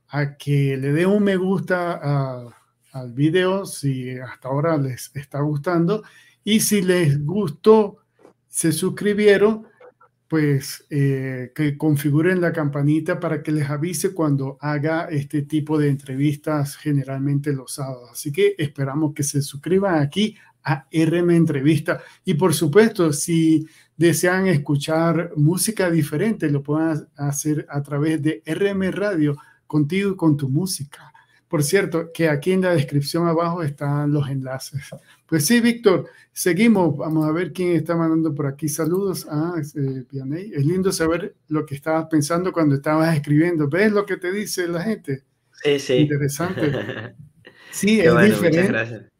a 0.09 0.37
que 0.37 0.77
le 0.77 0.93
den 0.93 1.09
un 1.09 1.23
me 1.23 1.37
gusta 1.37 2.53
al 2.93 3.13
video 3.13 3.65
si 3.67 4.19
hasta 4.19 4.49
ahora 4.49 4.77
les 4.77 5.11
está 5.15 5.41
gustando 5.41 6.03
y 6.45 6.61
si 6.61 6.83
les 6.83 7.25
gustó, 7.25 7.99
se 8.49 8.71
suscribieron, 8.73 9.67
pues 10.35 10.85
eh, 10.91 11.53
que 11.55 11.79
configuren 11.79 12.41
la 12.41 12.53
campanita 12.53 13.21
para 13.21 13.41
que 13.41 13.53
les 13.53 13.71
avise 13.71 14.13
cuando 14.13 14.59
haga 14.61 15.05
este 15.05 15.43
tipo 15.43 15.79
de 15.79 15.89
entrevistas 15.89 16.75
generalmente 16.75 17.53
los 17.53 17.75
sábados. 17.75 18.11
Así 18.11 18.33
que 18.33 18.57
esperamos 18.59 19.15
que 19.15 19.23
se 19.23 19.43
suscriban 19.43 20.03
aquí 20.03 20.37
a 20.65 20.89
RM 20.91 21.31
Entrevista. 21.37 22.01
Y 22.25 22.35
por 22.35 22.53
supuesto, 22.53 23.13
si 23.13 23.69
desean 23.97 24.49
escuchar 24.49 25.31
música 25.37 25.89
diferente, 25.89 26.51
lo 26.51 26.65
pueden 26.65 27.07
hacer 27.15 27.65
a 27.71 27.81
través 27.81 28.21
de 28.21 28.43
RM 28.45 28.91
Radio, 28.91 29.37
contigo 29.69 30.11
y 30.11 30.17
con 30.17 30.37
tu 30.37 30.49
música. 30.49 31.13
Por 31.47 31.63
cierto, 31.63 32.11
que 32.13 32.29
aquí 32.29 32.51
en 32.51 32.63
la 32.63 32.75
descripción 32.75 33.29
abajo 33.29 33.63
están 33.63 34.13
los 34.13 34.29
enlaces. 34.29 34.83
Pues 35.27 35.47
sí, 35.47 35.61
Víctor, 35.61 36.09
seguimos. 36.33 36.97
Vamos 36.97 37.27
a 37.27 37.33
ver 37.33 37.53
quién 37.53 37.73
está 37.73 37.97
mandando 37.97 38.35
por 38.35 38.47
aquí 38.47 38.69
saludos. 38.69 39.27
Ah, 39.31 39.55
es, 39.59 39.75
eh, 39.77 40.05
es 40.53 40.67
lindo 40.67 40.93
saber 40.93 41.35
lo 41.49 41.65
que 41.65 41.75
estabas 41.75 42.07
pensando 42.11 42.53
cuando 42.53 42.75
estabas 42.75 43.15
escribiendo. 43.17 43.69
¿Ves 43.69 43.93
lo 43.93 44.05
que 44.05 44.17
te 44.17 44.33
dice 44.33 44.69
la 44.69 44.83
gente? 44.83 45.25
Sí, 45.63 45.79
sí. 45.79 45.95
Interesante. 45.95 47.15
Sí, 47.71 47.99
es 47.99 48.13
bueno, 48.13 48.37
diferente. 48.37 49.11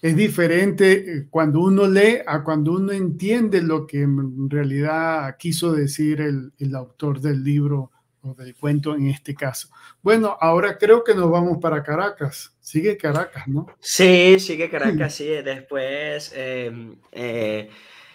Es 0.00 0.14
diferente 0.14 1.26
cuando 1.28 1.60
uno 1.60 1.88
lee 1.88 2.18
a 2.24 2.44
cuando 2.44 2.74
uno 2.74 2.92
entiende 2.92 3.60
lo 3.60 3.84
que 3.84 4.02
en 4.02 4.48
realidad 4.48 5.36
quiso 5.36 5.72
decir 5.72 6.20
el, 6.20 6.52
el 6.58 6.76
autor 6.76 7.20
del 7.20 7.42
libro 7.42 7.90
del 8.34 8.54
cuento 8.54 8.94
en 8.94 9.08
este 9.08 9.34
caso. 9.34 9.68
Bueno, 10.02 10.36
ahora 10.40 10.78
creo 10.78 11.04
que 11.04 11.14
nos 11.14 11.30
vamos 11.30 11.58
para 11.60 11.82
Caracas. 11.82 12.56
Sigue 12.60 12.96
Caracas, 12.96 13.46
¿no? 13.46 13.66
Sí, 13.80 14.38
sigue 14.40 14.70
Caracas, 14.70 15.14
sí. 15.14 15.26
Después, 15.26 16.32
eh, 16.34 16.96
eh, 17.12 17.70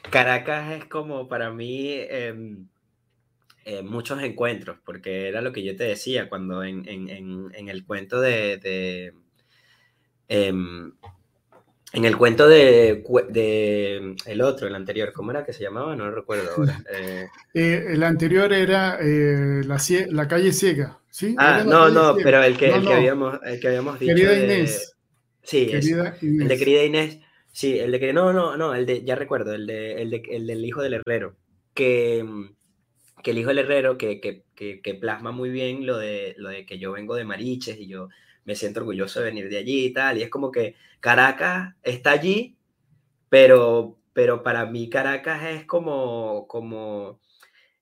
Caracas 0.10 0.72
es 0.72 0.86
como 0.86 1.28
para 1.28 1.52
mí 1.52 1.90
eh, 1.94 2.62
muchos 3.84 4.22
encuentros, 4.24 4.78
porque 4.84 5.28
era 5.28 5.42
lo 5.42 5.54
que 5.54 5.64
yo 5.64 5.76
te 5.76 5.84
decía 5.84 6.28
cuando 6.30 6.64
en, 6.64 6.88
en, 6.88 7.70
el 7.70 7.86
cuento 7.86 8.20
de... 8.20 8.58
de 8.58 9.14
em, 10.28 10.94
en 11.94 12.06
el 12.06 12.18
cuento 12.18 12.48
de, 12.48 13.04
de, 13.30 14.16
el 14.26 14.42
otro, 14.42 14.68
el 14.68 14.76
anterior, 14.76 15.12
¿cómo 15.14 15.32
era 15.32 15.46
que 15.46 15.52
se 15.52 15.64
llamaba? 15.64 15.96
No 15.96 16.06
lo 16.06 16.16
recuerdo 16.16 16.50
ahora. 16.56 16.82
Eh... 16.94 17.28
Eh, 17.54 17.86
el 17.90 18.04
anterior 18.04 18.52
era 18.54 18.98
eh, 19.02 19.62
la, 19.66 19.78
la, 20.10 20.28
calle 20.28 20.54
ciega, 20.54 21.00
¿sí? 21.10 21.36
Ah, 21.38 21.64
no, 21.66 21.90
no, 21.90 22.14
ciega. 22.14 22.24
pero 22.24 22.44
el 22.44 22.58
que, 22.58 22.70
no, 22.70 22.76
el, 22.76 22.88
que 22.88 22.94
habíamos, 22.94 23.40
el 23.44 23.60
que 23.60 23.68
habíamos 23.68 24.00
dicho. 24.00 24.16
Querida 24.16 24.32
de, 24.32 24.44
Inés. 24.46 24.96
Sí, 25.44 25.68
querida 25.68 26.10
es, 26.16 26.24
Inés. 26.24 26.42
el 26.42 26.48
de 26.48 26.58
querida 26.58 26.84
Inés. 26.84 27.20
Sí, 27.52 27.78
el 27.78 27.92
de 27.92 28.00
que 28.00 28.14
no, 28.14 28.32
no, 28.32 28.56
no, 28.56 28.74
el 28.74 28.86
de, 28.86 29.04
ya 29.04 29.16
recuerdo, 29.16 29.54
el, 29.54 29.68
de, 29.68 30.02
el, 30.02 30.10
de, 30.10 30.24
el 30.32 30.48
del 30.48 30.64
hijo 30.64 30.82
del 30.82 30.94
herrero. 30.94 31.36
Que, 31.74 32.26
que 33.22 33.32
el 33.32 33.38
hijo 33.38 33.50
del 33.50 33.60
herrero 33.60 33.98
que, 33.98 34.20
que, 34.22 34.44
que 34.82 34.96
plasma 34.96 35.32
muy 35.32 35.50
bien 35.50 35.86
lo 35.86 35.98
de, 35.98 36.36
lo 36.38 36.50
de 36.50 36.66
que 36.66 36.80
yo 36.80 36.94
vengo 36.94 37.16
de 37.16 37.26
Mariches 37.26 37.78
y 37.78 37.88
yo 37.88 38.10
me 38.46 38.56
siento 38.56 38.80
orgulloso 38.82 39.20
de 39.20 39.26
venir 39.26 39.50
de 39.50 39.58
allí 39.58 39.86
y 39.86 39.94
tal. 39.94 40.18
Y 40.18 40.24
es 40.24 40.30
como 40.30 40.52
que 40.52 40.76
Caracas 41.00 41.76
está 41.84 42.12
allí, 42.12 42.58
pero, 43.30 43.98
pero 44.14 44.44
para 44.44 44.66
mí 44.66 44.90
Caracas 44.90 45.44
es 45.44 45.66
como, 45.66 46.48
como 46.48 47.20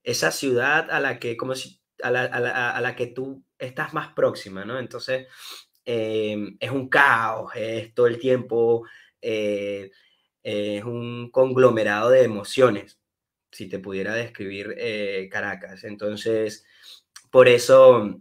esa 0.03 0.31
ciudad 0.31 0.89
a 0.91 0.99
la 0.99 1.19
que, 1.19 1.37
como 1.37 1.55
si, 1.55 1.79
a 2.01 2.11
la, 2.11 2.23
a 2.23 2.39
la, 2.39 2.71
a 2.71 2.81
la 2.81 2.95
que 2.95 3.07
tú 3.07 3.43
estás 3.57 3.93
más 3.93 4.13
próxima, 4.13 4.65
¿no? 4.65 4.79
Entonces, 4.79 5.27
eh, 5.85 6.55
es 6.59 6.71
un 6.71 6.87
caos, 6.87 7.51
es 7.55 7.93
todo 7.93 8.07
el 8.07 8.19
tiempo, 8.19 8.85
eh, 9.21 9.91
es 10.43 10.83
un 10.83 11.29
conglomerado 11.31 12.09
de 12.11 12.23
emociones, 12.23 12.99
si 13.51 13.67
te 13.67 13.79
pudiera 13.79 14.13
describir 14.13 14.75
eh, 14.77 15.27
Caracas. 15.31 15.83
Entonces, 15.83 16.65
por 17.31 17.47
eso 17.47 18.19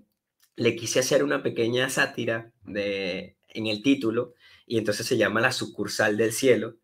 le 0.59 0.77
quise 0.77 1.01
hacer 1.01 1.25
una 1.25 1.43
pequeña 1.43 1.89
sátira 1.89 2.53
de, 2.65 3.37
en 3.49 3.67
el 3.67 3.83
título 3.83 4.35
y 4.67 4.79
entonces 4.79 5.07
se 5.07 5.17
llama 5.17 5.41
La 5.41 5.53
sucursal 5.53 6.17
del 6.17 6.33
cielo. 6.33 6.77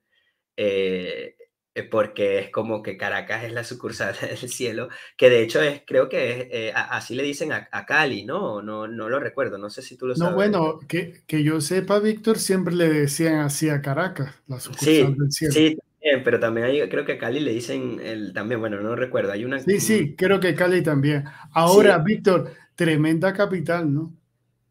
Eh, 0.57 1.35
eh, 1.77 1.83
porque 1.83 2.39
es 2.39 2.51
como 2.51 2.85
que 2.85 2.97
Caracas 2.97 3.43
es 3.43 3.53
la 3.53 3.65
sucursal 3.65 4.15
del 4.21 4.49
cielo, 4.49 4.89
que 5.17 5.29
de 5.29 5.43
hecho 5.43 5.61
es, 5.61 5.83
creo 5.85 6.09
que 6.09 6.31
es, 6.31 6.47
eh, 6.53 6.73
así 6.75 7.17
le 7.17 7.25
dicen 7.25 7.51
a, 7.53 7.69
Cali, 7.85 8.25
¿no? 8.25 8.63
¿no? 8.63 8.87
No 8.87 9.09
lo 9.09 9.19
recuerdo, 9.19 9.59
no 9.59 9.69
sé 9.71 9.83
si 9.83 9.97
tú 9.97 10.07
lo 10.07 10.15
sabes. 10.15 10.31
No, 10.31 10.37
bueno, 10.37 10.79
que, 10.87 11.25
que 11.27 11.43
yo 11.43 11.61
sepa, 11.61 11.99
Víctor, 11.99 12.39
siempre 12.39 12.77
le 12.77 12.89
decían 12.89 13.41
así 13.41 13.69
a 13.69 13.83
Caracas, 13.83 14.33
la 14.47 14.61
sucursal 14.61 15.17
del 15.17 15.33
cielo. 15.33 15.53
Sí, 15.53 15.79
pero 16.23 16.39
también 16.39 16.67
hay, 16.67 16.89
creo 16.89 17.05
que 17.05 17.13
a 17.13 17.19
Cali 17.19 17.41
le 17.41 17.53
dicen 17.53 18.01
el, 18.01 18.33
también, 18.33 18.61
bueno, 18.61 18.81
no 18.81 18.95
recuerdo, 18.95 19.33
hay 19.33 19.45
una... 19.45 19.59
Sí, 19.59 19.81
sí, 19.81 20.15
creo 20.17 20.39
que 20.39 20.55
Cali 20.55 20.81
también. 20.83 21.25
Ahora, 21.53 21.99
Víctor, 21.99 22.53
tremenda 22.75 23.33
capital, 23.33 23.93
¿no? 23.93 24.13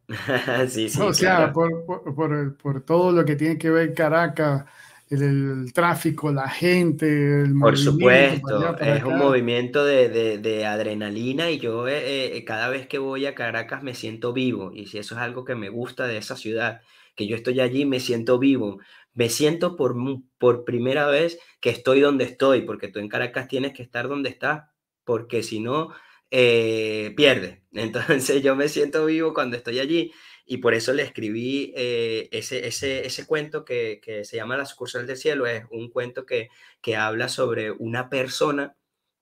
sí, 0.68 0.90
sí. 0.90 1.02
O 1.02 1.14
sea, 1.14 1.52
por, 1.52 1.86
por, 1.86 2.58
por, 2.58 2.82
todo 2.82 3.12
lo 3.12 3.26
que 3.26 3.36
tiene 3.36 3.58
que 3.58 3.70
ver 3.70 3.94
Caracas, 3.94 4.66
el, 5.10 5.72
tráfico, 5.74 6.32
la 6.32 6.50
gente, 6.50 7.44
el 7.44 7.54
Por 7.60 7.78
supuesto, 7.78 8.78
es 8.80 9.04
un 9.04 9.18
movimiento 9.18 9.86
de, 9.86 10.10
de, 10.10 10.38
de, 10.40 10.66
adrenalina 10.66 11.52
y 11.52 11.60
yo 11.60 11.88
eh, 11.88 12.38
eh, 12.38 12.46
cada 12.46 12.70
vez 12.70 12.88
que 12.88 12.98
voy 12.98 13.26
a 13.26 13.36
Caracas 13.36 13.84
me 13.84 13.94
siento 13.94 14.34
vivo 14.34 14.72
y 14.74 14.88
si 14.88 14.98
eso 14.98 15.16
es 15.16 15.22
algo 15.22 15.46
que 15.46 15.56
me 15.56 15.70
gusta 15.70 16.08
de 16.08 16.18
esa 16.18 16.36
ciudad, 16.36 16.82
que 17.16 17.28
yo 17.28 17.36
estoy 17.36 17.60
allí 17.60 17.86
me 17.86 18.00
siento 18.00 18.40
vivo, 18.40 18.80
me 19.14 19.30
siento 19.30 19.76
por, 19.76 19.96
por 20.38 20.66
primera 20.66 21.08
vez 21.08 21.40
que 21.60 21.70
estoy 21.70 22.02
donde 22.02 22.26
estoy, 22.26 22.62
porque 22.62 22.88
tú 22.88 23.00
en 23.00 23.10
Caracas 23.10 23.48
tienes 23.48 23.74
que 23.74 23.84
estar 23.84 24.08
donde 24.08 24.30
estás, 24.30 24.70
porque 25.04 25.44
si 25.44 25.60
no, 25.60 25.90
eh, 26.32 27.14
pierde. 27.16 27.63
Entonces 27.74 28.42
yo 28.42 28.56
me 28.56 28.70
siento 28.70 29.06
vivo 29.06 29.34
cuando 29.34 29.58
estoy 29.58 29.80
allí 29.80 30.14
y 30.46 30.58
por 30.58 30.74
eso 30.74 30.94
le 30.94 31.04
escribí 31.04 31.74
eh, 31.76 32.30
ese, 32.32 32.68
ese, 32.68 33.06
ese, 33.06 33.26
cuento 33.26 33.64
que, 33.64 34.02
que, 34.04 34.26
se 34.26 34.36
llama 34.36 34.58
La 34.58 34.66
sucursal 34.66 35.08
del 35.08 35.18
cielo. 35.18 35.48
Es 35.48 35.64
un 35.72 35.90
cuento 35.90 36.26
que, 36.26 36.50
que 36.82 36.96
habla 36.96 37.30
sobre 37.30 37.72
una 37.72 38.10
persona 38.10 38.76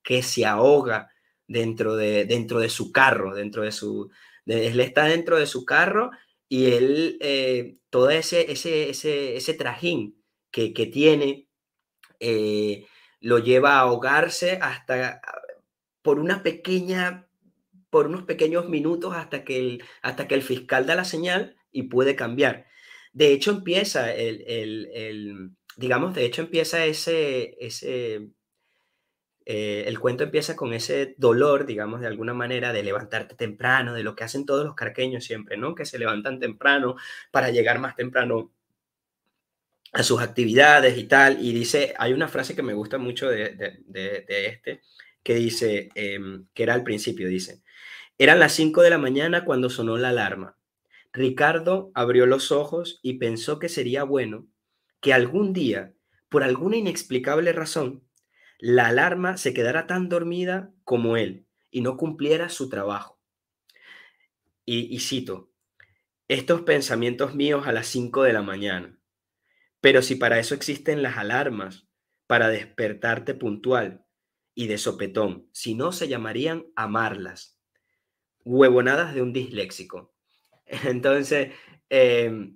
que 0.03 0.23
se 0.23 0.45
ahoga 0.45 1.09
dentro 1.47 1.95
de, 1.95 2.25
dentro 2.25 2.59
de 2.59 2.69
su 2.69 2.91
carro, 2.91 3.35
dentro 3.35 3.63
de 3.63 3.71
su... 3.71 4.09
él 4.45 4.79
está 4.79 5.05
dentro 5.05 5.37
de 5.37 5.45
su 5.45 5.65
carro 5.65 6.11
y 6.49 6.73
él, 6.73 7.17
eh, 7.21 7.77
todo 7.89 8.09
ese, 8.09 8.51
ese, 8.51 8.89
ese, 8.89 9.37
ese 9.37 9.53
trajín 9.53 10.21
que, 10.51 10.73
que 10.73 10.85
tiene, 10.87 11.47
eh, 12.19 12.85
lo 13.19 13.39
lleva 13.39 13.75
a 13.75 13.79
ahogarse 13.81 14.59
hasta 14.61 15.21
por 16.01 16.19
una 16.19 16.43
pequeña, 16.43 17.27
por 17.91 18.07
unos 18.07 18.23
pequeños 18.23 18.67
minutos 18.69 19.13
hasta 19.15 19.43
que 19.43 19.59
el, 19.59 19.83
hasta 20.01 20.27
que 20.27 20.35
el 20.35 20.41
fiscal 20.41 20.87
da 20.87 20.95
la 20.95 21.05
señal 21.05 21.57
y 21.71 21.83
puede 21.83 22.15
cambiar. 22.15 22.65
De 23.13 23.33
hecho, 23.33 23.51
empieza 23.51 24.11
el, 24.13 24.43
el, 24.47 24.89
el 24.93 25.51
digamos, 25.77 26.15
de 26.15 26.25
hecho 26.25 26.41
empieza 26.41 26.85
ese, 26.85 27.55
ese, 27.59 28.31
eh, 29.45 29.85
el 29.87 29.99
cuento 29.99 30.23
empieza 30.23 30.55
con 30.55 30.73
ese 30.73 31.15
dolor, 31.17 31.65
digamos, 31.65 32.01
de 32.01 32.07
alguna 32.07 32.33
manera, 32.33 32.71
de 32.73 32.83
levantarte 32.83 33.35
temprano, 33.35 33.93
de 33.93 34.03
lo 34.03 34.15
que 34.15 34.23
hacen 34.23 34.45
todos 34.45 34.65
los 34.65 34.75
carqueños 34.75 35.23
siempre, 35.23 35.57
¿no? 35.57 35.75
Que 35.75 35.85
se 35.85 35.99
levantan 35.99 36.39
temprano 36.39 36.95
para 37.31 37.49
llegar 37.49 37.79
más 37.79 37.95
temprano 37.95 38.51
a 39.93 40.03
sus 40.03 40.21
actividades 40.21 40.97
y 40.97 41.05
tal. 41.05 41.43
Y 41.43 41.53
dice, 41.53 41.93
hay 41.97 42.13
una 42.13 42.27
frase 42.27 42.55
que 42.55 42.63
me 42.63 42.73
gusta 42.73 42.97
mucho 42.97 43.29
de, 43.29 43.55
este, 44.27 44.81
que 45.23 45.35
dice, 45.35 45.89
em, 45.95 46.47
que 46.53 46.63
era 46.63 46.73
al 46.73 46.83
principio, 46.83 47.27
dice, 47.27 47.61
eran 48.21 48.37
las 48.37 48.53
5 48.53 48.83
de 48.83 48.91
la 48.91 48.99
mañana 48.99 49.45
cuando 49.45 49.71
sonó 49.71 49.97
la 49.97 50.09
alarma. 50.09 50.55
Ricardo 51.11 51.91
abrió 51.95 52.27
los 52.27 52.51
ojos 52.51 52.99
y 53.01 53.13
pensó 53.13 53.57
que 53.57 53.67
sería 53.67 54.03
bueno 54.03 54.47
que 54.99 55.11
algún 55.11 55.53
día, 55.53 55.95
por 56.29 56.43
alguna 56.43 56.77
inexplicable 56.77 57.51
razón, 57.51 58.07
la 58.59 58.89
alarma 58.89 59.37
se 59.37 59.55
quedara 59.55 59.87
tan 59.87 60.07
dormida 60.07 60.71
como 60.83 61.17
él 61.17 61.47
y 61.71 61.81
no 61.81 61.97
cumpliera 61.97 62.49
su 62.49 62.69
trabajo. 62.69 63.19
Y, 64.65 64.99
cito, 64.99 65.51
estos 66.27 66.61
pensamientos 66.61 67.33
míos 67.33 67.65
a 67.65 67.71
las 67.71 67.87
5 67.87 68.21
de 68.21 68.33
la 68.33 68.43
mañana. 68.43 68.99
Pero 69.79 70.03
si 70.03 70.13
para 70.13 70.37
eso 70.37 70.53
existen 70.53 71.01
las 71.01 71.17
alarmas, 71.17 71.87
para 72.27 72.49
despertarte 72.49 73.33
puntual 73.33 74.05
y 74.53 74.67
de 74.67 74.77
sopetón, 74.77 75.49
si 75.53 75.73
no 75.73 75.91
se 75.91 76.07
llamarían 76.07 76.67
amarlas. 76.75 77.57
Huevonadas 78.45 79.13
de 79.13 79.21
un 79.21 79.33
disléxico. 79.33 80.13
Entonces, 80.85 81.53
eh, 81.89 82.51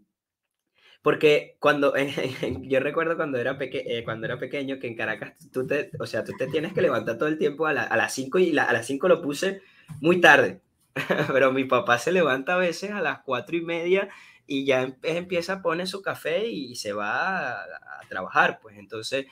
porque 1.06 1.56
cuando, 1.60 1.94
yo 2.64 2.80
recuerdo 2.80 3.16
cuando 3.16 3.38
era, 3.38 3.60
peque, 3.60 3.84
eh, 3.86 4.04
cuando 4.04 4.26
era 4.26 4.40
pequeño 4.40 4.80
que 4.80 4.88
en 4.88 4.96
Caracas, 4.96 5.38
tú 5.52 5.68
te, 5.68 5.92
o 6.00 6.08
sea, 6.08 6.24
tú 6.24 6.32
te 6.36 6.48
tienes 6.48 6.74
que 6.74 6.82
levantar 6.82 7.20
todo 7.20 7.30
el 7.30 7.38
tiempo 7.38 7.68
a, 7.68 7.72
a 7.72 7.96
las 7.96 8.12
5 8.16 8.40
y 8.40 8.58
a 8.58 8.74
las 8.74 8.88
5 8.88 9.08
lo 9.08 9.22
puse 9.22 9.62
muy 10.02 10.20
tarde. 10.20 10.62
Pero 11.32 11.52
mi 11.52 11.66
papá 11.66 12.00
se 12.00 12.12
levanta 12.12 12.56
a 12.56 12.58
veces 12.58 12.90
a 12.90 13.02
las 13.02 13.20
4 13.24 13.56
y 13.56 13.62
media 13.62 14.10
y 14.48 14.66
ya 14.66 14.82
em, 14.82 14.96
empieza 15.04 15.54
a 15.54 15.62
poner 15.62 15.88
su 15.88 16.02
café 16.02 16.48
y 16.48 16.76
se 16.76 16.94
va 16.94 17.52
a, 17.52 17.66
trabajar. 18.10 18.60
Pues 18.62 18.78
entonces, 18.78 19.26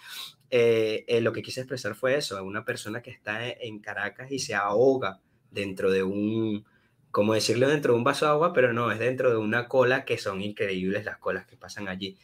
eh, 0.50 1.06
eh, 1.08 1.22
lo 1.22 1.34
que 1.34 1.42
quise 1.42 1.62
expresar 1.62 1.96
fue 1.96 2.18
eso, 2.18 2.44
una 2.44 2.66
persona 2.66 3.02
que 3.02 3.12
está 3.12 3.50
en 3.50 3.80
Caracas 3.80 4.32
y 4.32 4.40
se 4.40 4.56
ahoga 4.56 5.22
dentro 5.54 5.92
de 5.92 6.04
un, 6.04 6.66
como 7.12 7.34
decirlo 7.34 7.70
dentro 7.70 7.94
de 7.94 8.00
un 8.00 8.04
vaso 8.04 8.26
de 8.26 8.32
agua, 8.32 8.54
pero 8.54 8.74
no, 8.74 8.92
es 8.92 9.00
dentro 9.00 9.30
de 9.30 9.38
una 9.38 9.68
cola 9.68 10.06
que 10.06 10.18
son 10.18 10.42
increíbles 10.42 11.06
las 11.06 11.18
colas 11.18 11.46
que 11.46 11.58
pasan 11.58 11.88
allí. 11.88 12.18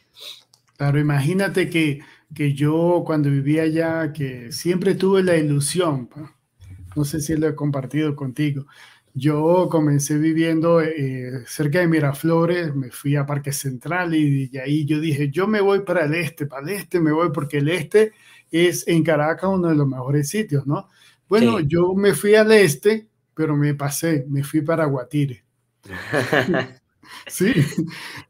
Claro, 0.76 0.98
imagínate 0.98 1.68
que, 1.68 2.00
que 2.34 2.54
yo 2.54 3.02
cuando 3.06 3.30
vivía 3.30 3.62
allá, 3.62 4.12
que 4.12 4.50
siempre 4.50 4.94
tuve 4.94 5.22
la 5.22 5.36
ilusión, 5.36 6.08
no 6.96 7.04
sé 7.04 7.20
si 7.20 7.36
lo 7.36 7.48
he 7.48 7.54
compartido 7.54 8.16
contigo, 8.16 8.66
yo 9.14 9.68
comencé 9.70 10.18
viviendo 10.18 10.80
eh, 10.80 11.44
cerca 11.46 11.80
de 11.80 11.88
Miraflores, 11.88 12.74
me 12.74 12.90
fui 12.90 13.16
a 13.16 13.26
Parque 13.26 13.52
Central 13.52 14.14
y, 14.14 14.50
ahí 14.58 14.84
yo 14.84 15.00
dije, 15.00 15.30
yo 15.30 15.46
me 15.46 15.60
voy 15.60 15.80
para 15.80 16.04
el 16.04 16.14
este, 16.14 16.46
para 16.46 16.62
el 16.62 16.70
este 16.70 17.00
me 17.00 17.12
voy 17.12 17.30
porque 17.32 17.58
el 17.58 17.68
este 17.68 18.12
es 18.50 18.86
en 18.88 19.02
Caracas 19.02 19.50
uno 19.52 19.68
de 19.68 19.74
los 19.74 19.86
mejores 19.86 20.28
sitios, 20.28 20.66
¿no? 20.66 20.88
Bueno, 21.28 21.60
yo 21.60 21.94
me 21.94 22.14
fui 22.14 22.34
al 22.34 22.50
este 22.52 23.09
pero 23.40 23.56
me 23.56 23.72
pasé, 23.72 24.26
me 24.28 24.44
fui 24.44 24.60
para 24.60 24.84
Guatire. 24.84 25.42
sí. 27.26 27.54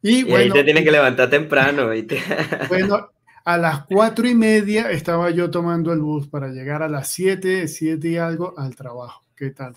Y, 0.01 0.23
bueno, 0.23 0.37
ahí 0.37 0.51
te 0.53 0.63
tienes 0.63 0.85
que 0.85 0.93
levantar 0.93 1.29
temprano. 1.29 1.89
bueno, 2.69 3.11
a 3.45 3.59
las 3.59 3.87
cuatro 3.87 4.29
y 4.29 4.37
media 4.37 4.89
estaba 4.93 5.31
yo 5.31 5.51
tomando 5.51 5.93
el 5.93 5.99
bus 5.99 6.29
para 6.29 6.47
llegar 6.47 6.85
a 6.85 6.89
las 6.89 7.09
siete, 7.09 7.67
siete 7.67 8.07
y 8.07 8.19
algo 8.19 8.57
al 8.57 8.77
trabajo. 8.77 9.25
¿Qué 9.35 9.51
tal? 9.51 9.75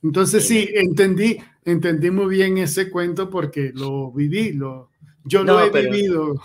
Entonces 0.00 0.46
sí, 0.46 0.68
entendí, 0.72 1.38
entendí 1.64 2.12
muy 2.12 2.36
bien 2.36 2.56
ese 2.58 2.88
cuento 2.88 3.28
porque 3.28 3.72
lo 3.74 4.12
viví, 4.12 4.52
lo, 4.52 4.90
yo 5.24 5.42
lo 5.42 5.60
he 5.60 5.70
vivido. 5.70 6.40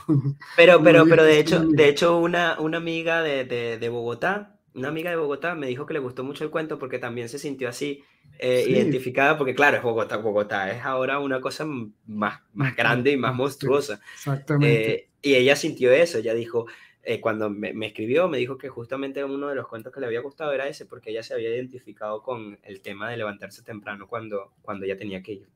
Pero, 0.55 0.81
pero, 0.83 1.05
pero 1.05 1.23
de 1.23 1.39
hecho, 1.39 1.59
de 1.63 1.87
hecho 1.87 2.17
una, 2.17 2.59
una 2.59 2.77
amiga 2.77 3.21
de, 3.21 3.45
de, 3.45 3.77
de 3.77 3.89
Bogotá 3.89 4.53
una 4.75 4.87
amiga 4.87 5.09
de 5.09 5.15
Bogotá 5.15 5.55
me 5.55 5.67
dijo 5.67 5.85
que 5.85 5.93
le 5.93 5.99
gustó 5.99 6.23
mucho 6.23 6.43
el 6.43 6.49
cuento 6.49 6.79
porque 6.79 6.99
también 6.99 7.29
se 7.29 7.39
sintió 7.39 7.69
así 7.69 8.03
eh, 8.39 8.65
identificada, 8.67 9.37
porque 9.37 9.53
claro, 9.53 9.77
es 9.77 9.83
Bogotá, 9.83 10.17
Bogotá 10.17 10.71
es 10.71 10.83
ahora 10.83 11.19
una 11.19 11.39
cosa 11.39 11.65
más, 11.65 12.41
más 12.53 12.75
grande 12.75 13.11
y 13.11 13.17
más 13.17 13.35
monstruosa. 13.35 13.99
Exactamente. 14.15 14.93
Eh, 14.93 15.09
y 15.21 15.35
ella 15.35 15.55
sintió 15.55 15.91
eso, 15.91 16.17
ella 16.17 16.33
dijo, 16.33 16.65
eh, 17.03 17.21
cuando 17.21 17.49
me, 17.49 17.73
me, 17.73 17.87
escribió, 17.87 18.27
me 18.27 18.39
dijo 18.39 18.57
que 18.57 18.69
justamente 18.69 19.23
uno 19.23 19.49
de 19.49 19.55
los 19.55 19.67
cuentos 19.67 19.93
que 19.93 19.99
le 19.99 20.07
había 20.07 20.21
gustado 20.21 20.51
era 20.53 20.67
ese, 20.67 20.85
porque 20.85 21.11
ella 21.11 21.21
se 21.21 21.33
había 21.33 21.49
identificado 21.49 22.23
con 22.23 22.57
el 22.63 22.81
tema 22.81 23.09
de 23.09 23.17
levantarse 23.17 23.61
temprano 23.61 24.07
cuando, 24.07 24.53
cuando 24.61 24.85
ella 24.85 24.97
tenía 24.97 25.21
que 25.21 25.33
ir 25.33 25.47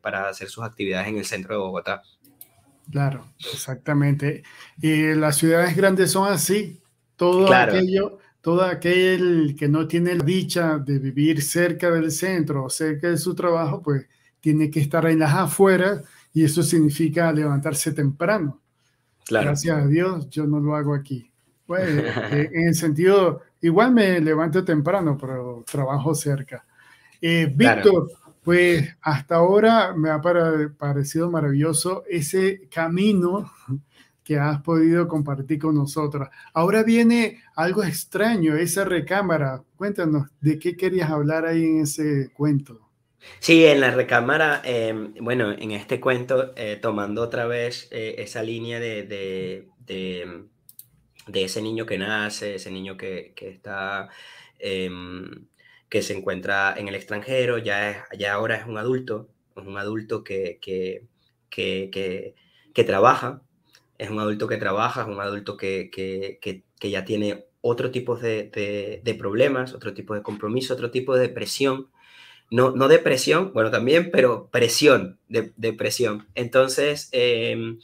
para 0.00 0.28
hacer 0.28 0.48
sus 0.48 0.64
actividades 0.64 1.06
en 1.06 1.18
el 1.18 1.24
centro 1.24 1.54
de 1.54 1.60
Bogotá. 1.60 2.02
Claro, 2.90 3.32
exactamente. 3.52 4.42
Y 4.82 5.14
las 5.14 5.36
ciudades 5.36 5.76
grandes 5.76 6.10
son 6.10 6.30
así, 6.30 6.80
todo 7.16 7.52
aquello 7.52 8.18
todo 8.40 8.62
aquel 8.62 9.54
que 9.58 9.68
no 9.68 9.86
tiene 9.86 10.14
la 10.14 10.24
dicha 10.24 10.78
de 10.78 10.98
vivir 10.98 11.42
cerca 11.42 11.90
del 11.90 12.10
centro 12.10 12.64
o 12.64 12.70
cerca 12.70 13.08
de 13.08 13.18
su 13.18 13.34
trabajo, 13.34 13.82
pues 13.82 14.06
tiene 14.40 14.70
que 14.70 14.80
estar 14.80 15.06
en 15.06 15.18
las 15.18 15.34
afueras 15.34 16.02
y 16.32 16.44
eso 16.44 16.62
significa 16.62 17.32
levantarse 17.32 17.92
temprano. 17.92 18.60
Gracias 19.28 19.76
a 19.76 19.86
Dios, 19.86 20.28
yo 20.30 20.46
no 20.46 20.58
lo 20.58 20.74
hago 20.74 20.94
aquí. 20.94 21.30
Pues, 21.66 21.88
eh, 22.32 22.50
en 22.52 22.68
el 22.68 22.74
sentido, 22.74 23.42
igual 23.60 23.92
me 23.92 24.20
levanto 24.20 24.64
temprano, 24.64 25.16
pero 25.20 25.64
trabajo 25.70 26.14
cerca. 26.14 26.64
Eh, 27.20 27.52
Víctor, 27.54 28.10
pues 28.42 28.96
hasta 29.02 29.36
ahora 29.36 29.94
me 29.94 30.10
ha 30.10 30.20
parecido 30.20 31.30
maravilloso 31.30 32.04
ese 32.08 32.68
camino 32.72 33.52
que 34.24 34.38
has 34.38 34.60
podido 34.62 35.08
compartir 35.08 35.58
con 35.58 35.74
nosotros. 35.74 36.28
Ahora 36.52 36.82
viene 36.82 37.42
algo 37.56 37.82
extraño, 37.82 38.56
esa 38.56 38.84
recámara. 38.84 39.62
Cuéntanos, 39.76 40.28
¿de 40.40 40.58
qué 40.58 40.76
querías 40.76 41.10
hablar 41.10 41.46
ahí 41.46 41.64
en 41.64 41.80
ese 41.80 42.30
cuento? 42.34 42.90
Sí, 43.38 43.64
en 43.66 43.80
la 43.80 43.90
recámara, 43.90 44.62
em, 44.64 45.14
bueno, 45.20 45.52
en 45.52 45.72
este 45.72 46.00
cuento, 46.00 46.52
eh, 46.56 46.78
tomando 46.80 47.22
otra 47.22 47.46
vez 47.46 47.88
eh, 47.90 48.16
esa 48.18 48.42
línea 48.42 48.80
de, 48.80 49.02
de, 49.04 49.66
de 51.26 51.44
ese 51.44 51.62
niño 51.62 51.86
que 51.86 51.98
nace, 51.98 52.56
ese 52.56 52.70
niño 52.70 52.96
que, 52.96 53.34
está, 53.40 54.08
em, 54.58 55.46
que 55.88 56.02
se 56.02 56.16
encuentra 56.16 56.74
en 56.76 56.88
el 56.88 56.94
extranjero, 56.94 57.58
ya, 57.58 58.06
ya 58.18 58.34
ahora 58.34 58.56
es 58.56 58.66
un 58.66 58.78
adulto, 58.78 59.28
es 59.56 59.66
un 59.66 59.78
adulto 59.78 60.24
que, 60.24 60.58
que, 60.60 61.06
que, 61.50 62.84
trabaja, 62.84 63.42
es 64.00 64.10
un 64.10 64.18
adulto 64.18 64.48
que 64.48 64.56
trabaja, 64.56 65.02
es 65.02 65.08
un 65.08 65.20
adulto 65.20 65.56
que, 65.56 65.90
ya 66.80 67.04
tiene 67.04 67.44
otro 67.60 67.90
tipo 67.90 68.16
de, 68.16 69.00
de, 69.04 69.14
problemas, 69.14 69.74
otro 69.74 69.92
tipo 69.92 70.14
de 70.14 70.22
compromiso, 70.22 70.74
otro 70.74 70.90
tipo 70.90 71.16
de 71.16 71.28
presión. 71.28 71.88
No, 72.50 72.72
no 72.72 72.88
depresión, 72.88 73.52
bueno, 73.52 73.70
también, 73.70 74.10
pero 74.10 74.48
presión, 74.50 75.18
de. 75.28 75.52
Entonces, 76.34 77.08
em, 77.12 77.78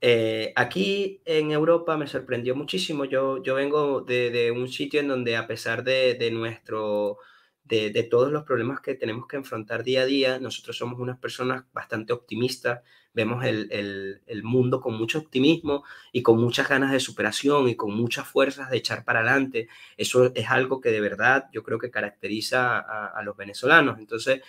eh, 0.00 0.52
aquí 0.56 1.22
en 1.24 1.52
Europa 1.52 1.96
me 1.96 2.06
sorprendió 2.06 2.56
muchísimo. 2.56 3.04
Yo, 3.06 3.42
yo 3.42 3.54
vengo 3.54 4.02
de, 4.02 4.52
un 4.54 4.68
sitio 4.68 5.00
en 5.00 5.08
donde 5.08 5.36
a 5.36 5.46
pesar 5.46 5.84
de, 5.84 6.14
de 6.14 6.30
nuestro 6.30 7.18
de, 7.64 8.02
todos 8.10 8.30
los 8.30 8.44
problemas 8.44 8.80
que 8.80 8.94
tenemos 8.94 9.26
que 9.26 9.36
enfrentar 9.36 9.84
día 9.84 10.02
a 10.02 10.06
día. 10.06 10.38
Nosotros 10.38 10.76
somos 10.76 11.00
unas 11.00 11.18
personas 11.18 11.64
bastante 11.72 12.12
optimistas, 12.12 12.82
vemos 13.14 13.44
el, 13.44 14.20
mundo 14.42 14.80
con 14.80 14.94
mucho 14.94 15.20
optimismo 15.20 15.84
y 16.12 16.22
con 16.22 16.38
muchas 16.38 16.68
ganas 16.68 16.92
de 16.92 17.00
superación 17.00 17.68
y 17.68 17.76
con 17.76 17.94
muchas 17.94 18.28
fuerzas 18.28 18.70
de 18.70 18.76
echar 18.76 19.04
para 19.04 19.20
adelante. 19.20 19.68
Eso 19.96 20.32
es 20.34 20.50
algo 20.50 20.80
que 20.80 20.90
de 20.90 21.00
verdad 21.00 21.48
yo 21.52 21.62
creo 21.62 21.78
que 21.78 21.90
caracteriza 21.90 22.78
a, 22.78 23.22
los 23.22 23.36
venezolanos. 23.36 23.98
Entonces, 23.98 24.42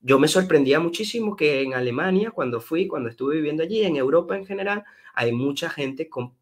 yo 0.00 0.18
me 0.18 0.28
sorprendía 0.28 0.80
muchísimo 0.80 1.36
que 1.36 1.60
en 1.62 1.74
Alemania, 1.74 2.30
cuando 2.30 2.60
fui, 2.60 2.86
cuando 2.86 3.10
estuve 3.10 3.36
viviendo 3.36 3.64
allí, 3.64 3.82
en 3.82 3.96
Europa 3.96 4.36
en 4.36 4.46
general, 4.46 4.84
hay 5.14 5.32
mucha 5.32 5.68
gente 5.68 6.08
con, 6.08 6.34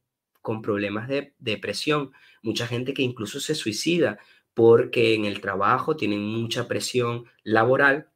con 0.42 0.62
problemas 0.62 1.09
de 1.09 1.34
depresión, 1.38 2.12
mucha 2.42 2.66
gente 2.66 2.94
que 2.94 3.02
incluso 3.02 3.40
se 3.40 3.54
suicida, 3.54 4.18
porque 4.57 5.14
en 5.14 5.26
el 5.26 5.42
trabajo 5.42 5.96
tienen 5.96 6.22
mucha 6.22 6.66
presión 6.66 7.24
laboral 7.42 8.09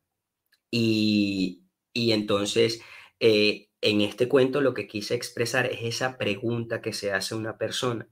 y, 0.71 1.63
entonces 1.95 2.83
eh, 3.21 3.69
en 3.81 4.01
este 4.01 4.29
cuento 4.29 4.61
lo 4.61 4.75
que 4.75 4.87
quise 4.87 5.15
expresar 5.15 5.67
es 5.67 5.83
esa 5.83 6.19
pregunta 6.19 6.83
que 6.83 6.93
se 6.93 7.13
hace 7.13 7.35
una 7.35 7.57
persona 7.59 8.09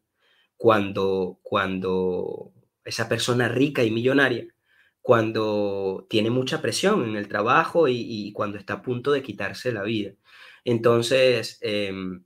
cuando, 0.57 1.41
cuando 1.43 2.53
esa 2.85 3.09
persona 3.09 3.49
rica 3.49 3.85
y 3.85 3.91
millonaria, 3.91 4.47
cuando 5.03 6.07
tiene 6.11 6.31
mucha 6.31 6.61
presión 6.63 7.09
en 7.09 7.17
el 7.17 7.29
trabajo 7.29 7.89
y, 7.89 8.33
cuando 8.33 8.59
está 8.59 8.75
a 8.75 8.83
punto 8.83 9.13
de 9.13 9.23
quitarse 9.23 9.73
la 9.73 9.83
vida. 9.83 10.13
Entonces, 10.65 11.59
em, 11.63 12.25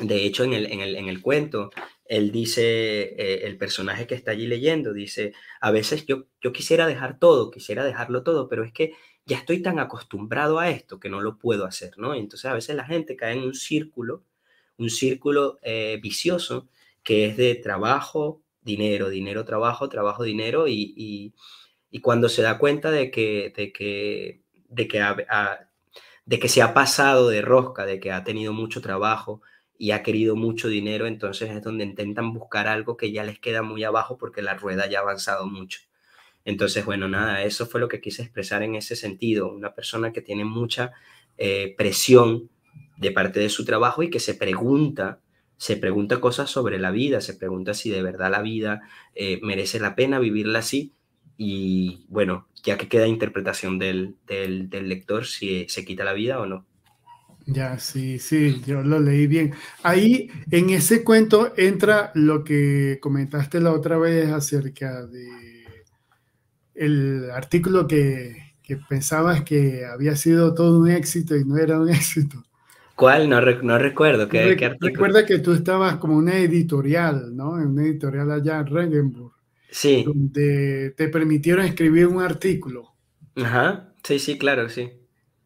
de 0.00 0.24
hecho, 0.26 0.44
en 0.44 0.52
el, 0.54 0.66
en 0.66 1.08
el 1.08 1.22
cuento, 1.22 1.70
él 2.12 2.30
dice, 2.30 3.14
eh, 3.16 3.46
el 3.46 3.56
personaje 3.56 4.06
que 4.06 4.14
está 4.14 4.32
allí 4.32 4.46
leyendo, 4.46 4.92
dice, 4.92 5.32
a 5.62 5.70
veces 5.70 6.04
yo, 6.04 6.26
yo 6.42 6.52
quisiera 6.52 6.86
dejar 6.86 7.18
todo, 7.18 7.50
quisiera 7.50 7.84
dejarlo 7.84 8.22
todo, 8.22 8.50
pero 8.50 8.64
es 8.64 8.72
que 8.74 8.92
ya 9.26 9.38
estoy 9.38 9.62
tan 9.62 9.78
acostumbrado 9.78 10.58
a 10.58 10.70
esto 10.70 10.98
que 11.00 11.08
no 11.08 11.20
lo 11.20 11.38
puedo 11.38 11.64
hacer, 11.64 11.92
¿no? 11.98 12.14
Entonces 12.14 12.50
a 12.50 12.54
veces 12.54 12.76
la 12.76 12.84
gente 12.84 13.16
cae 13.16 13.34
en 13.34 13.44
un 13.44 13.54
círculo, 13.54 14.24
un 14.78 14.90
círculo 14.90 15.58
eh, 15.62 15.98
vicioso 16.02 16.68
que 17.02 17.26
es 17.26 17.36
de 17.36 17.54
trabajo, 17.56 18.42
dinero, 18.62 19.08
dinero, 19.08 19.44
trabajo, 19.44 19.88
trabajo, 19.88 20.22
dinero, 20.24 20.66
y, 20.68 21.34
cuando 22.02 22.28
se 22.28 22.42
da 22.42 22.58
cuenta 22.58 22.90
de 22.90 23.10
que, 23.10 23.52
de 23.56 23.72
que, 23.72 24.42
de 24.68 26.38
que 26.38 26.48
se 26.48 26.62
ha 26.62 26.74
pasado 26.74 27.28
de 27.28 27.42
rosca, 27.42 27.84
de 27.86 28.00
que 28.00 28.12
ha 28.12 28.24
tenido 28.24 28.52
mucho 28.52 28.80
trabajo, 28.80 29.42
y 29.82 29.90
ha 29.90 30.04
querido 30.04 30.36
mucho 30.36 30.68
dinero, 30.68 31.06
entonces 31.08 31.50
es 31.50 31.60
donde 31.60 31.84
intentan 31.84 32.32
buscar 32.32 32.68
algo 32.68 32.96
que 32.96 33.10
ya 33.10 33.24
les 33.24 33.40
queda 33.40 33.62
muy 33.62 33.82
abajo 33.82 34.16
porque 34.16 34.40
la 34.40 34.54
rueda 34.54 34.88
ya 34.88 35.00
ha 35.00 35.02
avanzado 35.02 35.46
mucho. 35.46 35.80
Entonces, 36.44 36.84
bueno, 36.84 37.08
nada, 37.08 37.42
eso 37.42 37.66
fue 37.66 37.80
lo 37.80 37.88
que 37.88 38.00
quise 38.00 38.22
expresar 38.22 38.62
en 38.62 38.74
ese 38.74 38.96
sentido. 38.96 39.52
Una 39.52 39.74
persona 39.74 40.12
que 40.12 40.22
tiene 40.22 40.44
mucha 40.44 40.92
eh, 41.38 41.74
presión 41.76 42.50
de 42.96 43.10
parte 43.10 43.40
de 43.40 43.48
su 43.48 43.64
trabajo 43.64 44.02
y 44.02 44.10
que 44.10 44.20
se 44.20 44.34
pregunta, 44.34 45.20
se 45.56 45.76
pregunta 45.76 46.20
cosas 46.20 46.50
sobre 46.50 46.78
la 46.78 46.90
vida, 46.90 47.20
se 47.20 47.34
pregunta 47.34 47.74
si 47.74 47.90
de 47.90 48.02
verdad 48.02 48.30
la 48.30 48.42
vida 48.42 48.82
eh, 49.14 49.40
merece 49.42 49.80
la 49.80 49.94
pena 49.94 50.18
vivirla 50.18 50.60
así. 50.60 50.92
Y 51.38 52.04
bueno, 52.08 52.48
ya 52.62 52.76
que 52.76 52.88
queda 52.88 53.06
interpretación 53.06 53.78
del, 53.78 54.16
del 54.26 54.88
lector 54.88 55.26
si 55.26 55.66
se 55.68 55.84
quita 55.84 56.04
la 56.04 56.12
vida 56.12 56.40
o 56.40 56.46
no. 56.46 56.66
Ya, 57.46 57.78
sí, 57.78 58.18
sí, 58.18 58.62
yo 58.66 58.82
lo 58.82 59.00
leí 59.00 59.26
bien. 59.26 59.52
Ahí 59.82 60.30
en 60.50 60.70
ese 60.70 61.02
cuento 61.02 61.52
entra 61.56 62.12
lo 62.14 62.44
que 62.44 62.98
comentaste 63.00 63.60
la 63.60 63.72
otra 63.72 63.98
vez 63.98 64.30
acerca 64.30 65.04
de 65.06 65.51
el 66.84 67.30
artículo 67.30 67.86
que, 67.86 68.54
que 68.62 68.76
pensabas 68.76 69.42
que 69.42 69.84
había 69.84 70.16
sido 70.16 70.54
todo 70.54 70.80
un 70.80 70.90
éxito 70.90 71.36
y 71.36 71.44
no 71.44 71.56
era 71.56 71.80
un 71.80 71.88
éxito. 71.90 72.42
¿Cuál? 72.94 73.28
No, 73.28 73.40
no 73.40 73.78
recuerdo. 73.78 74.28
¿Qué, 74.28 74.76
Recuerda 74.80 75.24
que 75.24 75.38
tú 75.38 75.52
estabas 75.52 75.96
como 75.96 76.16
una 76.16 76.36
editorial, 76.36 77.34
¿no? 77.34 77.58
En 77.58 77.68
una 77.68 77.82
editorial 77.82 78.30
allá 78.30 78.60
en 78.60 78.66
Regenburg. 78.66 79.32
Sí. 79.70 80.04
Donde 80.04 80.90
te 80.96 81.08
permitieron 81.08 81.64
escribir 81.64 82.06
un 82.06 82.22
artículo. 82.22 82.92
Ajá, 83.36 83.94
sí, 84.04 84.18
sí, 84.18 84.36
claro, 84.36 84.68
sí. 84.68 84.92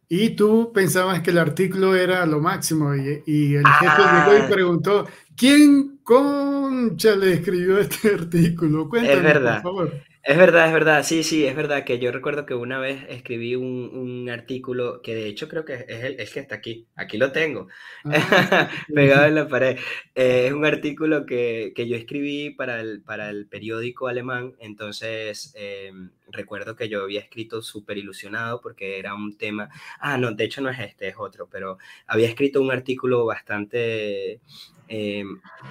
Y 0.08 0.30
tú 0.30 0.72
pensabas 0.72 1.20
que 1.20 1.30
el 1.30 1.38
artículo 1.38 1.94
era 1.96 2.26
lo 2.26 2.40
máximo 2.40 2.94
y, 2.94 3.54
el 3.54 3.66
jefe 3.66 4.02
llegó 4.02 4.38
y 4.38 4.40
ah. 4.40 4.48
preguntó, 4.50 5.06
¿quién 5.36 5.98
concha 6.02 7.16
le 7.16 7.34
escribió 7.34 7.78
este 7.78 8.08
artículo? 8.14 8.88
Cuéntame, 8.88 9.32
por 9.32 9.62
favor. 9.62 9.92
Es 10.26 10.36
verdad, 10.36 10.66
es 10.66 10.72
verdad, 10.72 11.04
sí, 11.04 11.22
sí, 11.22 11.46
es 11.46 11.54
verdad 11.54 11.84
que 11.84 12.00
yo 12.00 12.10
recuerdo 12.10 12.46
que 12.46 12.54
una 12.54 12.80
vez 12.80 13.04
escribí 13.08 13.54
un, 13.54 14.28
artículo 14.28 15.00
que 15.00 15.14
de 15.14 15.28
hecho 15.28 15.46
creo 15.48 15.64
que 15.64 15.74
es 15.74 16.02
el, 16.02 16.16
que 16.16 16.40
está 16.40 16.56
aquí, 16.56 16.88
aquí 16.96 17.16
lo 17.16 17.30
tengo, 17.30 17.68
ah, 18.06 18.68
pegado 18.92 19.26
en 19.26 19.36
la 19.36 19.46
pared. 19.46 19.78
Eh, 20.16 20.46
es 20.48 20.52
un 20.52 20.64
artículo 20.64 21.26
que, 21.26 21.72
yo 21.76 21.94
escribí 21.94 22.50
para 22.50 22.80
el, 22.80 23.02
para 23.02 23.30
el 23.30 23.46
periódico 23.46 24.08
alemán, 24.08 24.54
entonces 24.58 25.54
eh, 25.56 25.92
recuerdo 26.32 26.74
que 26.74 26.88
yo 26.88 27.04
había 27.04 27.20
escrito 27.20 27.62
súper 27.62 27.96
ilusionado 27.96 28.60
porque 28.60 28.98
era 28.98 29.14
un 29.14 29.38
tema, 29.38 29.68
ah, 30.00 30.18
no, 30.18 30.32
de 30.32 30.44
hecho 30.44 30.60
no 30.60 30.70
es 30.70 30.80
este, 30.80 31.06
es 31.06 31.14
otro, 31.16 31.48
pero 31.48 31.78
había 32.08 32.28
escrito 32.28 32.60
un 32.60 32.72
artículo 32.72 33.24
bastante 33.26 34.40
eh, 34.88 35.24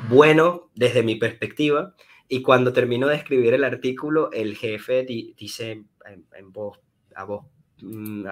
bueno 0.08 0.70
desde 0.76 1.04
mi 1.04 1.16
perspectiva 1.16 1.94
y 2.28 2.42
cuando 2.42 2.74
termino 2.74 3.08
de 3.08 3.16
escribir 3.16 3.54
el 3.54 3.64
artículo, 3.64 4.32
el 4.32 4.56
jefe 4.56 5.04
dice 5.04 5.84
en, 6.06 6.52
voz, 6.52 6.80
a 7.16 7.24
voz, 7.24 7.46
mm, 7.82 8.26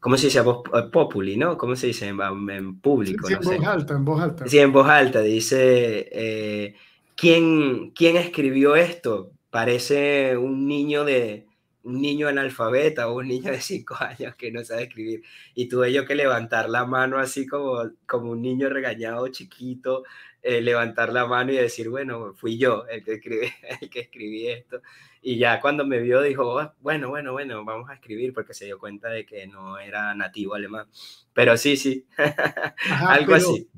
¿cómo 0.00 0.16
se 0.16 0.26
dice? 0.26 0.38
A 0.38 0.42
voz 0.42 0.62
eh, 0.74 0.88
populi, 0.92 1.36
¿no? 1.36 1.58
¿Cómo 1.58 1.74
se 1.74 1.88
dice? 1.88 2.08
En, 2.08 2.80
público. 2.80 3.26
Sí, 3.26 3.34
en 3.34 3.40
voz 3.40 3.66
alta, 3.66 3.94
en 3.94 4.04
voz 4.04 4.20
alta. 4.20 4.46
Sí, 4.46 4.58
en 4.58 4.72
voz 4.72 4.88
alta. 4.88 5.20
Dice, 5.20 6.08
eh, 6.12 6.74
¿quién, 7.16 7.90
¿quién 7.90 8.16
escribió 8.16 8.76
esto? 8.76 9.32
Parece 9.50 10.36
un 10.36 10.68
niño 10.68 11.04
de, 11.04 11.47
un 11.84 12.00
niño 12.00 12.28
analfabeta 12.28 13.08
o 13.08 13.16
un 13.18 13.28
niño 13.28 13.50
de 13.52 13.60
cinco 13.60 13.96
años 14.00 14.34
que 14.36 14.50
no 14.50 14.64
sabe 14.64 14.84
escribir. 14.84 15.22
Y 15.54 15.68
tuve 15.68 15.92
yo 15.92 16.04
que 16.04 16.14
levantar 16.14 16.68
la 16.68 16.84
mano 16.84 17.18
así 17.18 17.46
como, 17.46 17.90
como 18.06 18.32
un 18.32 18.42
niño 18.42 18.68
regañado 18.68 19.28
chiquito, 19.28 20.04
eh, 20.42 20.60
levantar 20.60 21.12
la 21.12 21.26
mano 21.26 21.52
y 21.52 21.56
decir, 21.56 21.88
bueno, 21.88 22.32
fui 22.34 22.58
yo 22.58 22.86
el 22.86 23.02
que, 23.04 23.14
escribí, 23.14 23.48
el 23.80 23.90
que 23.90 24.00
escribí 24.00 24.48
esto. 24.48 24.82
Y 25.20 25.36
ya 25.36 25.60
cuando 25.60 25.84
me 25.84 25.98
vio 25.98 26.22
dijo, 26.22 26.44
oh, 26.46 26.72
bueno, 26.80 27.08
bueno, 27.08 27.32
bueno, 27.32 27.64
vamos 27.64 27.90
a 27.90 27.94
escribir 27.94 28.32
porque 28.32 28.54
se 28.54 28.66
dio 28.66 28.78
cuenta 28.78 29.08
de 29.08 29.26
que 29.26 29.46
no 29.46 29.78
era 29.78 30.14
nativo 30.14 30.54
alemán. 30.54 30.86
Pero 31.34 31.56
sí, 31.56 31.76
sí, 31.76 32.06
algo 33.06 33.34
así. 33.34 33.68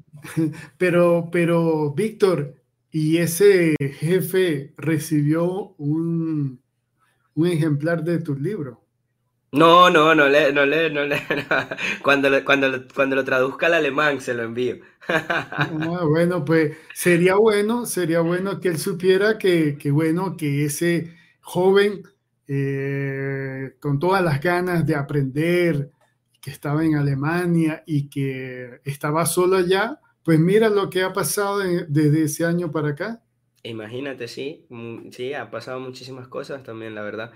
Pero, 0.77 1.29
pero, 1.33 1.93
Víctor, 1.93 2.55
¿y 2.91 3.17
ese 3.19 3.75
jefe 3.99 4.75
recibió 4.77 5.75
un, 5.79 6.61
un 7.41 7.49
ejemplar 7.49 8.05
de 8.05 8.19
tu 8.21 8.35
libro? 8.35 8.85
No, 9.53 9.91
no, 9.91 10.15
no 10.15 10.29
le, 10.29 10.53
no 10.53 10.65
le, 10.65 10.91
no 10.91 11.05
le, 11.05 11.21
Cuando, 12.03 12.29
cuando, 12.45 12.87
cuando 12.95 13.17
lo 13.17 13.25
traduzca 13.25 13.67
al 13.67 13.75
alemán 13.75 14.21
se 14.21 14.35
lo 14.35 14.43
envío. 14.45 14.77
Ah, 15.53 16.05
bueno, 16.05 16.45
pues 16.45 16.77
sería 16.95 17.35
bueno, 17.35 17.85
sería 17.85 18.21
bueno 18.21 18.61
que 18.61 18.69
él 18.69 18.79
supiera 18.79 19.39
que, 19.39 19.77
que 19.77 19.91
bueno, 19.91 20.37
que 20.37 20.65
ese 20.67 21.17
joven 21.41 22.03
eh, 22.47 23.77
con 23.81 23.99
todas 23.99 24.23
las 24.23 24.41
ganas 24.41 24.87
de 24.87 24.95
aprender, 24.95 25.91
que 26.41 26.51
estaba 26.51 26.85
en 26.85 26.97
Alemania 26.97 27.83
y 27.87 28.09
que 28.09 28.81
estaba 28.85 29.27
solo 29.27 29.57
allá, 29.57 30.01
pues 30.25 30.39
mira 30.41 30.69
lo 30.69 30.91
que 30.91 31.03
ha 31.03 31.13
pasado 31.13 31.59
desde 31.59 32.25
ese 32.25 32.45
año 32.45 32.71
para 32.71 32.91
acá. 32.91 33.23
Imagínate, 33.63 34.27
sí, 34.29 34.67
sí, 35.11 35.35
ha 35.35 35.51
pasado 35.51 35.81
muchísimas 35.81 36.29
cosas 36.29 36.63
también, 36.63 36.95
la 36.95 37.03
verdad 37.03 37.33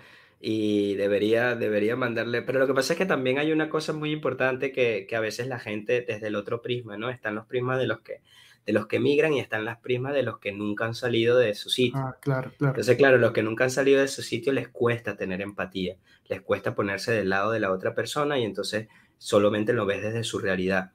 y 0.47 0.95
debería, 0.97 1.55
debería 1.55 1.97
mandarle. 1.97 2.43
Pero 2.43 2.59
lo 2.59 2.67
que 2.67 2.75
pasa 2.75 2.93
es 2.93 2.99
que 2.99 3.07
también 3.07 3.39
hay 3.39 3.51
una 3.51 3.71
cosa 3.71 3.95
muy 3.95 4.11
importante 4.11 4.73
que, 4.73 5.07
que, 5.09 5.17
a 5.17 5.21
veces 5.21 5.47
la 5.47 5.59
gente 5.59 6.05
desde 6.07 6.27
el 6.27 6.37
otro 6.37 6.61
prisma, 6.61 6.99
¿no? 6.99 7.09
Están 7.09 7.35
los 7.35 7.47
prismas 7.47 7.79
de 7.79 7.87
los 7.87 8.01
que 8.01 8.21
de 8.67 8.73
los 8.73 8.87
que 8.87 8.99
migran 8.99 9.35
y 9.35 9.41
están 9.41 9.65
las 9.65 9.79
primas 9.79 10.15
de 10.15 10.23
los 10.23 10.39
que 10.39 10.53
nunca 10.53 10.87
han 10.87 10.95
salido 10.95 11.37
de 11.39 11.55
su 11.55 11.69
sitio. 11.69 12.01
Ah, 12.01 12.17
claro, 12.21 12.53
claro. 12.57 12.73
Entonces, 12.73 12.97
claro, 12.97 13.19
los 13.19 13.33
que 13.33 13.43
nunca 13.43 13.65
han 13.65 13.71
salido 13.71 14.01
de 14.01 14.09
su 14.09 14.23
sitio 14.23 14.53
les 14.53 14.69
cuesta 14.69 15.17
tener 15.17 15.43
empatía, 15.43 15.97
les 16.29 16.41
cuesta 16.41 16.75
ponerse 16.75 17.13
del 17.13 17.29
lado 17.29 17.51
de 17.51 17.61
la 17.61 17.71
otra 17.71 17.95
persona 17.95 18.39
y 18.39 18.45
entonces 18.45 18.89
solamente 19.19 19.73
lo 19.75 19.85
ves 19.87 20.03
desde 20.03 20.25
su 20.25 20.39
realidad. 20.39 20.93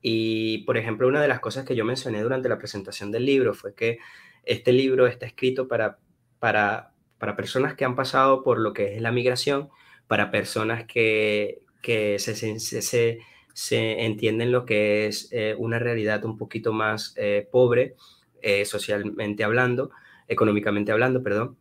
Y, 0.00 0.64
por 0.64 0.76
ejemplo, 0.76 1.06
una 1.06 1.22
de 1.22 1.28
las 1.28 1.38
cosas 1.38 1.64
que 1.64 1.76
yo 1.76 1.84
mencioné 1.84 2.22
durante 2.22 2.48
la 2.48 2.58
presentación 2.58 3.12
del 3.12 3.24
libro 3.24 3.54
fue 3.54 3.72
que 3.74 3.98
este 4.44 4.72
libro 4.72 5.06
está 5.06 5.26
escrito 5.26 5.68
para, 5.68 5.98
para, 6.38 6.92
para 7.18 7.36
personas 7.36 7.74
que 7.74 7.84
han 7.84 7.96
pasado 7.96 8.42
por 8.42 8.58
lo 8.58 8.72
que 8.72 8.96
es 8.96 9.02
la 9.02 9.12
migración, 9.12 9.70
para 10.06 10.30
personas 10.30 10.84
que, 10.84 11.62
que 11.82 12.18
se, 12.18 12.34
se, 12.34 13.18
se, 13.54 14.04
entienden 14.04 14.52
lo 14.52 14.64
que 14.64 15.06
es 15.06 15.28
eh, 15.32 15.54
una 15.58 15.78
realidad 15.78 16.24
un 16.24 16.38
poquito 16.38 16.72
más 16.72 17.14
eh, 17.16 17.48
pobre, 17.50 17.96
eh, 18.40 18.64
socialmente 18.64 19.44
hablando, 19.44 19.90
económicamente 20.28 20.92
hablando, 20.92 21.22
perdón, 21.22 21.56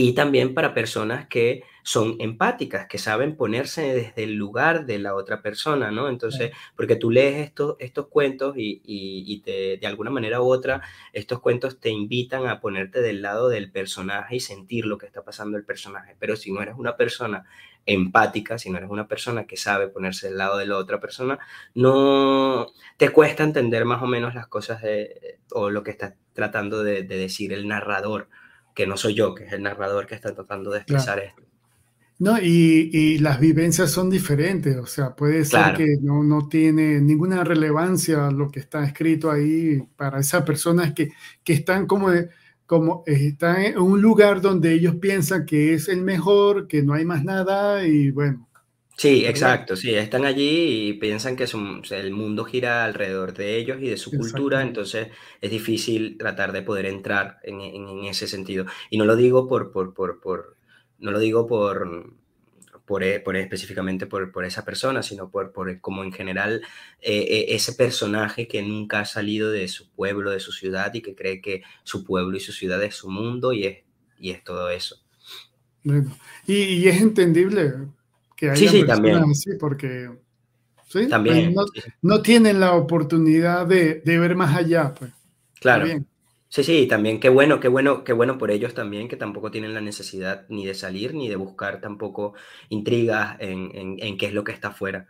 y 0.00 0.12
también 0.12 0.54
para 0.54 0.74
personas 0.74 1.26
que 1.26 1.64
son 1.82 2.16
empáticas, 2.20 2.86
que 2.86 2.98
saben 2.98 3.36
ponerse 3.36 3.94
desde 3.94 4.22
el 4.22 4.34
lugar 4.34 4.86
de 4.86 5.00
la 5.00 5.16
otra 5.16 5.42
persona, 5.42 5.90
¿no? 5.90 6.08
Entonces, 6.08 6.52
porque 6.76 6.94
tú 6.94 7.10
lees 7.10 7.44
estos, 7.44 7.74
estos 7.80 8.06
cuentos 8.06 8.54
y, 8.56 9.42
de 9.44 9.86
alguna 9.86 10.10
manera 10.10 10.40
u 10.40 10.44
otra, 10.44 10.82
estos 11.12 11.40
cuentos 11.40 11.80
te 11.80 11.90
invitan 11.90 12.46
a 12.46 12.60
ponerte 12.60 13.00
del 13.00 13.22
lado 13.22 13.48
del 13.48 13.72
personaje 13.72 14.36
y 14.36 14.40
sentir 14.40 14.86
lo 14.86 14.98
que 14.98 15.06
está 15.06 15.24
pasando 15.24 15.56
el 15.56 15.64
personaje. 15.64 16.14
Pero 16.20 16.36
si 16.36 16.52
no 16.52 16.62
eres 16.62 16.76
una 16.78 16.96
persona 16.96 17.44
empática, 17.84 18.56
si 18.56 18.70
no 18.70 18.78
eres 18.78 18.90
una 18.90 19.08
persona 19.08 19.46
que 19.46 19.56
sabe 19.56 19.88
ponerse 19.88 20.28
del 20.28 20.38
lado 20.38 20.58
de 20.58 20.66
la 20.66 20.76
otra 20.76 21.00
persona, 21.00 21.40
no 21.74 22.68
te 22.98 23.10
cuesta 23.10 23.42
entender 23.42 23.84
más 23.84 24.00
o 24.00 24.06
menos 24.06 24.34
las 24.34 24.46
cosas 24.46 24.80
de, 24.80 25.38
o 25.50 25.70
lo 25.70 25.82
que 25.82 25.90
está 25.90 26.14
tratando 26.34 26.84
de, 26.84 27.02
decir 27.02 27.52
el 27.52 27.66
narrador, 27.66 28.28
que 28.78 28.86
no 28.86 28.96
soy 28.96 29.14
yo, 29.14 29.34
que 29.34 29.42
es 29.42 29.52
el 29.52 29.64
narrador 29.64 30.06
que 30.06 30.14
está 30.14 30.32
tratando 30.32 30.70
de 30.70 30.78
expresar 30.78 31.18
esto. 31.18 31.42
No, 32.20 32.38
y, 32.40 33.18
las 33.18 33.40
vivencias 33.40 33.90
son 33.90 34.08
diferentes, 34.08 34.76
o 34.76 34.86
sea, 34.86 35.16
puede 35.16 35.44
ser 35.44 35.74
que 35.74 35.96
no, 36.00 36.46
tiene 36.46 37.00
ninguna 37.00 37.42
relevancia 37.42 38.30
lo 38.30 38.52
que 38.52 38.60
está 38.60 38.84
escrito 38.84 39.32
ahí 39.32 39.82
para 39.96 40.20
esas 40.20 40.44
personas 40.44 40.94
que, 40.94 41.10
están 41.44 41.88
como, 41.88 42.10
como 42.66 43.02
están 43.04 43.62
en 43.62 43.78
un 43.78 44.00
lugar 44.00 44.40
donde 44.40 44.72
ellos 44.74 44.94
piensan 44.94 45.44
que 45.44 45.74
es 45.74 45.88
el 45.88 46.02
mejor, 46.02 46.68
que 46.68 46.84
no 46.84 46.94
hay 46.94 47.04
más 47.04 47.24
nada 47.24 47.84
y 47.84 48.12
bueno. 48.12 48.47
Sí, 48.98 49.24
exacto, 49.26 49.76
sí, 49.76 49.94
están 49.94 50.24
allí 50.24 50.88
y 50.88 50.92
piensan 50.94 51.36
que 51.36 51.44
el 51.44 52.10
mundo 52.10 52.44
gira 52.44 52.84
alrededor 52.84 53.32
de 53.32 53.56
ellos 53.56 53.78
y 53.80 53.88
de 53.88 53.96
su 53.96 54.10
cultura, 54.10 54.60
entonces 54.60 55.06
es 55.40 55.50
difícil 55.52 56.18
tratar 56.18 56.50
de 56.50 56.62
poder 56.62 56.86
entrar 56.86 57.38
en, 57.44 57.60
ese 58.06 58.26
sentido. 58.26 58.66
Y 58.90 58.98
no 58.98 59.04
lo 59.04 59.14
digo 59.14 59.46
por, 59.46 59.70
por, 59.70 59.94
por, 59.94 60.20
por 60.20 60.56
no 60.98 61.12
lo 61.12 61.20
digo 61.20 61.46
por, 61.46 62.12
por, 62.84 63.04
e, 63.04 63.20
por 63.20 63.36
específicamente 63.36 64.08
por, 64.08 64.32
por, 64.32 64.44
esa 64.44 64.64
persona, 64.64 65.00
sino 65.04 65.30
por, 65.30 65.52
por 65.52 65.80
como 65.80 66.02
en 66.02 66.10
general 66.10 66.62
eh, 67.00 67.18
eh, 67.20 67.46
ese 67.50 67.74
personaje 67.74 68.48
que 68.48 68.62
nunca 68.62 68.98
ha 68.98 69.04
salido 69.04 69.52
de 69.52 69.68
su 69.68 69.92
pueblo, 69.92 70.32
de 70.32 70.40
su 70.40 70.50
ciudad 70.50 70.92
y 70.92 71.02
que 71.02 71.14
cree 71.14 71.40
que 71.40 71.62
su 71.84 72.04
pueblo 72.04 72.36
y 72.36 72.40
su 72.40 72.50
ciudad 72.50 72.82
es 72.82 72.96
su 72.96 73.08
mundo 73.08 73.52
y 73.52 73.64
es, 73.64 73.78
y 74.18 74.32
es 74.32 74.42
todo 74.42 74.70
eso. 74.70 74.96
Bueno, 75.84 76.16
y, 76.48 76.88
es 76.88 77.00
entendible 77.00 77.74
que 78.38 78.50
haya 78.50 78.56
sí, 78.56 78.68
sí, 78.68 78.86
también. 78.86 79.16
así 79.16 79.50
porque 79.58 80.08
También, 81.10 81.52
no, 81.52 81.64
no, 82.02 82.22
tienen 82.22 82.60
la 82.60 82.74
oportunidad 82.74 83.66
de, 83.66 84.00
de, 84.04 84.18
ver 84.18 84.36
más 84.36 84.56
allá. 84.56 84.94
Pues. 84.94 85.10
Claro. 85.60 85.86
Sí, 86.48 86.64
sí, 86.64 86.86
también 86.86 87.20
qué 87.20 87.28
bueno, 87.28 87.60
qué 87.60 87.68
bueno, 87.68 88.04
qué 88.04 88.14
bueno 88.14 88.38
por 88.38 88.50
ellos 88.50 88.72
también, 88.72 89.08
que 89.08 89.16
tampoco 89.16 89.50
tienen 89.50 89.74
la 89.74 89.82
necesidad 89.82 90.46
ni 90.48 90.64
de 90.64 90.74
salir 90.74 91.14
ni 91.14 91.28
de 91.28 91.36
buscar 91.36 91.80
tampoco 91.80 92.34
intrigas 92.70 93.36
en, 93.40 93.98
en, 94.00 94.16
qué 94.16 94.26
es 94.26 94.32
lo 94.32 94.44
que 94.44 94.52
está 94.52 94.68
afuera. 94.68 95.08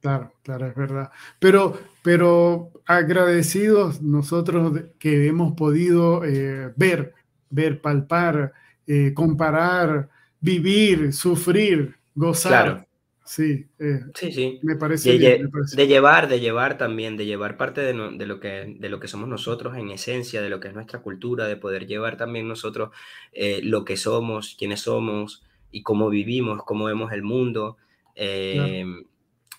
Claro, 0.00 0.32
claro, 0.42 0.66
es 0.66 0.74
verdad. 0.74 1.10
Pero, 1.38 1.78
pero 2.02 2.72
agradecidos 2.86 4.02
nosotros 4.02 4.78
que 4.98 5.28
hemos 5.28 5.54
podido 5.54 6.22
eh, 6.24 6.72
ver, 6.76 7.14
ver, 7.48 7.80
palpar, 7.80 8.52
eh, 8.86 9.14
comparar, 9.14 10.10
vivir, 10.40 11.14
sufrir, 11.14 11.96
gozar 12.14 12.86
Sí, 13.24 13.68
eh, 13.78 14.00
sí, 14.14 14.32
sí. 14.32 14.60
Me 14.62 14.74
parece, 14.76 15.16
de, 15.16 15.48
de, 15.76 15.86
llevar, 15.86 16.28
de 16.28 16.40
llevar 16.40 16.76
también, 16.76 17.16
de 17.16 17.24
llevar 17.24 17.56
parte 17.56 17.80
de, 17.80 17.92
de, 17.92 18.26
lo 18.26 18.40
que, 18.40 18.74
de 18.78 18.88
lo 18.88 18.98
que 18.98 19.06
somos 19.06 19.28
nosotros 19.28 19.76
en 19.76 19.90
esencia, 19.90 20.42
de 20.42 20.48
lo 20.48 20.58
que 20.58 20.68
es 20.68 20.74
nuestra 20.74 21.00
cultura, 21.02 21.46
de 21.46 21.56
poder 21.56 21.86
llevar 21.86 22.16
también 22.16 22.48
nosotros 22.48 22.90
eh, 23.32 23.60
lo 23.62 23.84
que 23.84 23.96
somos, 23.96 24.56
quiénes 24.58 24.80
somos 24.80 25.44
y 25.70 25.82
cómo 25.82 26.10
vivimos, 26.10 26.62
cómo 26.64 26.86
vemos 26.86 27.12
el 27.12 27.22
mundo. 27.22 27.76
Em, 28.16 29.04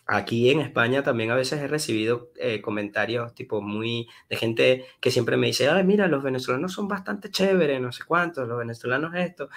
aquí 0.05 0.49
en 0.49 0.59
España 0.59 1.01
también 1.01 1.31
a 1.31 1.35
veces 1.35 1.61
he 1.61 1.67
recibido 1.67 2.31
eh, 2.35 2.61
comentarios 2.61 3.33
tipo 3.33 3.61
muy 3.61 4.09
de 4.29 4.35
gente 4.35 4.85
que 4.99 5.09
siempre 5.09 5.37
me 5.37 5.47
dice, 5.47 5.69
ay, 5.69 5.85
mira, 5.85 6.07
los 6.09 6.21
venezolanos 6.21 6.73
son 6.73 6.89
bastante 6.89 7.31
chéveres, 7.31 7.79
no 7.79 7.93
sé 7.93 8.03
cuántos, 8.05 8.45
los 8.45 8.57
venezolanos 8.57 9.15
esto. 9.15 9.49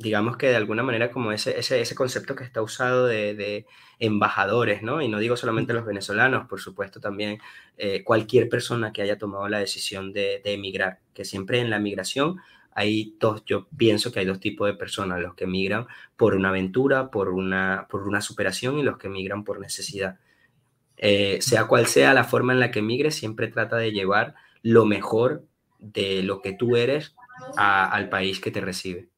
Digamos 0.00 0.38
que 0.38 0.48
de 0.48 0.56
alguna 0.56 0.82
manera 0.82 1.10
como 1.10 1.30
ese, 1.30 1.58
ese, 1.58 1.80
ese 1.80 1.94
concepto 1.94 2.34
que 2.34 2.44
está 2.44 2.62
usado 2.62 3.06
de, 3.06 3.34
de, 3.34 3.66
embajadores, 3.98 4.82
¿no? 4.82 5.02
Y 5.02 5.08
no 5.08 5.18
digo 5.18 5.36
solamente 5.36 5.74
los 5.74 5.84
venezolanos, 5.84 6.48
por 6.48 6.58
supuesto 6.58 7.00
también 7.00 7.38
eh, 7.76 8.02
cualquier 8.02 8.48
persona 8.48 8.92
que 8.92 9.02
haya 9.02 9.18
tomado 9.18 9.46
la 9.48 9.58
decisión 9.58 10.14
de, 10.14 10.40
de, 10.42 10.54
emigrar, 10.54 11.00
que 11.12 11.26
siempre 11.26 11.60
en 11.60 11.68
la 11.68 11.78
migración 11.78 12.38
hay 12.72 13.14
dos, 13.20 13.44
yo 13.44 13.68
pienso 13.76 14.10
que 14.10 14.20
hay 14.20 14.26
dos 14.26 14.40
tipos 14.40 14.66
de 14.66 14.74
personas, 14.74 15.20
los 15.20 15.34
que 15.34 15.44
emigran 15.44 15.86
por 16.16 16.34
una 16.34 16.48
aventura, 16.48 17.10
por 17.10 17.28
una, 17.28 17.86
por 17.90 18.08
una 18.08 18.22
superación 18.22 18.78
y 18.78 18.82
los 18.82 18.96
que 18.96 19.08
emigran 19.08 19.44
por 19.44 19.60
necesidad. 19.60 20.18
Eh, 20.96 21.38
sea 21.42 21.66
cual 21.66 21.86
sea 21.86 22.14
la 22.14 22.24
forma 22.24 22.54
en 22.54 22.60
la 22.60 22.70
que 22.70 22.78
emigres, 22.78 23.14
siempre 23.14 23.48
trata 23.48 23.76
de 23.76 23.92
llevar 23.92 24.34
lo 24.62 24.86
mejor 24.86 25.44
de 25.78 26.22
lo 26.22 26.40
que 26.40 26.52
tú 26.52 26.76
eres 26.76 27.14
al 27.56 28.08
país 28.08 28.40
que 28.40 28.50
te 28.50 28.60
recibe. 28.62 29.09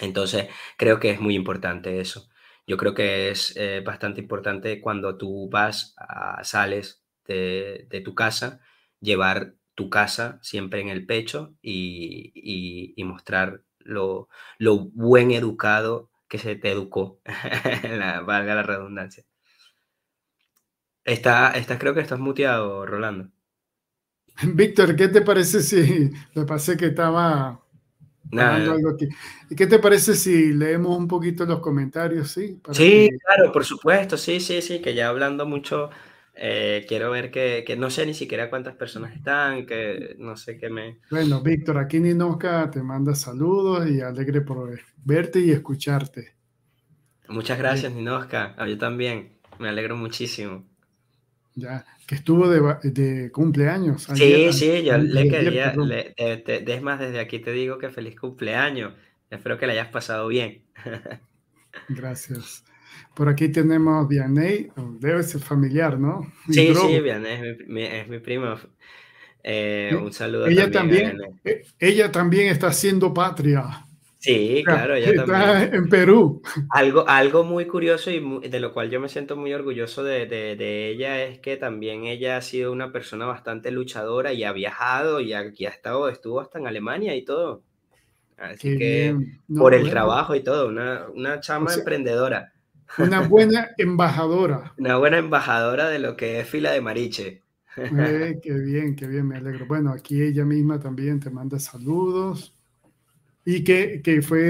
Entonces, 0.00 0.48
creo 0.76 1.00
que 1.00 1.10
es 1.10 1.20
muy 1.20 1.34
importante 1.34 2.00
eso. 2.00 2.28
Yo 2.66 2.76
creo 2.76 2.94
que 2.94 3.30
es 3.30 3.54
eh, 3.56 3.82
bastante 3.84 4.20
importante 4.20 4.80
cuando 4.80 5.16
tú 5.16 5.48
vas, 5.50 5.94
a, 5.96 6.44
sales 6.44 7.02
de, 7.26 8.02
tu 8.04 8.14
casa, 8.14 8.60
llevar 9.00 9.54
tu 9.74 9.90
casa 9.90 10.38
siempre 10.42 10.80
en 10.80 10.88
el 10.88 11.06
pecho 11.06 11.54
y, 11.62 12.94
mostrar 13.04 13.62
lo, 13.78 14.28
buen 14.92 15.30
educado 15.30 16.10
que 16.28 16.38
se 16.38 16.56
te 16.56 16.70
educó, 16.70 17.20
valga 18.26 18.54
la 18.54 18.62
redundancia. 18.62 19.24
Está, 21.04 21.52
está, 21.52 21.78
creo 21.78 21.94
que 21.94 22.00
estás 22.00 22.18
muteado, 22.18 22.84
Rolando. 22.84 23.30
Víctor, 24.42 24.94
¿qué 24.94 25.08
te 25.08 25.22
parece 25.22 25.62
si 25.62 26.10
le 26.34 26.44
pasé 26.44 26.76
que 26.76 26.86
estaba 26.86 27.62
¿Y 29.50 29.54
qué 29.54 29.66
te 29.66 29.78
parece 29.78 30.14
si 30.14 30.52
leemos 30.52 30.96
un 30.96 31.08
poquito 31.08 31.44
los 31.46 31.60
comentarios? 31.60 32.30
Sí, 32.30 32.60
sí 32.72 33.08
claro, 33.24 33.52
por 33.52 33.64
supuesto, 33.64 34.16
sí, 34.16 34.40
sí, 34.40 34.60
sí, 34.60 34.80
que 34.80 34.94
ya 34.94 35.08
hablando 35.08 35.46
mucho, 35.46 35.90
eh, 36.34 36.84
quiero 36.86 37.10
ver 37.10 37.30
que, 37.30 37.64
que, 37.66 37.76
no 37.76 37.90
sé 37.90 38.04
ni 38.06 38.14
siquiera 38.14 38.50
cuántas 38.50 38.74
personas 38.74 39.14
están, 39.14 39.66
que 39.66 40.16
no 40.18 40.36
sé 40.36 40.58
qué 40.58 40.68
me... 40.68 40.98
Bueno, 41.10 41.40
Víctor, 41.40 41.78
aquí 41.78 42.00
Ninoca 42.00 42.70
te 42.70 42.82
manda 42.82 43.14
saludos 43.14 43.88
y 43.88 44.00
alegre 44.00 44.42
por 44.42 44.78
verte 45.04 45.40
y 45.40 45.50
escucharte. 45.50 46.34
Muchas 47.28 47.58
gracias, 47.58 47.92
Ninoska, 47.92 48.56
yo 48.66 48.78
también, 48.78 49.38
me 49.58 49.68
alegro 49.68 49.96
muchísimo. 49.96 50.64
Ya, 51.54 51.84
que 52.08 52.14
estuvo 52.14 52.48
de, 52.48 53.30
cumpleaños. 53.30 54.04
sí, 54.14 54.50
sí, 54.54 54.82
yo 54.82 54.96
le 54.96 55.28
quería, 55.28 55.74
le, 55.76 56.14
es 56.16 56.82
más, 56.82 56.98
desde 56.98 57.20
aquí 57.20 57.38
te 57.38 57.52
digo 57.52 57.76
que 57.76 57.90
feliz 57.90 58.18
cumpleaños. 58.18 58.94
Espero 59.28 59.58
que 59.58 59.66
le 59.66 59.74
hayas 59.74 59.88
pasado 59.88 60.26
bien. 60.28 60.62
Gracias. 61.90 62.64
Por 63.14 63.28
aquí 63.28 63.50
tenemos 63.50 64.08
Vianney, 64.08 64.70
debe 64.98 65.22
ser 65.22 65.42
familiar, 65.42 66.00
¿no? 66.00 66.32
sí, 66.48 66.74
sí, 66.74 67.00
Vianney 67.00 67.50
es 67.50 67.68
mi, 67.68 67.82
es 67.82 68.08
mi 68.08 68.20
primo. 68.20 68.54
Eh, 69.42 69.94
un 70.02 70.10
saludo. 70.10 70.46
Ella 70.46 70.70
también, 70.70 71.20
e, 71.44 71.62
ella 71.78 72.10
también 72.10 72.48
está 72.48 72.68
haciendo 72.68 73.12
patria. 73.12 73.86
Sí, 74.18 74.62
claro, 74.64 74.96
ella 74.96 75.10
está 75.10 75.62
en 75.64 75.88
Perú. 75.88 76.42
Algo, 76.70 77.08
algo 77.08 77.44
muy 77.44 77.66
curioso 77.66 78.10
y 78.10 78.48
de 78.48 78.58
lo 78.60 78.72
cual 78.72 78.90
yo 78.90 78.98
me 78.98 79.08
siento 79.08 79.36
muy 79.36 79.54
orgulloso 79.54 80.02
de, 80.02 80.26
de, 80.26 80.88
ella 80.88 81.22
es 81.22 81.38
que 81.38 81.56
también 81.56 82.04
ella 82.04 82.36
ha 82.36 82.42
sido 82.42 82.72
una 82.72 82.90
persona 82.90 83.26
bastante 83.26 83.70
luchadora 83.70 84.32
y 84.32 84.42
ha 84.42 84.52
viajado 84.52 85.20
y 85.20 85.34
aquí 85.34 85.66
ha 85.66 85.70
estado, 85.70 86.08
estuvo 86.08 86.40
hasta 86.40 86.58
en 86.58 86.66
Alemania 86.66 87.14
y 87.14 87.24
todo. 87.24 87.62
Así 88.36 88.76
que 88.76 89.16
por 89.56 89.74
el 89.74 89.88
trabajo 89.88 90.34
y 90.34 90.40
todo, 90.42 90.68
una, 90.68 91.06
una 91.14 91.38
chama 91.40 91.72
emprendedora. 91.74 92.52
Una 92.98 93.20
buena 93.20 93.70
embajadora. 93.78 94.74
una 94.78 94.96
buena 94.96 95.18
embajadora 95.18 95.88
de 95.88 96.00
lo 96.00 96.16
que 96.16 96.40
es 96.40 96.48
fila 96.48 96.72
de 96.72 96.80
Mariche. 96.80 97.42
Eh, 97.76 98.40
qué 98.42 98.52
bien, 98.52 98.96
qué 98.96 99.06
bien, 99.06 99.28
me 99.28 99.36
alegro. 99.36 99.66
Bueno, 99.66 99.92
aquí 99.92 100.20
ella 100.20 100.44
misma 100.44 100.80
también 100.80 101.20
te 101.20 101.30
manda 101.30 101.60
saludos. 101.60 102.57
Y 103.50 103.64
que, 103.64 104.02
que 104.02 104.20
fue 104.20 104.40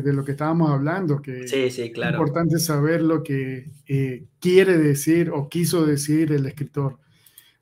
de 0.00 0.12
lo 0.12 0.24
que 0.24 0.32
estábamos 0.32 0.72
hablando, 0.72 1.22
que 1.22 1.46
sí, 1.46 1.70
sí, 1.70 1.92
claro. 1.92 2.16
es 2.16 2.20
importante 2.20 2.58
saber 2.58 3.00
lo 3.00 3.22
que 3.22 3.70
eh, 3.86 4.24
quiere 4.40 4.76
decir 4.76 5.30
o 5.30 5.48
quiso 5.48 5.86
decir 5.86 6.32
el 6.32 6.46
escritor. 6.46 6.98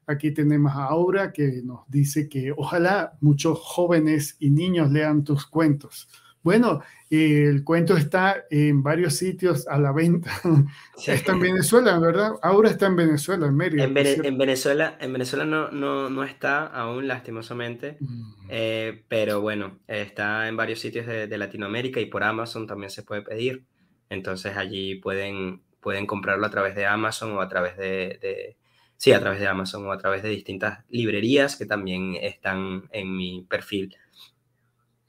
Aquí 0.07 0.31
tenemos 0.31 0.73
a 0.73 0.85
Aura 0.85 1.31
que 1.31 1.61
nos 1.63 1.81
dice 1.89 2.27
que 2.27 2.55
ojalá 2.57 3.19
muchos 3.21 3.59
jóvenes 3.59 4.37
y 4.39 4.49
niños 4.49 4.91
lean 4.91 5.25
tus 5.25 5.45
cuentos. 5.45 6.09
Bueno, 6.43 6.81
el 7.11 7.65
cuento 7.65 7.97
está 7.97 8.45
en 8.51 8.83
varios 8.83 9.15
sitios 9.15 9.67
a 9.67 9.79
la 9.79 9.93
venta. 9.93 10.31
Está 11.07 11.33
en 11.33 11.41
Venezuela, 11.41 11.99
¿verdad? 11.99 12.33
Ahora 12.43 12.71
está 12.71 12.87
en 12.87 12.97
Venezuela, 12.97 13.47
en 13.47 13.57
Mérida. 13.57 13.85
En, 13.85 13.95
Venezuela, 13.95 14.99
en 15.01 15.13
Venezuela 15.13 15.45
no, 15.45 15.71
no, 15.71 16.11
no, 16.11 16.25
está 16.25 16.67
aún, 16.67 17.07
lastimosamente, 17.07 17.97
mm. 18.01 18.33
eh, 18.49 19.05
pero 19.09 19.41
bueno, 19.41 19.79
está 19.87 20.49
en 20.49 20.57
varios 20.57 20.81
sitios 20.81 21.07
de, 21.07 21.39
Latinoamérica 21.39 22.01
y 22.01 22.07
por 22.07 22.25
Amazon 22.25 22.67
también 22.67 22.91
se 22.91 23.05
puede 23.05 23.23
pedir. 23.23 23.65
Entonces 24.11 24.57
allí 24.57 24.97
pueden, 24.97 25.63
pueden 25.81 26.07
comprarlo 26.07 26.45
a 26.45 26.51
través 26.51 26.75
de 26.75 26.85
Amazon 26.85 27.33
o 27.33 27.41
a 27.41 27.49
través 27.49 27.77
de, 27.77 28.19
de 28.21 28.57
sí, 28.97 29.13
a 29.13 29.21
través 29.21 29.41
de 29.41 29.47
Amazon 29.47 29.87
o 29.87 29.93
a 29.93 29.99
través 29.99 30.23
de 30.23 30.31
distintas 30.31 30.85
librerías 30.91 31.57
que 31.57 31.65
también 31.65 32.17
están 32.17 32.89
en 32.91 33.17
mi 33.17 33.47
perfil 33.49 33.97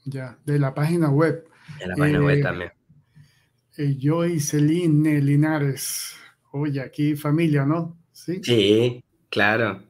ya, 0.05 0.37
de 0.45 0.59
la 0.59 0.73
página 0.73 1.09
web. 1.09 1.48
De 1.79 1.87
la 1.87 1.95
página 1.95 2.21
web 2.21 2.39
eh, 2.39 2.41
también. 2.41 2.71
Eh, 3.77 3.95
yo 3.97 4.25
y 4.25 4.39
Celine 4.39 5.21
Linares. 5.21 6.15
Oye, 6.51 6.81
aquí 6.81 7.15
familia, 7.15 7.65
¿no? 7.65 7.97
Sí, 8.11 8.41
sí 8.43 9.03
claro. 9.29 9.83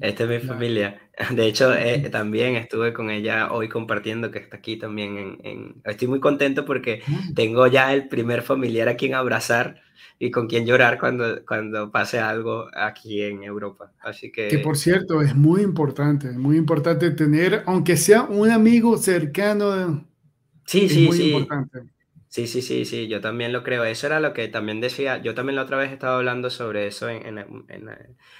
Esta 0.00 0.24
es 0.24 0.30
mi 0.30 0.48
familia. 0.48 1.00
De 1.30 1.46
hecho, 1.46 1.74
eh, 1.74 2.08
también 2.10 2.56
estuve 2.56 2.92
con 2.92 3.10
ella 3.10 3.52
hoy 3.52 3.68
compartiendo 3.68 4.30
que 4.30 4.38
está 4.38 4.56
aquí 4.56 4.76
también. 4.76 5.38
En, 5.42 5.82
Estoy 5.84 6.08
muy 6.08 6.20
contento 6.20 6.64
porque 6.64 7.02
mm. 7.06 7.34
tengo 7.34 7.66
ya 7.66 7.92
el 7.92 8.08
primer 8.08 8.42
familiar 8.42 8.88
a 8.88 8.96
quien 8.96 9.14
abrazar 9.14 9.82
y 10.18 10.30
con 10.30 10.48
quien 10.48 10.66
llorar 10.66 10.98
cuando, 10.98 11.44
cuando 11.46 11.90
pase 11.90 12.18
algo 12.18 12.66
aquí 12.74 13.22
en 13.22 13.42
Europa. 13.42 13.92
Así 14.00 14.32
que... 14.32 14.48
Que 14.48 14.58
por 14.58 14.76
cierto, 14.76 15.20
es 15.20 15.34
muy 15.34 15.62
importante, 15.62 16.30
muy 16.32 16.56
importante 16.56 17.10
tener, 17.10 17.62
aunque 17.66 17.96
sea 17.96 18.22
un 18.22 18.50
amigo 18.50 18.96
cercano. 18.96 20.06
Sí, 20.70 20.88
sí, 20.88 21.10
sí. 21.10 21.30
Importante. 21.32 21.80
Sí, 22.28 22.46
sí, 22.46 22.62
sí, 22.62 22.84
sí, 22.84 23.08
yo 23.08 23.20
también 23.20 23.52
lo 23.52 23.64
creo. 23.64 23.82
Eso 23.84 24.06
era 24.06 24.20
lo 24.20 24.32
que 24.32 24.46
también 24.46 24.80
decía. 24.80 25.20
Yo 25.20 25.34
también 25.34 25.56
la 25.56 25.62
otra 25.62 25.76
vez 25.76 25.90
estaba 25.90 26.14
hablando 26.16 26.48
sobre 26.48 26.86
eso 26.86 27.08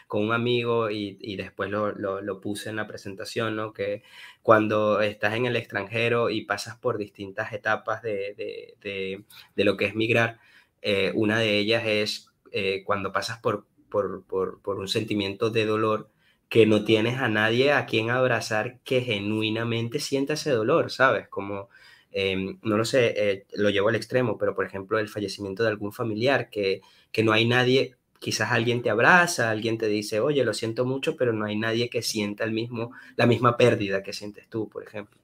con 0.06 0.22
un 0.26 0.32
amigo 0.32 0.90
y, 0.90 1.18
y 1.20 1.34
después 1.34 1.70
lo, 1.70 1.90
lo, 1.90 2.20
lo, 2.20 2.40
puse 2.40 2.70
en 2.70 2.76
la 2.76 2.86
presentación, 2.86 3.56
¿no? 3.56 3.72
Que 3.72 4.04
cuando 4.42 5.00
estás 5.00 5.34
en 5.34 5.46
el 5.46 5.56
extranjero 5.56 6.30
y 6.30 6.42
pasas 6.42 6.76
por 6.78 6.98
distintas 6.98 7.52
etapas 7.52 8.00
de, 8.02 8.34
de, 8.36 8.76
de, 8.80 9.24
de 9.56 9.64
lo 9.64 9.76
que 9.76 9.86
es 9.86 9.96
migrar, 9.96 10.38
eh, 10.82 11.10
una 11.16 11.40
de 11.40 11.58
ellas 11.58 11.82
es 11.84 12.30
eh, 12.52 12.84
cuando 12.84 13.10
pasas 13.10 13.38
por, 13.40 13.66
por, 13.90 14.24
por, 14.24 14.62
por, 14.62 14.78
un 14.78 14.86
sentimiento 14.86 15.50
de 15.50 15.66
dolor 15.66 16.10
que 16.48 16.64
no 16.64 16.84
tienes 16.84 17.18
a 17.18 17.28
nadie 17.28 17.72
a 17.72 17.86
quien 17.86 18.10
abrazar 18.10 18.78
que 18.84 19.00
genuinamente 19.02 19.98
sienta 19.98 20.34
ese 20.34 20.50
dolor, 20.52 20.92
¿sabes? 20.92 21.28
Como, 21.28 21.68
em, 22.10 22.58
no 22.62 22.76
lo 22.76 22.84
sé, 22.84 23.14
eh, 23.16 23.46
lo 23.54 23.70
llevo 23.70 23.88
al 23.88 23.96
extremo, 23.96 24.38
pero 24.38 24.54
por 24.54 24.66
ejemplo 24.66 24.98
el 24.98 25.08
fallecimiento 25.08 25.62
de 25.62 25.70
algún 25.70 25.92
familiar, 25.92 26.50
que, 26.50 26.80
que 27.12 27.22
no 27.22 27.32
hay 27.32 27.46
nadie, 27.46 27.96
quizás 28.20 28.52
alguien 28.52 28.82
te 28.82 28.90
abraza, 28.90 29.50
alguien 29.50 29.78
te 29.78 29.88
dice, 29.88 30.20
oye, 30.20 30.44
lo 30.44 30.54
siento 30.54 30.84
mucho, 30.84 31.16
pero 31.16 31.32
no 31.32 31.46
hay 31.46 31.56
nadie 31.56 31.88
que 31.88 32.02
sienta 32.02 32.44
el 32.44 32.52
mismo, 32.52 32.92
la 33.16 33.26
misma 33.26 33.56
pérdida 33.56 34.02
que 34.02 34.12
sientes 34.12 34.48
tú, 34.48 34.68
por 34.68 34.84
ejemplo. 34.84 35.18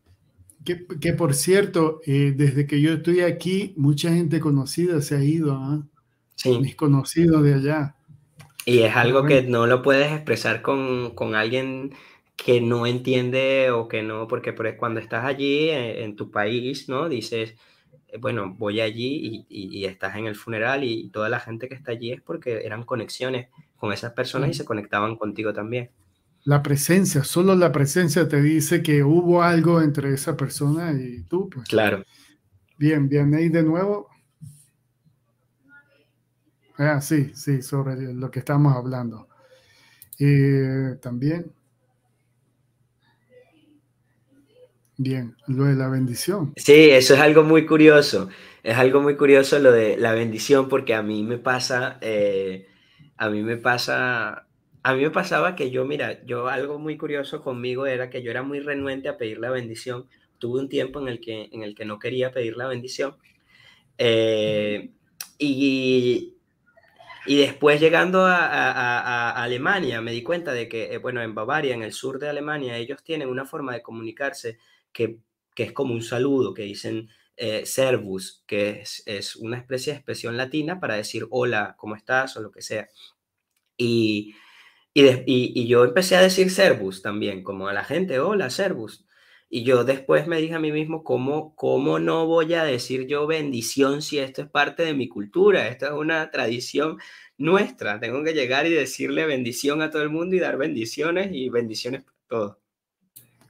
Que, 0.65 1.13
por 1.13 1.35
cierto, 1.35 2.01
eh, 2.07 2.33
desde 2.35 2.67
que 2.67 2.81
yo 2.81 2.95
estoy 2.95 3.21
aquí, 3.21 3.73
mucha 3.77 4.13
gente 4.13 4.41
conocida 4.41 5.01
se 5.01 5.15
ha 5.15 5.23
ido, 5.23 5.53
¿ah? 5.53 5.87
Sí. 6.35 6.59
Mis 6.59 6.75
conocidos 6.75 7.45
de 7.45 7.55
allá. 7.55 7.95
Y 8.65 8.81
es 8.81 8.97
algo 8.97 9.25
que 9.25 9.43
no 9.43 9.69
lo 9.69 9.81
puedes 9.83 10.11
expresar 10.11 10.63
con, 10.63 11.15
con, 11.15 11.37
alguien 11.37 11.95
que 12.37 12.61
no 12.61 12.87
entiende 12.87 13.71
o 13.71 13.89
que 13.89 14.03
no, 14.03 14.29
porque 14.29 14.55
cuando 14.77 15.01
estás 15.01 15.25
allí 15.25 15.71
eh, 15.71 16.05
en, 16.05 16.17
tu 16.17 16.31
país, 16.31 16.89
¿no? 16.89 17.09
Dices, 17.09 17.55
eh, 18.09 18.19
bueno, 18.19 18.55
voy 18.57 18.81
allí 18.81 19.47
y, 19.49 19.81
y, 19.81 19.85
estás 19.87 20.17
en 20.17 20.27
el 20.27 20.37
funeral 20.37 20.85
y 20.85 21.09
toda 21.09 21.29
la 21.29 21.41
gente 21.41 21.69
que 21.69 21.75
está 21.75 21.93
allí 21.93 22.13
es 22.13 22.21
porque 22.21 22.65
eran 22.65 22.85
conexiones 22.85 23.49
con 23.77 23.93
esas 23.93 24.13
personas 24.13 24.51
y 24.51 24.55
se 24.55 24.65
conectaban 24.65 25.17
contigo 25.17 25.53
también. 25.53 25.91
La 26.45 26.63
presencia, 26.63 27.25
solo 27.25 27.57
la 27.57 27.73
presencia 27.73 28.29
te 28.29 28.41
dice 28.41 28.83
que 28.83 29.03
hubo 29.03 29.43
algo 29.43 29.81
entre 29.83 30.15
esa 30.15 30.37
persona 30.37 30.93
y 30.93 31.23
tú. 31.23 31.51
Pues. 31.51 31.67
Claro. 31.69 32.05
Bien, 32.79 33.09
bien, 33.09 33.35
ahí 33.35 33.49
de 33.49 33.63
nuevo. 33.63 34.09
Ah, 36.79 37.01
sí, 37.01 37.33
sí, 37.35 37.63
sobre 37.63 38.13
lo 38.13 38.31
que 38.31 38.39
estamos 38.41 38.77
hablando. 38.77 39.29
Eh, 40.19 40.97
también. 41.01 41.51
Bien, 44.99 45.37
lo 45.47 45.65
de 45.65 45.75
la 45.75 45.89
bendición. 45.89 46.53
Sí, 46.57 46.91
eso 46.91 47.15
es 47.15 47.21
algo 47.21 47.43
muy 47.43 47.67
curioso. 47.67 48.29
Es 48.63 48.77
algo 48.77 49.01
muy 49.01 49.17
curioso 49.17 49.59
lo 49.59 49.71
de 49.71 49.97
la 49.97 50.13
bendición 50.13 50.69
porque 50.69 50.95
a 50.95 51.03
mí 51.03 51.23
me 51.23 51.39
pasa, 51.39 51.99
eh, 52.01 52.67
a 53.17 53.29
mí 53.29 53.43
me 53.43 53.57
pasa 53.57 54.47
a 54.87 54.95
mí 54.95 55.03
me 55.03 55.11
pasaba 55.11 55.57
que 55.57 55.73
yo, 55.73 55.85
mira, 55.85 56.25
yo 56.27 56.47
algo 56.47 56.79
muy 56.79 56.97
curioso 56.97 57.43
conmigo 57.43 57.87
era 57.87 58.09
que 58.09 58.23
yo 58.23 58.31
era 58.31 58.45
muy 58.45 58.61
renuente 58.61 59.09
a 59.09 59.17
pedir 59.17 59.39
la 59.41 59.51
bendición. 59.51 60.07
Tuve 60.39 60.61
un 60.61 60.69
tiempo 60.69 61.01
en 61.01 61.09
el 61.09 61.21
que, 61.21 61.49
en 61.51 61.65
el 61.65 61.75
que 61.75 61.85
no 61.85 61.99
quería 61.99 62.31
pedir 62.31 62.57
la 62.57 62.69
bendición. 62.69 63.17
Eh, 63.99 64.93
y, 65.39 66.37
y 67.27 67.37
después 67.37 67.81
llegando 67.81 68.27
a, 68.27 69.43
Alemania 69.43 70.01
me 70.01 70.13
di 70.13 70.23
cuenta 70.23 70.53
de 70.53 70.69
que, 70.69 70.95
eh, 70.95 70.99
bueno, 70.99 71.21
en 71.21 71.35
Bavaria, 71.35 71.75
en 71.75 71.83
el 71.83 71.93
sur 71.93 72.21
de 72.21 72.29
Alemania, 72.29 72.77
ellos 72.77 73.03
tienen 73.03 73.29
una 73.29 73.45
forma 73.45 73.73
de 73.73 73.83
comunicarse 73.83 74.59
que, 74.97 75.19
que 75.55 75.65
es 75.65 75.73
como 75.73 75.95
un 75.95 76.03
saludo, 76.03 76.55
que 76.55 76.63
dicen 76.63 77.09
eh, 77.37 77.67
servus, 77.67 78.43
que 78.47 78.81
es, 78.81 79.03
es, 79.07 79.37
una 79.37 79.59
especie 79.59 79.93
de 79.93 79.99
expresión 79.99 80.37
latina 80.37 80.81
para 80.81 80.97
decir 80.97 81.27
hola, 81.31 81.75
¿cómo 81.77 81.97
estás? 81.97 82.37
o 82.37 82.41
lo 82.41 82.51
que 82.51 82.63
sea. 82.63 82.89
Y 83.77 84.35
y, 84.99 85.67
yo 85.67 85.85
empecé 85.85 86.17
a 86.17 86.23
decir 86.23 86.51
Servus 86.51 87.03
también, 87.03 87.43
como 87.43 87.69
a 87.69 87.75
la 87.75 87.85
gente, 87.85 88.19
hola 88.19 88.49
Servus. 88.49 89.05
Y 89.51 89.63
yo 89.63 89.85
después 89.85 90.27
me 90.27 90.41
dije 90.41 90.55
a 90.55 90.59
mí 90.59 90.73
mismo, 90.73 91.05
¿cómo, 91.05 91.55
¿cómo 91.55 91.99
no 91.99 92.27
voy 92.27 92.55
a 92.55 92.65
decir 92.65 93.07
yo 93.07 93.27
bendición 93.27 94.01
si 94.01 94.19
esto 94.19 94.41
es 94.41 94.49
parte 94.49 94.85
de 94.85 94.95
mi 94.95 95.07
cultura? 95.07 95.69
Esto 95.69 95.87
es 95.87 95.93
una 95.93 96.31
tradición 96.31 96.97
nuestra. 97.37 98.01
Tengo 98.01 98.25
que 98.25 98.33
llegar 98.33 98.67
y 98.67 98.71
decirle 98.71 99.27
bendición 99.27 99.83
a 99.83 99.91
todo 99.91 100.01
el 100.01 100.09
mundo 100.09 100.35
y 100.35 100.39
dar 100.39 100.57
bendiciones 100.57 101.29
y 101.31 101.51
bendiciones 101.51 102.03
para 102.03 102.17
todos. 102.27 102.57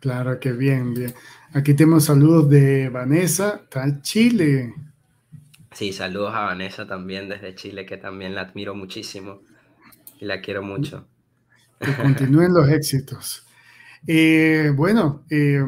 Claro 0.01 0.41
que 0.41 0.51
bien, 0.51 0.95
bien. 0.95 1.15
Aquí 1.57 1.73
tenemos 1.73 2.05
saludos 2.05 2.51
de 2.51 2.91
Vanessa, 2.91 3.63
está 3.65 4.03
Chile. 4.03 4.75
Sí, 5.73 5.91
saludos 5.91 6.35
a 6.35 6.43
Vanessa 6.43 6.87
también 6.87 7.31
desde 7.31 7.55
Chile, 7.55 7.87
que 7.87 7.97
también 7.97 8.35
la 8.35 8.43
admiro 8.43 8.75
muchísimo 8.75 9.41
y 10.21 10.27
la 10.27 10.43
quiero 10.43 10.63
mucho. 10.63 11.09
Que 11.81 11.95
continúen 11.95 12.53
los 12.53 12.69
éxitos. 12.71 13.47
Eh, 14.07 14.71
bueno, 14.77 15.25
eh, 15.31 15.65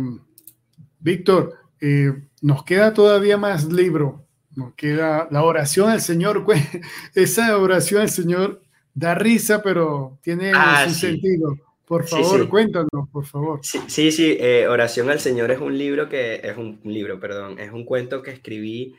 Víctor, 1.01 1.55
eh, 1.81 2.13
nos 2.43 2.65
queda 2.65 2.93
todavía 2.93 3.39
más 3.39 3.65
libro. 3.65 4.27
Nos 4.57 4.75
queda 4.75 5.27
la 5.31 5.43
oración 5.43 5.89
al 5.89 6.03
Señor. 6.03 6.45
Esa 7.15 7.57
oración 7.57 8.03
al 8.03 8.11
Señor 8.11 8.61
da 8.93 9.15
risa, 9.15 9.63
pero 9.63 10.19
tiene 10.21 10.53
ah, 10.55 10.85
su 10.87 10.93
sentido. 10.93 11.57
Por 11.89 12.07
favor, 12.07 12.49
cuéntanos, 12.49 13.09
por 13.11 13.25
favor. 13.25 13.61
Sí, 13.63 14.13
sí, 14.13 14.39
Oración 14.69 15.09
al 15.11 15.21
Señor 15.21 15.51
es 15.51 15.59
un 15.59 15.77
libro 15.77 16.09
que, 16.09 16.41
es 16.45 16.57
un 16.57 16.81
libro, 16.85 17.19
perdón, 17.19 17.59
es 17.59 17.73
un 17.73 17.85
cuento 17.85 18.23
que 18.23 18.31
escribí 18.31 18.95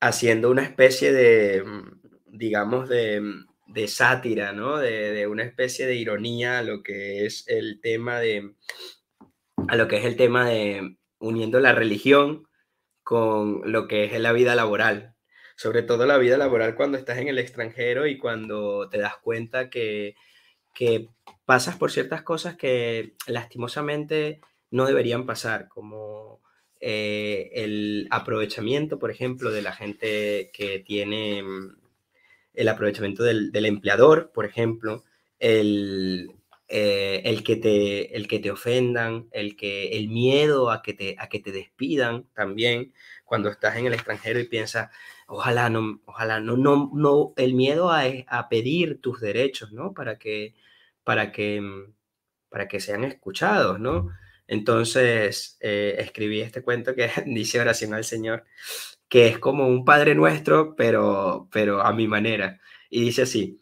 haciendo 0.00 0.50
una 0.50 0.62
especie 0.62 1.12
de, 1.12 1.64
digamos, 2.26 2.88
de, 2.88 3.22
de 3.66 3.88
sátira, 3.88 4.52
¿no? 4.52 4.78
De, 4.78 5.26
una 5.26 5.44
especie 5.44 5.86
de 5.86 5.96
ironía 5.96 6.58
a 6.58 6.62
lo 6.62 6.82
que 6.82 7.26
es 7.26 7.44
el 7.48 7.80
tema 7.80 8.20
de, 8.20 8.54
a 9.68 9.76
lo 9.76 9.88
que 9.88 9.98
es 9.98 10.04
el 10.04 10.16
tema 10.16 10.48
de 10.48 10.96
uniendo 11.18 11.60
la 11.60 11.72
religión 11.72 12.46
con 13.02 13.60
lo 13.70 13.88
que 13.88 14.04
es 14.04 14.20
la 14.20 14.32
vida 14.32 14.54
laboral. 14.54 15.14
Sobre 15.56 15.82
todo 15.82 16.06
la 16.06 16.18
vida 16.18 16.36
laboral 16.36 16.74
cuando 16.74 16.98
estás 16.98 17.18
en 17.18 17.28
el 17.28 17.38
extranjero 17.38 18.06
y 18.06 18.18
cuando 18.18 18.88
te 18.88 18.98
das 18.98 19.16
cuenta 19.18 19.70
que, 19.70 20.14
que 20.74 21.08
pasas 21.46 21.76
por 21.76 21.90
ciertas 21.90 22.22
cosas 22.22 22.56
que 22.56 23.14
lastimosamente 23.26 24.40
no 24.70 24.86
deberían 24.86 25.26
pasar, 25.26 25.68
como 25.68 26.40
eh, 26.80 27.50
el 27.54 28.08
aprovechamiento, 28.10 28.98
por 28.98 29.10
ejemplo, 29.10 29.50
de 29.50 29.62
la 29.62 29.72
gente 29.72 30.50
que 30.52 30.80
tiene 30.80 31.42
el 32.54 32.68
aprovechamiento 32.68 33.22
del, 33.22 33.52
empleador, 33.64 34.32
por 34.32 34.44
ejemplo, 34.46 35.04
el, 35.38 36.30
eh, 36.68 37.22
el, 37.24 37.42
que 37.42 37.56
te, 37.56 38.16
el 38.16 38.28
que 38.28 38.38
te 38.38 38.50
ofendan, 38.50 39.28
el, 39.32 39.56
que, 39.56 39.96
el 39.96 40.08
miedo 40.08 40.70
a 40.70 40.82
que, 40.82 40.94
te, 40.94 41.16
a 41.18 41.28
que 41.28 41.40
te 41.40 41.52
despidan 41.52 42.26
también 42.34 42.92
cuando 43.24 43.48
estás 43.48 43.76
en 43.76 43.86
el 43.86 43.94
extranjero 43.94 44.38
y 44.38 44.48
piensas, 44.48 44.90
ojalá 45.26 45.70
no, 45.70 46.00
ojalá 46.04 46.40
no, 46.40 46.56
no, 46.56 46.90
no, 46.94 47.32
el 47.36 47.54
miedo 47.54 47.90
a, 47.90 48.04
a 48.26 48.48
pedir 48.48 49.00
tus 49.00 49.20
derechos, 49.20 49.72
¿no? 49.72 49.94
Para 49.94 50.18
que, 50.18 50.54
para 51.04 51.32
que, 51.32 51.62
para 52.48 52.68
que 52.68 52.80
sean 52.80 53.04
escuchados, 53.04 53.78
¿no? 53.78 54.10
Entonces 54.46 55.56
eh, 55.60 55.96
escribí 55.98 56.40
este 56.40 56.62
cuento 56.62 56.94
que 56.94 57.10
dice 57.26 57.60
oración 57.60 57.94
al 57.94 58.04
Señor, 58.04 58.44
que 59.08 59.28
es 59.28 59.38
como 59.38 59.68
un 59.68 59.84
Padre 59.84 60.14
Nuestro, 60.14 60.74
pero, 60.76 61.48
pero 61.52 61.82
a 61.82 61.92
mi 61.92 62.08
manera. 62.08 62.60
Y 62.90 63.02
dice 63.02 63.22
así, 63.22 63.60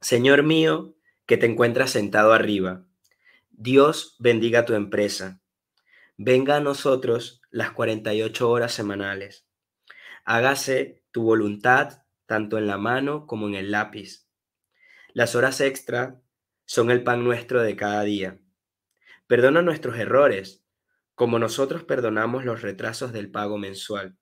Señor 0.00 0.42
mío, 0.42 0.94
que 1.26 1.36
te 1.36 1.46
encuentras 1.46 1.90
sentado 1.90 2.32
arriba, 2.32 2.84
Dios 3.50 4.16
bendiga 4.18 4.64
tu 4.64 4.74
empresa. 4.74 5.40
Venga 6.16 6.56
a 6.56 6.60
nosotros 6.60 7.42
las 7.50 7.72
48 7.72 8.48
horas 8.48 8.72
semanales. 8.72 9.46
Hágase 10.24 11.02
tu 11.10 11.22
voluntad 11.22 12.02
tanto 12.26 12.58
en 12.58 12.66
la 12.66 12.76
mano 12.76 13.26
como 13.26 13.48
en 13.48 13.54
el 13.54 13.70
lápiz. 13.70 14.26
Las 15.12 15.34
horas 15.34 15.60
extra 15.60 16.20
son 16.68 16.90
el 16.90 17.02
pan 17.02 17.24
nuestro 17.24 17.62
de 17.62 17.74
cada 17.76 18.02
día. 18.02 18.38
Perdona 19.26 19.62
nuestros 19.62 19.98
errores, 19.98 20.62
como 21.14 21.38
nosotros 21.38 21.84
perdonamos 21.84 22.44
los 22.44 22.60
retrasos 22.60 23.10
del 23.10 23.30
pago 23.30 23.56
mensual. 23.56 24.18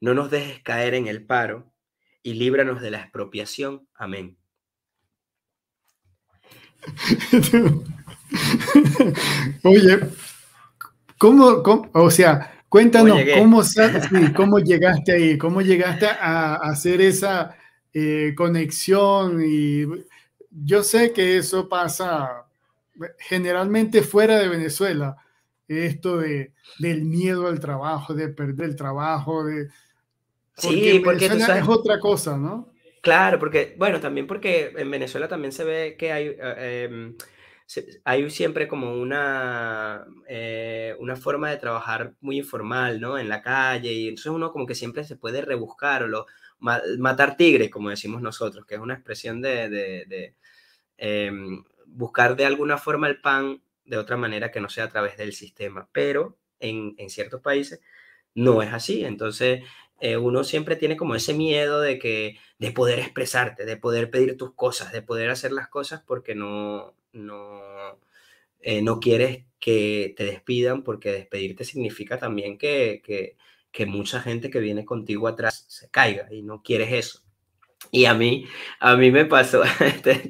No 0.00 0.14
nos 0.14 0.30
dejes 0.30 0.62
caer 0.62 0.94
en 0.94 1.08
el 1.08 1.26
paro 1.26 1.74
y 2.22 2.34
líbranos 2.34 2.80
de 2.80 2.92
la 2.92 3.00
expropiación. 3.00 3.88
Amén. 3.94 4.38
Oye, 9.64 9.98
¿cómo, 11.18 11.90
o 11.92 12.10
sea, 12.12 12.62
cuéntanos 12.68 13.18
cómo, 13.36 13.62
cómo 14.36 14.60
llegaste 14.60 15.12
ahí, 15.12 15.36
cómo 15.36 15.62
llegaste 15.62 16.06
a, 16.06 16.54
hacer 16.54 17.00
esa 17.00 17.56
eh, 17.92 18.34
conexión 18.36 19.42
y 19.44 19.84
yo 20.50 20.82
sé 20.82 21.12
que 21.12 21.36
eso 21.36 21.68
pasa 21.68 22.46
generalmente 23.18 24.02
fuera 24.02 24.38
de 24.38 24.48
Venezuela, 24.48 25.16
esto 25.68 26.18
de, 26.18 26.52
del 26.78 27.04
miedo 27.04 27.46
al 27.46 27.60
trabajo, 27.60 28.14
de 28.14 28.28
perder 28.28 28.70
el 28.70 28.76
trabajo, 28.76 29.44
de... 29.44 29.68
sí, 30.56 31.00
porque 31.04 31.26
es 31.26 31.68
otra 31.68 31.98
cosa, 32.00 32.36
¿no? 32.36 32.72
Claro, 33.00 33.38
porque, 33.38 33.74
bueno, 33.78 34.00
también 34.00 34.26
porque 34.26 34.74
en 34.76 34.90
Venezuela 34.90 35.28
también 35.28 35.52
se 35.52 35.64
ve 35.64 35.96
que 35.98 36.12
hay, 36.12 36.36
eh, 36.38 36.84
em, 36.84 37.16
hay 38.04 38.28
siempre 38.28 38.68
como 38.68 38.94
una, 38.94 40.04
eh, 40.28 40.94
una 40.98 41.16
forma 41.16 41.50
de 41.50 41.56
trabajar 41.56 42.14
muy 42.20 42.38
informal, 42.38 43.00
¿no? 43.00 43.18
En 43.18 43.28
la 43.28 43.40
calle, 43.40 43.92
y 43.92 44.08
entonces 44.08 44.32
uno 44.32 44.52
como 44.52 44.66
que 44.66 44.74
siempre 44.74 45.04
se 45.04 45.16
puede 45.16 45.40
rebuscar 45.40 46.02
o 46.02 46.08
lo, 46.08 46.26
matar 46.60 47.36
tigres, 47.36 47.70
como 47.70 47.90
decimos 47.90 48.22
nosotros, 48.22 48.66
que 48.66 48.74
es 48.76 48.80
una 48.80 48.94
expresión 48.94 49.40
de, 49.42 50.34
em, 50.98 51.64
buscar 51.86 52.36
de 52.36 52.46
alguna 52.46 52.78
forma 52.78 53.08
el 53.08 53.20
pan 53.20 53.62
de 53.84 53.96
otra 53.98 54.16
manera 54.16 54.50
que 54.52 54.60
no 54.60 54.68
sea 54.68 54.84
a 54.84 54.88
través 54.88 55.16
del 55.16 55.32
sistema, 55.32 55.88
pero 55.92 56.38
en, 56.60 56.94
ciertos 57.08 57.40
países 57.40 57.80
no 58.34 58.62
es 58.62 58.72
así. 58.72 59.04
Entonces, 59.04 59.62
eh, 60.00 60.16
uno 60.16 60.44
siempre 60.44 60.76
tiene 60.76 60.96
como 60.96 61.14
ese 61.14 61.34
miedo 61.34 61.80
de 61.80 61.98
que 61.98 62.38
de 62.58 62.70
poder 62.72 62.98
expresarte, 63.00 63.64
de 63.66 63.76
poder 63.76 64.10
pedir 64.10 64.36
tus 64.36 64.54
cosas, 64.54 64.92
de 64.92 65.02
poder 65.02 65.30
hacer 65.30 65.52
las 65.52 65.68
cosas 65.68 66.02
porque 66.06 66.34
no 66.34 66.94
no 67.12 67.98
eh, 68.60 68.82
no 68.82 69.00
quieres 69.00 69.44
que 69.58 70.14
te 70.16 70.24
despidan 70.24 70.82
porque 70.84 71.12
despedirte 71.12 71.64
significa 71.64 72.18
también 72.18 72.58
que, 72.58 73.02
que, 73.04 73.36
que 73.72 73.86
mucha 73.86 74.20
gente 74.20 74.50
que 74.50 74.60
viene 74.60 74.84
contigo 74.84 75.28
atrás 75.28 75.64
se 75.68 75.90
caiga 75.90 76.26
y 76.32 76.42
no 76.42 76.62
quieres 76.62 76.92
eso. 76.92 77.22
Y 77.90 78.04
a 78.04 78.14
mí, 78.14 78.46
a 78.78 78.96
mí 78.96 79.10
me 79.10 79.24
pasó, 79.24 79.62
este, 79.80 80.28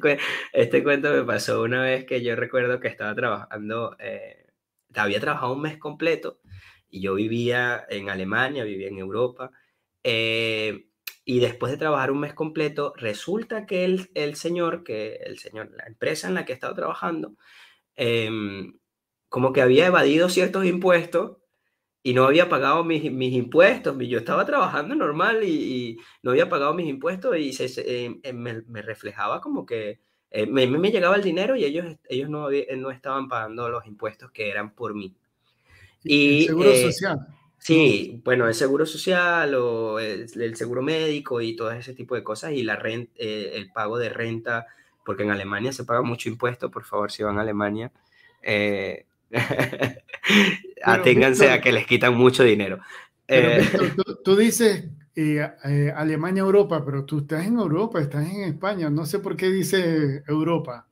este, 0.53 0.83
cuento 0.83 1.13
me 1.13 1.25
pasó 1.25 1.63
una 1.63 1.83
vez 1.83 2.05
que 2.07 2.23
yo 2.23 2.37
recuerdo 2.37 2.81
que 2.81 2.89
estaba 2.89 3.15
trabajando, 3.15 3.97
eh, 3.99 4.47
había 4.95 5.21
trabajado 5.21 5.53
un 5.55 5.63
mes 5.63 5.79
completo 5.79 6.41
y 6.89 7.03
yo 7.03 7.15
vivía 7.15 7.85
en 7.89 8.09
Alemania, 8.11 8.65
vivía 8.65 8.89
en 8.89 8.99
Europa. 8.99 9.51
Eh, 10.03 10.87
y 11.25 11.41
después 11.41 11.71
de 11.71 11.79
trabajar 11.79 12.11
un 12.11 12.21
mes 12.21 12.35
completo, 12.35 12.95
resulta 12.97 13.67
que 13.67 13.85
el, 13.85 14.11
el, 14.15 14.37
señor, 14.37 14.83
que 14.85 15.17
el 15.17 15.39
señor, 15.39 15.71
la 15.77 15.85
empresa 15.87 16.29
en 16.29 16.35
la 16.35 16.45
que 16.45 16.53
estaba 16.53 16.75
trabajando, 16.75 17.37
em, 17.95 18.79
como 19.29 19.53
que 19.53 19.63
había 19.63 19.87
evadido 19.87 20.29
ciertos 20.29 20.65
impuestos 20.67 21.40
y 22.03 22.15
no 22.15 22.25
había 22.25 22.49
pagado 22.49 22.83
mis, 22.85 23.05
impuestos. 23.05 23.97
Yo 23.99 24.19
estaba 24.19 24.47
trabajando 24.47 24.95
normal 24.95 25.45
y, 25.45 25.99
no 26.23 26.31
había 26.31 26.49
pagado 26.49 26.75
mis 26.75 26.89
impuestos 26.89 27.37
y 27.37 27.53
se, 27.53 27.67
eh, 27.81 28.21
eh, 28.23 28.33
me, 28.33 28.83
reflejaba 28.83 29.41
como 29.41 29.67
que 29.67 30.01
eh, 30.31 30.47
me, 30.47 30.67
me, 30.67 30.91
llegaba 30.91 31.17
el 31.17 31.23
dinero 31.23 31.57
y 31.57 31.65
ellos, 31.65 31.97
ellos 32.09 32.31
no, 32.31 32.49
no 32.51 32.91
estaban 32.91 33.29
pagando 33.29 33.69
los 33.69 33.87
impuestos 33.87 34.31
que 34.31 34.49
eran 34.49 34.75
por 34.75 34.95
mí. 34.95 35.15
Y, 36.03 36.43
el 36.43 36.47
seguro 36.47 36.75
social. 36.75 37.19
Sí, 37.59 38.23
bueno, 38.25 38.49
el 38.49 38.55
seguro 38.55 38.87
social 38.87 39.55
o 39.55 39.99
el, 39.99 40.57
seguro 40.57 40.81
médico 40.81 41.43
y 41.43 41.55
todo 41.55 41.71
ese 41.73 41.93
tipo 41.93 42.15
de 42.15 42.23
cosas 42.23 42.53
y 42.53 42.63
la 42.63 42.77
renta, 42.77 43.13
el 43.19 43.71
pago 43.71 43.99
de 43.99 44.09
renta, 44.09 44.67
porque 45.05 45.25
en 45.25 45.31
Alemania 45.31 45.71
se 45.71 45.85
paga 45.85 46.01
mucho 46.01 46.31
impuesto, 46.31 46.71
por 46.71 46.85
favor, 46.85 47.13
si 47.13 47.23
van 47.23 47.37
a 47.37 47.43
Alemania. 47.43 47.93
Aténganse 50.85 51.51
a 51.51 51.61
que 51.61 51.73
les 51.73 51.87
quitan 51.87 52.17
mucho 52.17 52.43
dinero. 52.43 52.81
Eh, 53.29 53.63
tú, 54.25 54.37
dices 54.37 54.85
eh, 55.15 55.49
eh, 55.65 55.93
Alemania, 55.95 56.41
Europa, 56.41 56.85
pero 56.85 57.05
tú 57.05 57.19
estás 57.21 57.47
en 57.47 57.59
Europa, 57.59 58.01
estás 58.01 58.29
en 58.29 58.43
España. 58.43 58.91
No 58.91 59.07
sé 59.07 59.21
por 59.21 59.37
qué 59.37 59.51
dice 59.51 60.23
Europa. 60.27 60.87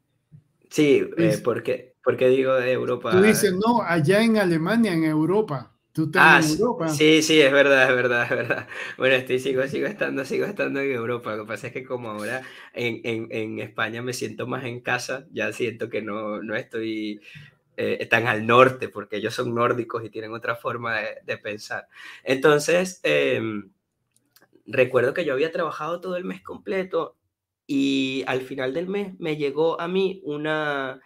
Sí, 0.71 1.03
porque, 1.43 1.95
porque 2.05 2.29
digo 2.29 2.57
Europa. 2.59 3.11
Tú 3.11 3.23
dices, 3.23 3.55
no, 3.55 3.83
allá 3.83 4.23
en 4.23 4.37
Alemania, 4.37 4.93
en 4.93 5.05
Europa. 5.05 5.73
Tú 5.93 6.05
estás 6.05 6.45
en 6.45 6.53
ah, 6.53 6.61
Europa. 6.61 6.89
Sí, 6.91 7.23
sí, 7.23 7.41
es 7.41 7.51
verdad, 7.51 7.89
es 7.89 7.97
verdad, 7.97 8.23
es 8.25 8.31
verdad. 8.31 8.69
Bueno, 8.99 9.17
estoy, 9.17 9.41
sigo, 9.41 9.67
sigo, 9.67 9.87
estando, 9.87 10.25
sigo 10.25 10.45
estando 10.45 10.81
en 10.81 10.93
Europa. 10.93 11.35
Lo 11.35 11.45
que 11.45 11.49
pasa 11.49 11.67
es 11.69 11.73
que 11.73 11.85
como 11.85 12.11
ahora 12.11 12.43
en, 12.75 13.01
en, 13.03 13.27
en 13.33 13.59
España 13.59 14.03
me 14.03 14.13
siento 14.13 14.47
más 14.47 14.65
en 14.65 14.81
casa, 14.81 15.27
ya 15.33 15.53
siento 15.53 15.89
que 15.89 16.03
no, 16.03 16.41
no 16.43 16.55
estoy 16.55 17.21
eh, 17.81 17.99
están 18.03 18.27
al 18.27 18.45
norte, 18.45 18.89
porque 18.89 19.19
ellos 19.19 19.35
son 19.35 19.55
nórdicos 19.55 20.05
y 20.05 20.11
tienen 20.11 20.33
otra 20.33 20.57
forma 20.57 20.97
de, 21.25 21.39
pensar. 21.39 21.87
Entonces, 22.25 23.01
em, 23.05 23.71
recuerdo 24.67 25.15
que 25.15 25.25
yo 25.25 25.33
había 25.33 25.53
trabajado 25.53 26.01
todo 26.01 26.17
el 26.17 26.25
mes 26.25 26.43
completo 26.43 27.17
y 27.69 28.25
al 28.27 28.41
final 28.43 28.75
del 28.75 28.89
mes 28.89 29.19
me 29.21 29.37
llegó 29.37 29.81
a 29.81 29.89
mí 29.89 30.21
una, 30.25 31.01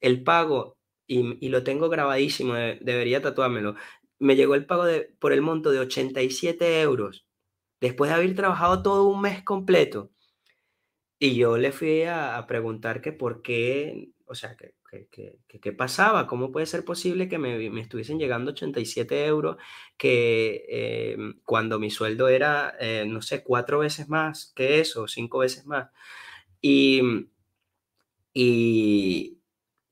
el 0.00 0.22
pago, 0.24 0.76
y, 1.06 1.48
lo 1.48 1.64
tengo 1.64 1.88
grabadísimo, 1.88 2.54
debería 2.54 3.22
tatuármelo, 3.22 3.76
me 4.18 4.36
llegó 4.36 4.54
el 4.54 4.66
pago 4.66 4.84
de, 4.84 5.02
por 5.20 5.32
el 5.32 5.42
monto 5.42 5.70
de 5.72 5.80
87 5.80 6.82
euros, 6.82 7.26
después 7.80 8.10
de 8.10 8.16
haber 8.16 8.34
trabajado 8.36 8.82
todo 8.82 9.04
un 9.08 9.22
mes 9.22 9.42
completo. 9.44 10.10
Y 11.18 11.36
yo 11.36 11.56
le 11.58 11.72
fui 11.72 12.02
a, 12.02 12.36
a 12.38 12.46
preguntar 12.46 13.00
que 13.00 13.12
por 13.12 13.42
qué, 13.42 14.10
o 14.26 14.34
sea, 14.34 14.56
que 14.56 14.74
¿Qué, 14.90 15.72
pasaba? 15.72 16.26
¿Cómo 16.26 16.50
puede 16.50 16.66
ser 16.66 16.84
posible 16.84 17.28
que 17.28 17.38
me, 17.38 17.70
me 17.70 17.80
estuviesen 17.82 18.18
llegando 18.18 18.52
87 18.52 19.26
euros 19.26 19.56
que 19.98 21.12
em, 21.14 21.40
cuando 21.44 21.78
mi 21.78 21.90
sueldo 21.90 22.28
era, 22.28 22.74
eh, 22.80 23.04
no 23.06 23.20
sé, 23.20 23.44
cuatro 23.44 23.80
veces 23.80 24.08
más 24.08 24.52
que 24.56 24.80
eso, 24.80 25.06
cinco 25.06 25.38
veces 25.40 25.66
más? 25.66 25.90
Y, 26.62 27.02
y, 28.32 29.40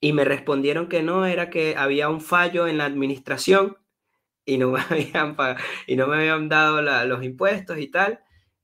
y 0.01 0.13
me 0.13 0.25
respondieron 0.25 0.89
que 0.89 1.03
no, 1.03 1.27
era 1.27 1.51
que 1.51 1.75
había 1.77 2.09
un 2.09 2.21
fallo 2.21 2.67
en 2.67 2.79
la 2.79 2.87
administración 2.87 3.79
y 4.47 4.59
no 4.59 4.71
me 4.73 4.81
habían, 4.81 5.37
y 5.87 5.97
no 5.97 6.07
me 6.09 6.17
habían 6.17 6.49
dado 6.49 6.83
los 7.07 7.25
impuestos 7.25 7.79
y 7.79 7.89
tal. 7.89 8.21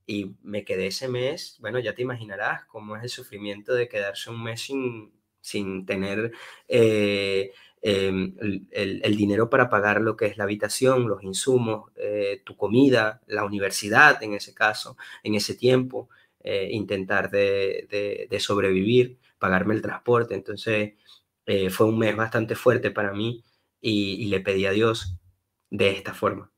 Y 0.07 0.37
me 0.43 0.65
quedé 0.65 0.89
ese 0.89 1.09
mes, 1.09 1.59
bueno, 1.61 1.79
ya 1.79 1.95
te 1.95 2.03
imaginarás 2.03 2.65
cómo 2.67 2.97
es 2.97 3.03
el 3.05 3.11
sufrimiento 3.11 3.75
de 3.75 3.89
quedarse 3.89 4.31
un 4.31 4.43
mes 4.43 4.63
sin, 4.63 5.13
sin 5.43 5.85
tener 5.85 6.33
eh, 6.69 7.53
em, 7.83 8.35
el, 8.71 9.17
dinero 9.17 9.51
para 9.51 9.69
pagar 9.69 10.01
lo 10.01 10.17
que 10.17 10.27
es 10.27 10.39
la 10.39 10.45
habitación, 10.45 11.09
los 11.09 11.23
insumos, 11.23 11.91
eh, 11.97 12.41
tu 12.45 12.57
comida, 12.57 13.21
la 13.27 13.45
universidad 13.45 14.23
en 14.23 14.35
ese 14.35 14.55
caso, 14.55 14.97
en 15.23 15.35
ese 15.35 15.55
tiempo, 15.55 16.09
eh, 16.41 16.69
intentar 16.71 17.31
de, 17.31 18.29
sobrevivir, 18.41 19.19
pagarme 19.39 19.75
el 19.75 19.83
transporte. 19.83 20.35
Entonces 20.35 20.95
fue 21.71 21.87
un 21.87 21.99
mes 21.99 22.17
bastante 22.17 22.55
fuerte 22.55 22.91
para 22.93 23.13
mí 23.13 23.45
y, 23.81 24.27
le 24.27 24.41
pedí 24.41 24.67
a 24.67 24.73
Dios 24.73 25.17
de 25.71 25.91
esta 25.91 26.15
forma. 26.15 26.52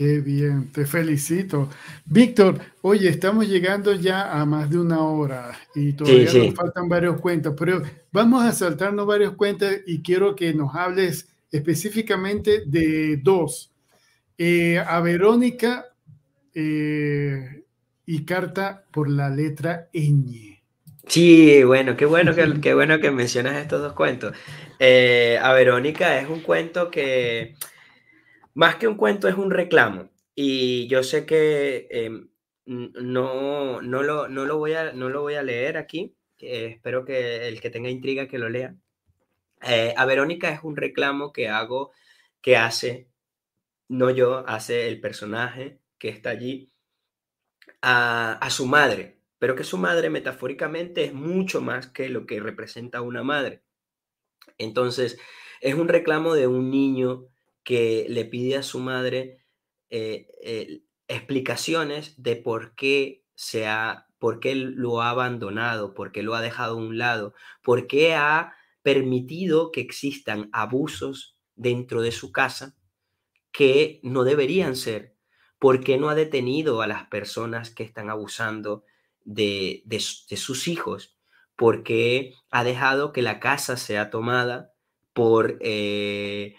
Qué 0.00 0.20
bien, 0.20 0.72
te 0.72 0.86
felicito. 0.86 1.68
Víctor, 2.06 2.58
oye, 2.80 3.06
estamos 3.10 3.46
llegando 3.46 3.92
ya 3.92 4.32
a 4.32 4.46
más 4.46 4.70
de 4.70 4.78
una 4.78 5.04
hora 5.04 5.52
y 5.74 5.92
todavía 5.92 6.32
nos 6.32 6.54
faltan 6.54 6.88
varios 6.88 7.20
cuentos, 7.20 7.54
pero 7.54 7.82
vamos 8.10 8.42
a 8.42 8.52
saltarnos 8.52 9.06
varios 9.06 9.34
cuentos 9.34 9.70
y 9.86 10.00
quiero 10.00 10.34
que 10.34 10.54
nos 10.54 10.74
hables 10.74 11.28
específicamente 11.52 12.62
de 12.64 13.18
dos. 13.18 13.72
Eh, 14.38 14.78
a 14.78 15.00
Verónica 15.00 15.84
eh, 16.54 17.64
y 18.06 18.24
carta 18.24 18.86
por 18.90 19.10
la 19.10 19.28
letra 19.28 19.90
ñ. 19.92 20.62
Sí, 21.08 21.62
bueno, 21.62 21.94
qué 21.94 22.06
bueno 22.06 22.34
que, 22.34 22.58
qué 22.62 22.72
bueno 22.72 23.00
que 23.00 23.10
mencionas 23.10 23.56
estos 23.56 23.82
dos 23.82 23.92
cuentos. 23.92 24.34
Eh, 24.78 25.38
a 25.42 25.52
Verónica 25.52 26.18
es 26.18 26.26
un 26.26 26.40
cuento 26.40 26.90
que 26.90 27.54
más 28.54 28.76
que 28.76 28.88
un 28.88 28.96
cuento, 28.96 29.28
es 29.28 29.34
un 29.36 29.50
reclamo. 29.50 30.10
Y 30.34 30.86
yo 30.88 31.02
sé 31.02 31.26
que 31.26 31.88
em, 31.90 32.30
no, 32.66 33.82
no, 33.82 34.02
lo, 34.02 34.28
no, 34.28 34.44
lo 34.44 34.58
voy 34.58 34.74
a, 34.74 34.92
no 34.92 35.08
lo 35.08 35.22
voy 35.22 35.34
a 35.34 35.42
leer 35.42 35.76
aquí. 35.76 36.16
espero 36.38 37.04
que 37.04 37.48
el 37.48 37.60
que 37.60 37.70
tenga 37.70 37.90
intriga 37.90 38.28
que 38.28 38.38
lo 38.38 38.48
lea. 38.48 38.74
Eh, 39.62 39.94
a 39.96 40.06
Verónica 40.06 40.50
es 40.50 40.60
un 40.62 40.76
reclamo 40.76 41.32
que 41.32 41.48
hago, 41.48 41.92
que 42.40 42.56
hace, 42.56 43.08
no 43.88 44.10
yo, 44.10 44.44
hace 44.48 44.88
el 44.88 45.00
personaje 45.00 45.80
que 45.98 46.08
está 46.08 46.30
allí 46.30 46.72
a, 47.82 48.32
a 48.34 48.50
su 48.50 48.66
madre, 48.66 49.18
pero 49.38 49.56
que 49.56 49.64
su 49.64 49.78
madre 49.78 50.10
metafóricamente 50.10 51.04
es 51.04 51.14
mucho 51.14 51.60
más 51.60 51.88
que 51.88 52.08
lo 52.08 52.26
que 52.26 52.40
representa 52.40 53.02
una 53.02 53.22
madre. 53.22 53.62
Entonces, 54.58 55.18
es 55.60 55.74
un 55.74 55.88
reclamo 55.88 56.34
de 56.34 56.46
un 56.46 56.70
niño 56.70 57.26
que 57.62 58.06
le 58.08 58.24
pide 58.24 58.56
a 58.56 58.62
su 58.62 58.80
madre 58.80 59.44
eh, 59.90 60.82
explicaciones 61.08 62.22
de 62.22 62.36
por 62.36 62.74
qué, 62.74 63.24
se 63.34 63.66
ha, 63.66 64.06
por 64.18 64.38
qué 64.38 64.54
lo 64.54 65.02
ha 65.02 65.10
abandonado, 65.10 65.94
por 65.94 66.12
qué 66.12 66.22
lo 66.22 66.34
ha 66.34 66.40
dejado 66.40 66.74
a 66.74 66.76
un 66.76 66.98
lado, 66.98 67.34
por 67.62 67.86
qué 67.86 68.14
ha 68.14 68.54
permitido 68.82 69.72
que 69.72 69.80
existan 69.80 70.48
abusos 70.52 71.36
dentro 71.54 72.02
de 72.02 72.12
su 72.12 72.32
casa 72.32 72.76
que 73.52 74.00
no 74.02 74.24
deberían 74.24 74.76
ser, 74.76 75.16
por 75.58 75.82
qué 75.82 75.98
no 75.98 76.08
ha 76.08 76.14
detenido 76.14 76.82
a 76.82 76.86
las 76.86 77.08
personas 77.08 77.70
que 77.70 77.82
están 77.82 78.08
abusando 78.08 78.84
de, 79.24 79.82
de 79.84 80.36
sus 80.36 80.68
hijos, 80.68 81.18
por 81.56 81.82
qué 81.82 82.34
ha 82.50 82.64
dejado 82.64 83.12
que 83.12 83.22
la 83.22 83.40
casa 83.40 83.76
sea 83.76 84.10
tomada 84.10 84.72
por... 85.12 85.58
Eh, 85.60 86.56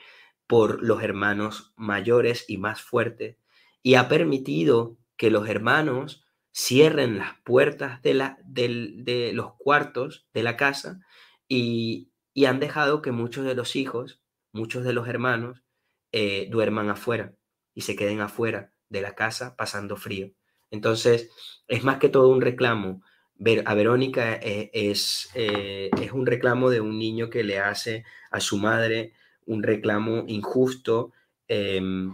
por 0.52 0.84
los 0.84 1.02
hermanos 1.02 1.72
mayores 1.78 2.43
y 2.49 2.58
más 2.58 2.82
fuertes 2.82 3.38
y 3.84 3.95
ha 3.95 4.10
permitido 4.10 4.97
que 5.16 5.32
los 5.32 5.47
hermanos 5.47 6.26
cierren 6.52 7.18
las 7.18 7.39
puertas 7.45 8.02
de, 8.02 8.16
la, 8.16 8.38
de 8.43 9.32
los 9.34 9.54
cuartos 9.54 10.28
de 10.34 10.43
la 10.43 10.58
casa 10.58 10.99
y, 11.47 12.12
han 12.45 12.60
dejado 12.60 13.02
que 13.02 13.14
muchos 13.14 13.45
de 13.45 13.56
los 13.56 13.78
hijos, 13.78 14.22
muchos 14.52 14.84
de 14.84 14.91
los 14.91 15.08
hermanos, 15.08 15.64
eh, 16.12 16.49
duerman 16.52 16.89
afuera 16.89 17.34
y 17.74 17.82
se 17.82 17.95
queden 17.95 18.20
afuera 18.20 18.74
de 18.89 18.99
la 18.99 19.16
casa 19.16 19.56
pasando 19.56 19.95
frío. 19.95 20.34
Entonces, 20.70 21.30
es 21.70 21.86
más 21.86 21.97
que 21.99 22.10
todo 22.10 22.28
un 22.28 22.41
reclamo. 22.41 23.04
Ver, 23.36 23.64
a 23.66 23.74
Verónica 23.74 24.34
eh, 24.34 24.70
es, 24.74 25.30
eh, 25.34 25.91
es 26.02 26.12
un 26.12 26.26
reclamo 26.26 26.70
de 26.70 26.82
un 26.82 26.99
niño 26.99 27.30
que 27.30 27.45
le 27.45 27.60
hace 27.60 28.04
a 28.32 28.41
su 28.41 28.58
madre 28.58 29.14
un 29.45 29.63
reclamo 29.63 30.23
injusto, 30.27 31.11
em, 31.47 32.13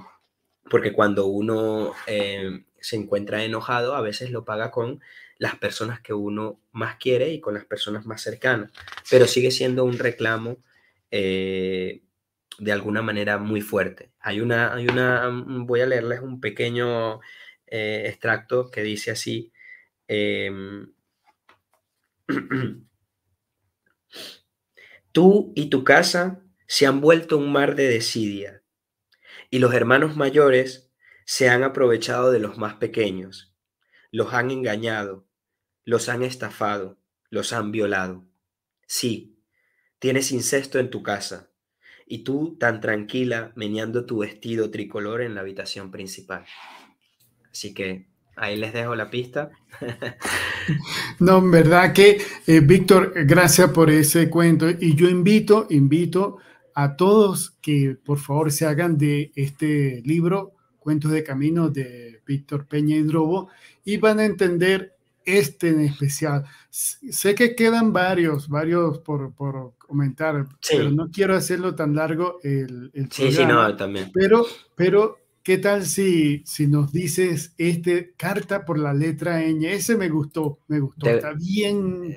porque 0.69 0.93
cuando 0.93 1.27
uno 1.27 1.93
em, 2.07 2.65
se 2.79 2.95
encuentra 2.95 3.43
enojado, 3.43 3.95
a 3.95 4.01
veces 4.01 4.31
lo 4.31 4.45
paga 4.45 4.71
con 4.71 5.01
las 5.37 5.55
personas 5.55 6.01
que 6.01 6.13
uno 6.13 6.59
más 6.71 6.97
quiere 6.97 7.29
y 7.29 7.39
con 7.39 7.53
las 7.53 7.65
personas 7.65 8.05
más 8.05 8.21
cercanas, 8.21 8.71
pero 9.09 9.27
sigue 9.27 9.51
siendo 9.51 9.83
un 9.83 9.99
reclamo 9.99 10.57
eh, 11.11 12.01
de 12.59 12.71
alguna 12.71 13.01
manera 13.01 13.37
muy 13.37 13.61
fuerte. 13.61 14.11
Hay 14.19 14.41
una, 14.41 14.73
hay 14.73 14.87
una, 14.87 15.29
voy 15.29 15.81
a 15.81 15.85
leerles 15.85 16.21
un 16.21 16.41
pequeño 16.41 17.19
eh, 17.67 18.03
extracto 18.07 18.71
que 18.71 18.81
dice 18.83 19.11
así. 19.11 19.51
Em, 20.07 20.91
Tú 25.11 25.51
y 25.55 25.69
tu 25.69 25.83
casa 25.83 26.43
se 26.67 26.85
han 26.85 27.01
vuelto 27.01 27.37
un 27.37 27.51
mar 27.51 27.75
de 27.75 27.87
desidia, 27.87 28.61
y 29.49 29.59
los 29.59 29.73
hermanos 29.73 30.15
mayores 30.15 30.91
se 31.25 31.49
han 31.49 31.63
aprovechado 31.63 32.31
de 32.31 32.39
los 32.39 32.57
más 32.57 32.75
pequeños, 32.75 33.55
los 34.11 34.33
han 34.33 34.51
engañado, 34.51 35.25
los 35.85 36.09
han 36.09 36.23
estafado, 36.23 36.99
los 37.29 37.53
han 37.53 37.71
violado. 37.71 38.25
Sí, 38.85 39.39
tienes 39.99 40.31
incesto 40.31 40.79
en 40.79 40.89
tu 40.89 41.03
casa, 41.03 41.49
y 42.05 42.19
tú 42.19 42.57
tan 42.59 42.79
tranquila 42.81 43.51
meneando 43.55 44.05
tu 44.05 44.19
vestido 44.19 44.69
tricolor 44.71 45.21
en 45.21 45.35
la 45.35 45.41
habitación 45.41 45.91
principal. 45.91 46.45
Así 47.51 47.73
que 47.73 48.07
ahí 48.35 48.55
les 48.55 48.73
dejo 48.73 48.95
la 48.95 49.09
pista. 49.09 49.51
no, 51.19 51.39
en 51.39 51.51
verdad 51.51 51.93
que, 51.93 52.21
eh, 52.45 52.59
Víctor, 52.61 53.13
gracias 53.25 53.71
por 53.71 53.89
ese 53.89 54.29
cuento. 54.29 54.69
Y 54.69 54.95
yo 54.95 55.09
invito, 55.09 55.67
invito 55.69 56.37
a 56.79 56.95
todos 56.95 57.57
que 57.59 57.97
por 58.05 58.19
favor 58.19 58.51
se 58.51 58.67
hagan 58.67 58.99
de 58.99 59.31
este 59.35 60.03
libro, 60.05 60.53
Cuentos 60.77 61.09
de 61.09 61.23
Camino 61.23 61.69
de 61.69 62.21
Víctor 62.23 62.67
Peña 62.67 62.95
y 62.95 63.01
Drobo, 63.01 63.49
y 63.83 63.97
van 63.97 64.19
a 64.19 64.25
entender 64.25 64.95
este 65.25 65.69
en 65.69 65.81
especial. 65.81 66.45
Sé 66.69 67.33
que 67.33 67.55
quedan 67.55 67.93
varios, 67.93 68.47
varios 68.47 68.99
por, 68.99 69.33
por 69.33 69.73
comentar, 69.79 70.45
pero 70.69 70.91
no 70.91 71.09
quiero 71.09 71.35
hacerlo 71.35 71.73
tan 71.73 71.95
largo 71.95 72.37
el, 72.43 72.91
el 72.93 73.11
Sí, 73.11 73.31
sí, 73.31 73.43
no, 73.43 73.75
también. 73.75 74.11
Pero, 74.13 74.45
pero 74.75 75.17
¿qué 75.41 75.57
tal 75.57 75.83
si, 75.83 76.43
si 76.45 76.67
nos 76.67 76.91
dices 76.91 77.55
este 77.57 78.13
carta 78.15 78.65
por 78.65 78.77
la 78.77 78.93
letra 78.93 79.41
ñ? 79.41 79.65
Ese 79.65 79.97
me 79.97 80.09
gustó, 80.09 80.59
me 80.67 80.79
gustó. 80.79 81.09
Está 81.09 81.33
bien. 81.33 82.15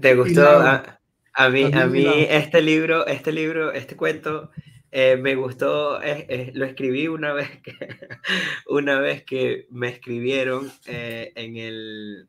¿Te 0.00 0.14
gustó? 0.14 0.48
Ah, 0.48 0.97
a 1.38 1.50
mí, 1.50 1.70
a 1.72 1.86
mí 1.86 2.04
este 2.28 2.60
libro, 2.60 3.06
este 3.06 3.30
libro, 3.30 3.72
este 3.72 3.96
cuento 3.96 4.50
eh, 4.90 5.16
me 5.16 5.36
gustó, 5.36 6.00
lo 6.00 6.64
escribí 6.64 7.06
una 7.06 7.32
vez 7.32 7.48
que, 7.62 7.72
una 8.66 8.98
vez 8.98 9.22
que 9.22 9.68
me 9.70 9.88
escribieron 9.88 10.72
eh, 10.86 11.32
en 11.36 11.56
el... 11.56 12.28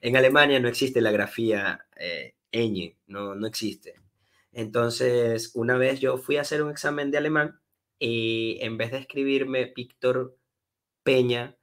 En 0.00 0.16
Alemania 0.16 0.58
no 0.58 0.68
existe 0.68 1.00
la 1.00 1.12
grafía 1.12 1.86
eh, 1.96 2.34
ñ, 2.52 2.96
no, 3.06 3.36
no 3.36 3.46
existe. 3.46 3.94
Entonces, 4.52 5.52
una 5.54 5.78
vez 5.78 6.00
yo 6.00 6.18
fui 6.18 6.36
a 6.36 6.40
hacer 6.40 6.60
un 6.60 6.72
examen 6.72 7.12
de 7.12 7.18
alemán 7.18 7.60
y 8.00 8.58
en 8.62 8.76
vez 8.78 8.90
de 8.90 8.98
escribirme 8.98 9.72
Víctor 9.76 10.36
Peña, 11.04 11.56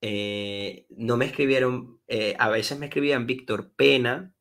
no 0.00 1.16
me 1.16 1.24
escribieron, 1.24 2.00
a 2.38 2.48
veces 2.48 2.78
me 2.78 2.86
escribían 2.86 3.26
Víctor 3.26 3.72
Pena, 3.74 4.32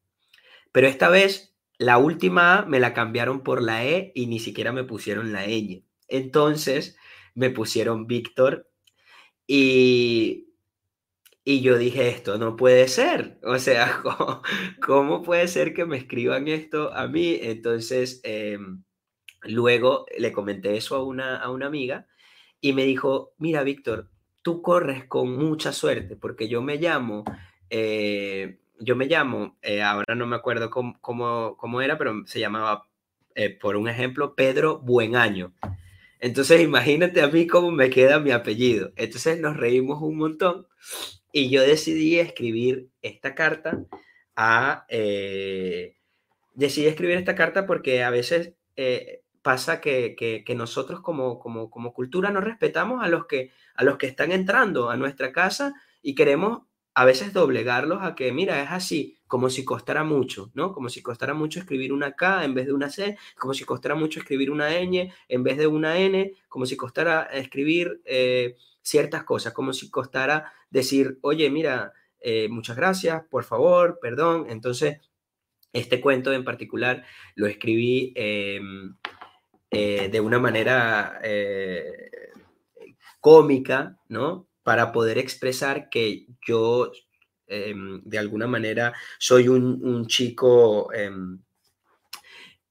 pero 0.72 0.88
esta 0.88 1.10
vez 1.10 1.51
la 1.82 1.98
última 1.98 2.60
A 2.60 2.66
me 2.68 2.80
la 2.80 2.94
cambiaron 2.94 3.42
por 3.42 3.64
la 3.64 3.84
E 3.84 4.12
y 4.14 4.28
ni 4.28 4.40
siquiera 4.40 4.72
me 4.72 4.84
pusieron 4.84 5.34
la 5.34 5.48
ñ. 5.48 5.84
Entonces 6.08 6.96
me 7.34 7.50
pusieron 7.50 8.06
Víctor 8.06 8.70
y, 9.48 10.54
y 11.44 11.62
yo 11.62 11.80
dije, 11.80 12.10
esto 12.10 12.38
no 12.38 12.56
puede 12.56 12.88
ser. 12.88 13.40
O 13.44 13.58
sea, 13.58 14.00
¿cómo, 14.86 15.24
puede 15.24 15.48
ser 15.48 15.74
que 15.74 15.86
me 15.86 15.98
escriban 15.98 16.48
esto 16.48 16.94
a 16.94 17.08
mí? 17.08 17.40
Entonces, 17.42 18.22
em, 18.24 18.84
luego 19.42 20.06
le 20.16 20.32
comenté 20.32 20.78
eso 20.78 20.96
a 20.96 21.04
una, 21.04 21.38
a 21.38 21.50
una 21.50 21.66
amiga 21.66 22.08
y 22.62 22.74
me 22.74 22.86
dijo, 22.86 23.34
mira, 23.40 23.64
Víctor, 23.64 24.12
tú 24.44 24.62
corres 24.62 25.06
con 25.08 25.36
mucha 25.36 25.74
suerte 25.74 26.16
porque 26.16 26.48
yo 26.48 26.62
me 26.62 26.78
llamo... 26.78 27.24
Eh, 27.72 28.60
yo 28.82 28.96
me 28.96 29.06
llamo, 29.06 29.58
eh, 29.62 29.82
ahora 29.82 30.16
no 30.16 30.26
me 30.26 30.36
acuerdo 30.36 30.70
cómo, 30.70 30.98
cómo, 31.58 31.82
era, 31.82 31.98
pero 31.98 32.24
se 32.26 32.40
llamaba, 32.40 32.88
eh, 33.36 33.50
por 33.50 33.76
un 33.76 33.88
ejemplo, 33.88 34.36
Pedro 34.36 34.80
Buenaño. 34.80 35.54
Entonces 36.20 36.62
imagínate 36.62 37.22
a 37.22 37.28
mí 37.28 37.48
cómo 37.48 37.72
me 37.72 37.90
queda 37.90 38.20
mi 38.20 38.32
apellido. 38.32 38.92
Entonces 38.96 39.40
nos 39.40 39.58
reímos 39.58 40.02
un 40.02 40.18
montón 40.18 40.68
y 41.32 41.50
yo 41.50 41.62
decidí 41.62 42.20
escribir 42.20 42.90
esta 43.02 43.36
carta 43.36 43.84
a... 44.36 44.86
Eh, 44.90 45.98
decidí 46.54 46.88
escribir 46.88 47.18
esta 47.18 47.36
carta 47.36 47.66
porque 47.66 48.04
a 48.04 48.10
veces 48.10 48.54
pasa 49.42 49.82
que, 49.82 50.16
que, 50.16 50.56
nosotros 50.56 51.02
como, 51.02 51.40
como, 51.40 51.70
como 51.70 51.94
cultura 51.94 52.32
no 52.32 52.42
respetamos 52.42 53.04
a 53.04 53.08
los, 53.08 53.26
que, 53.26 53.52
a 53.76 53.84
los 53.84 53.98
que 53.98 54.08
están 54.08 54.32
entrando 54.32 54.90
a 54.90 54.98
nuestra 54.98 55.32
casa 55.32 55.74
y 56.02 56.16
queremos 56.16 56.64
a 56.94 57.06
veces 57.06 57.34
doblegarlos 57.34 58.00
a 58.02 58.16
que, 58.16 58.32
mira, 58.32 58.62
es 58.62 58.70
así, 58.70 59.18
como 59.28 59.50
si 59.50 59.64
costara 59.64 60.04
mucho, 60.04 60.52
¿no? 60.54 60.74
Como 60.74 60.90
si 60.90 61.02
costara 61.02 61.34
mucho 61.34 61.60
escribir 61.60 61.94
una 61.94 62.14
K 62.14 62.44
en 62.44 62.54
vez 62.54 62.66
de 62.66 62.74
una 62.74 62.90
C, 62.90 63.18
como 63.40 63.54
si 63.54 63.64
costara 63.64 63.96
mucho 63.96 64.20
escribir 64.20 64.52
una 64.52 64.70
ñ 64.72 65.10
en 65.30 65.44
vez 65.44 65.58
de 65.58 65.68
una 65.68 65.98
N, 65.98 66.34
como 66.50 66.66
si 66.66 66.76
costara 66.76 67.24
escribir 67.24 68.02
eh, 68.04 68.58
ciertas 68.82 69.24
cosas, 69.24 69.54
como 69.54 69.72
si 69.72 69.90
costara 69.90 70.52
decir, 70.70 71.18
oye, 71.22 71.50
mira, 71.50 71.94
eh, 72.20 72.50
muchas 72.50 72.76
gracias, 72.76 73.24
por 73.30 73.46
favor, 73.46 74.00
perdón. 74.02 74.48
Entonces, 74.50 75.00
este 75.72 76.02
cuento 76.02 76.34
en 76.34 76.44
particular 76.44 77.06
lo 77.36 77.48
escribí 77.48 78.12
em, 78.18 78.98
eh, 79.72 80.10
de 80.12 80.20
una 80.20 80.40
manera 80.40 81.22
cómica, 83.22 83.98
¿no? 84.10 84.51
Para 84.64 84.92
poder 84.92 85.18
expresar 85.18 85.90
que 85.90 86.28
yo, 86.46 86.92
em, 87.48 88.02
de 88.04 88.20
alguna 88.20 88.48
manera, 88.48 88.94
soy 89.18 89.48
un, 89.48 90.08
chico 90.08 90.94
em, 90.94 91.40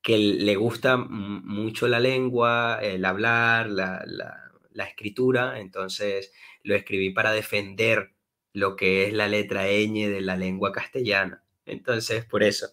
que 0.03 0.17
le 0.19 0.57
gusta 0.57 0.97
mucho 0.97 1.89
la 1.89 2.01
lengua, 2.01 2.79
el 2.83 3.05
hablar, 3.05 3.69
la, 3.69 4.47
escritura, 4.89 5.61
entonces 5.61 6.33
lo 6.62 6.75
escribí 6.75 7.11
para 7.11 7.33
defender 7.33 8.12
lo 8.55 8.77
que 8.77 9.05
es 9.05 9.12
la 9.12 9.29
letra 9.29 9.67
ñ 9.69 10.09
de 10.09 10.21
la 10.23 10.37
lengua 10.37 10.73
castellana. 10.73 11.45
Entonces, 11.67 12.25
por 12.25 12.43
eso. 12.43 12.69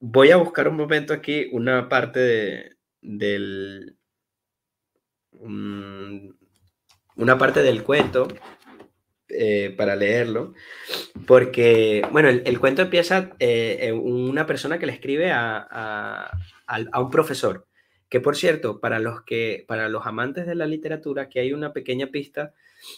Voy 0.00 0.30
a 0.30 0.36
buscar 0.36 0.68
un 0.68 0.76
momento 0.76 1.14
aquí 1.14 1.48
una 1.52 1.88
parte 1.88 2.20
de, 2.20 2.76
del... 3.02 3.96
una 7.16 7.38
parte 7.38 7.62
del 7.62 7.82
cuento 7.82 8.28
eh, 9.28 9.74
para 9.76 9.96
leerlo, 9.96 10.52
porque, 11.26 12.06
bueno, 12.12 12.28
el, 12.28 12.60
cuento 12.60 12.82
empieza 12.82 13.30
eh, 13.38 13.78
en 13.80 13.98
una 13.98 14.46
persona 14.46 14.78
que 14.78 14.86
le 14.86 14.92
escribe 14.92 15.30
a, 15.30 16.30
a, 16.66 17.00
un 17.00 17.10
profesor, 17.10 17.66
que 18.10 18.20
por 18.20 18.36
cierto, 18.36 18.78
para 18.78 18.98
los, 18.98 19.22
que, 19.22 19.64
para 19.66 19.88
los 19.88 20.06
amantes 20.06 20.46
de 20.46 20.54
la 20.54 20.66
literatura, 20.66 21.30
que 21.30 21.40
hay 21.40 21.54
una 21.54 21.72
pequeña 21.72 22.08
pista 22.08 22.52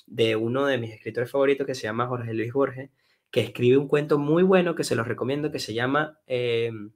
de 0.07 0.35
uno 0.35 0.66
de 0.66 0.78
mis 0.78 0.93
escritores 0.93 1.31
favoritos 1.31 1.66
que 1.66 1.77
se 1.77 1.82
llama 1.82 2.09
Jorge 2.09 2.35
Luis 2.35 2.53
Borges, 2.53 2.91
que 3.31 3.41
escribe 3.41 3.77
un 3.77 3.89
cuento 3.89 4.19
muy 4.19 4.43
bueno 4.43 4.74
que 4.74 4.85
se 4.85 4.97
los 4.97 5.07
recomiendo, 5.07 5.53
que 5.53 5.61
se 5.61 5.74
llama 5.74 6.19
em, 6.27 6.91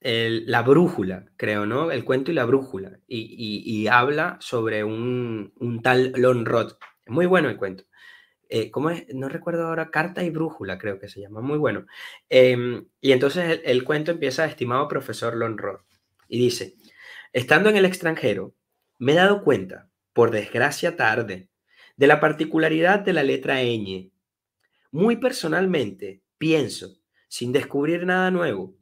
eh, 0.00 0.42
La 0.46 0.62
Brújula, 0.62 1.26
creo, 1.36 1.66
¿no? 1.66 1.90
El 1.90 2.04
cuento 2.04 2.30
y 2.30 2.34
la 2.34 2.44
brújula. 2.44 2.98
Y, 3.06 3.86
habla 3.88 4.36
sobre 4.40 4.84
un, 4.84 5.52
tal 5.82 6.12
Lon 6.16 6.46
Roth. 6.46 6.78
Muy 7.06 7.26
bueno 7.26 7.48
el 7.48 7.56
cuento. 7.56 7.84
Eh, 8.48 8.70
¿Cómo 8.70 8.90
es? 8.90 9.06
No 9.14 9.28
recuerdo 9.28 9.66
ahora, 9.66 9.90
Carta 9.90 10.24
y 10.24 10.30
Brújula, 10.30 10.78
creo 10.78 10.98
que 10.98 11.08
se 11.08 11.20
llama. 11.20 11.40
Muy 11.40 11.58
bueno. 11.58 11.86
Em, 12.28 12.86
y 13.00 13.12
entonces 13.12 13.44
el, 13.50 13.62
el, 13.64 13.84
cuento 13.84 14.10
empieza, 14.12 14.46
estimado 14.46 14.88
profesor 14.88 15.36
Lon 15.36 15.58
Roth, 15.58 15.82
y 16.28 16.38
dice, 16.38 16.76
estando 17.32 17.68
en 17.70 17.76
el 17.76 17.84
extranjero, 17.84 18.54
me 18.98 19.12
he 19.12 19.16
dado 19.16 19.42
cuenta, 19.44 19.90
por 20.12 20.30
desgracia 20.30 20.96
tarde, 20.96 21.48
de 21.96 22.06
la 22.06 22.20
particularidad 22.20 23.00
de 23.00 23.12
la 23.12 23.22
letra 23.22 23.62
ñ. 23.62 24.12
Muy 24.90 25.16
personalmente, 25.16 26.22
pienso, 26.38 26.98
sin 27.28 27.52
descubrir 27.52 28.06
nada 28.06 28.30
nuevo, 28.30 28.77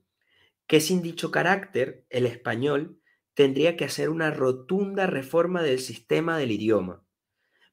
que 0.66 0.80
sin 0.80 1.02
dicho 1.02 1.30
carácter, 1.30 2.04
el 2.10 2.26
español 2.26 3.00
tendría 3.34 3.76
que 3.76 3.84
hacer 3.84 4.08
una 4.08 4.30
rotunda 4.30 5.06
reforma 5.06 5.62
del 5.62 5.78
sistema 5.78 6.38
del 6.38 6.50
idioma. 6.52 7.04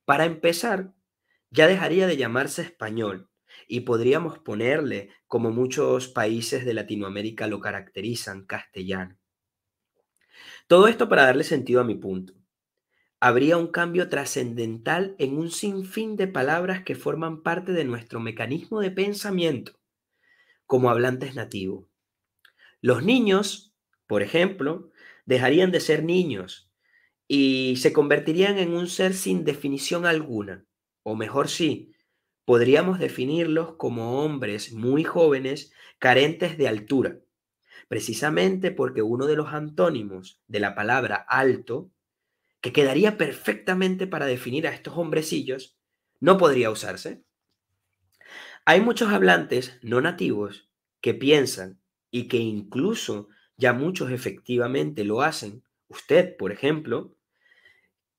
Para 0.05 0.25
empezar, 0.25 0.93
ya 1.49 1.67
dejaría 1.67 2.07
de 2.07 2.17
llamarse 2.17 2.61
español 2.61 3.29
y 3.67 3.81
podríamos 3.81 4.39
ponerle, 4.39 5.11
como 5.27 5.51
muchos 5.51 6.07
países 6.07 6.65
de 6.65 6.73
Latinoamérica 6.73 7.47
lo 7.47 7.59
caracterizan, 7.59 8.45
castellano. 8.45 9.17
Todo 10.67 10.87
esto 10.87 11.07
para 11.09 11.23
darle 11.23 11.43
sentido 11.43 11.81
a 11.81 11.85
mi 11.85 11.95
punto. 11.95 12.33
Habría 13.19 13.57
un 13.57 13.67
cambio 13.67 14.09
trascendental 14.09 15.15
en 15.17 15.37
un 15.37 15.49
sinfín 15.49 16.17
de 16.17 16.27
palabras 16.27 16.83
que 16.83 16.95
forman 16.95 17.41
parte 17.41 17.71
de 17.71 17.85
nuestro 17.85 18.19
mecanismo 18.19 18.81
de 18.81 18.91
pensamiento 18.91 19.79
como 20.65 20.89
hablantes 20.89 21.35
nativos. 21.35 21.92
Los 22.83 23.01
niños, 23.01 23.73
por 24.07 24.23
ejemplo, 24.23 24.91
dejarían 25.25 25.71
de 25.71 25.79
ser 25.79 26.03
niños 26.03 26.69
y 27.29 27.77
se 27.77 27.93
convertirían 27.93 28.57
en 28.57 28.73
un 28.73 28.87
ser 28.87 29.13
sin 29.13 29.45
definición 29.45 30.05
alguna, 30.05 30.65
o 31.01 31.15
mejor 31.15 31.47
sí, 31.47 31.93
podríamos 32.43 32.99
definirlos 32.99 33.77
como 33.77 34.21
hombres 34.21 34.73
muy 34.73 35.05
jóvenes 35.05 35.71
carentes 35.97 36.57
de 36.57 36.67
altura, 36.67 37.19
precisamente 37.87 38.69
porque 38.71 39.01
uno 39.01 39.27
de 39.27 39.37
los 39.37 39.53
antónimos 39.53 40.41
de 40.47 40.59
la 40.59 40.75
palabra 40.75 41.25
alto, 41.29 41.89
que 42.59 42.73
quedaría 42.73 43.17
perfectamente 43.17 44.07
para 44.07 44.25
definir 44.25 44.67
a 44.67 44.73
estos 44.73 44.97
hombrecillos, 44.97 45.77
no 46.19 46.37
podría 46.37 46.69
usarse. 46.69 47.23
Hay 48.65 48.81
muchos 48.81 49.13
hablantes 49.13 49.79
no 49.81 50.01
nativos 50.01 50.69
que 50.99 51.13
piensan 51.13 51.79
y 52.13 52.27
que 52.27 52.37
incluso 52.37 53.27
ya 53.57 53.73
muchos 53.73 54.11
efectivamente 54.11 55.03
lo 55.03 55.23
hacen, 55.23 55.63
usted, 55.87 56.37
por 56.37 56.51
ejemplo, 56.51 57.15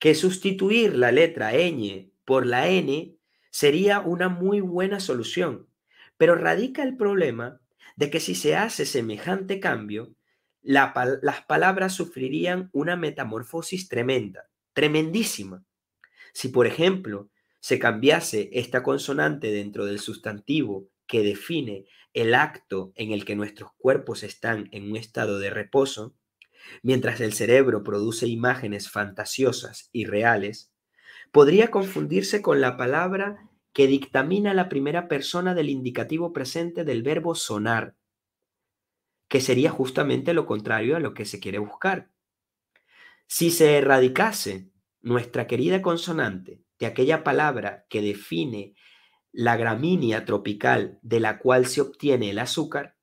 que 0.00 0.16
sustituir 0.16 0.96
la 0.96 1.12
letra 1.12 1.52
ñ 1.52 2.10
por 2.24 2.44
la 2.44 2.68
n 2.68 3.14
sería 3.52 4.00
una 4.00 4.28
muy 4.28 4.60
buena 4.60 4.98
solución, 4.98 5.68
pero 6.16 6.34
radica 6.34 6.82
el 6.82 6.96
problema 6.96 7.60
de 7.94 8.10
que 8.10 8.18
si 8.18 8.34
se 8.34 8.56
hace 8.56 8.84
semejante 8.84 9.60
cambio, 9.60 10.16
las 10.60 11.42
palabras 11.46 11.92
sufrirían 11.94 12.70
una 12.72 12.96
metamorfosis 12.96 13.88
tremenda, 13.88 14.50
tremendísima. 14.72 15.64
Si, 16.32 16.48
por 16.48 16.66
ejemplo, 16.66 17.30
se 17.60 17.78
cambiase 17.78 18.50
esta 18.54 18.82
consonante 18.82 19.52
dentro 19.52 19.86
del 19.86 20.00
sustantivo 20.00 20.88
que 21.06 21.22
define 21.22 21.84
el 22.14 22.34
acto 22.34 22.92
en 22.94 23.10
el 23.12 23.24
que 23.24 23.36
nuestros 23.36 23.72
cuerpos 23.76 24.22
están 24.22 24.68
en 24.72 24.90
un 24.90 24.96
estado 24.96 25.38
de 25.38 25.50
reposo, 25.50 26.14
mientras 26.82 27.20
el 27.20 27.34
cerebro 27.34 27.82
produce 27.82 28.26
imágenes 28.26 28.90
fantasiosas 28.90 29.90
y 29.92 30.06
reales, 30.06 30.72
podría 31.32 31.70
confundirse 31.70 32.40
con 32.40 32.60
la 32.60 32.76
palabra 32.76 33.50
que 33.72 33.88
dictamina 33.88 34.54
la 34.54 34.68
primera 34.68 35.08
persona 35.08 35.54
del 35.54 35.68
indicativo 35.68 36.32
presente 36.32 36.84
del 36.84 37.02
verbo 37.02 37.34
sonar, 37.34 37.96
que 39.28 39.40
sería 39.40 39.70
justamente 39.70 40.32
lo 40.32 40.46
contrario 40.46 40.96
a 40.96 41.00
lo 41.00 41.12
que 41.12 41.24
se 41.24 41.40
quiere 41.40 41.58
buscar. 41.58 42.10
Si 43.26 43.50
se 43.50 43.76
erradicase 43.76 44.70
nuestra 45.00 45.48
querida 45.48 45.82
consonante 45.82 46.62
de 46.78 46.86
aquella 46.86 47.24
palabra 47.24 47.84
que 47.88 48.00
define 48.00 48.74
la 49.36 49.56
gramínea 49.56 50.24
tropical 50.24 51.00
de 51.02 51.18
la 51.18 51.40
cual 51.40 51.66
se 51.66 51.80
obtiene 51.80 52.30
el 52.30 52.38
azúcar, 52.38 52.96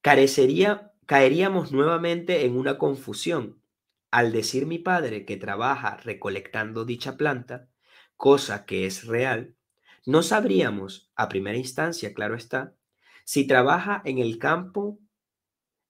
carecería, 0.00 0.92
caeríamos 1.06 1.70
nuevamente 1.70 2.44
en 2.44 2.56
una 2.56 2.78
confusión. 2.78 3.62
Al 4.10 4.32
decir 4.32 4.66
mi 4.66 4.80
padre 4.80 5.24
que 5.24 5.36
trabaja 5.36 5.98
recolectando 5.98 6.84
dicha 6.84 7.16
planta, 7.16 7.68
cosa 8.16 8.66
que 8.66 8.86
es 8.86 9.06
real, 9.06 9.54
no 10.04 10.24
sabríamos, 10.24 11.12
a 11.14 11.28
primera 11.28 11.56
instancia, 11.56 12.12
claro 12.12 12.34
está, 12.34 12.74
si 13.24 13.46
trabaja 13.46 14.02
en 14.04 14.18
el 14.18 14.38
campo, 14.38 14.98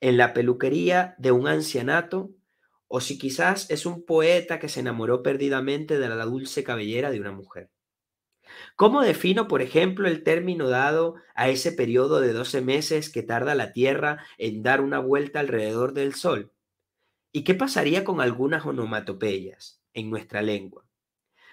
en 0.00 0.18
la 0.18 0.34
peluquería 0.34 1.14
de 1.16 1.32
un 1.32 1.48
ancianato, 1.48 2.32
o 2.88 3.00
si 3.00 3.18
quizás 3.18 3.70
es 3.70 3.86
un 3.86 4.04
poeta 4.04 4.58
que 4.58 4.68
se 4.68 4.80
enamoró 4.80 5.22
perdidamente 5.22 5.98
de 5.98 6.08
la 6.10 6.26
dulce 6.26 6.62
cabellera 6.62 7.10
de 7.10 7.20
una 7.20 7.32
mujer. 7.32 7.70
¿Cómo 8.78 9.02
defino, 9.02 9.48
por 9.48 9.60
ejemplo, 9.60 10.06
el 10.06 10.22
término 10.22 10.68
dado 10.68 11.16
a 11.34 11.48
ese 11.48 11.72
periodo 11.72 12.20
de 12.20 12.32
12 12.32 12.60
meses 12.60 13.10
que 13.10 13.24
tarda 13.24 13.56
la 13.56 13.72
Tierra 13.72 14.24
en 14.38 14.62
dar 14.62 14.82
una 14.82 15.00
vuelta 15.00 15.40
alrededor 15.40 15.94
del 15.94 16.14
Sol? 16.14 16.52
¿Y 17.32 17.42
qué 17.42 17.54
pasaría 17.54 18.04
con 18.04 18.20
algunas 18.20 18.64
onomatopeyas 18.64 19.82
en 19.94 20.10
nuestra 20.10 20.42
lengua? 20.42 20.86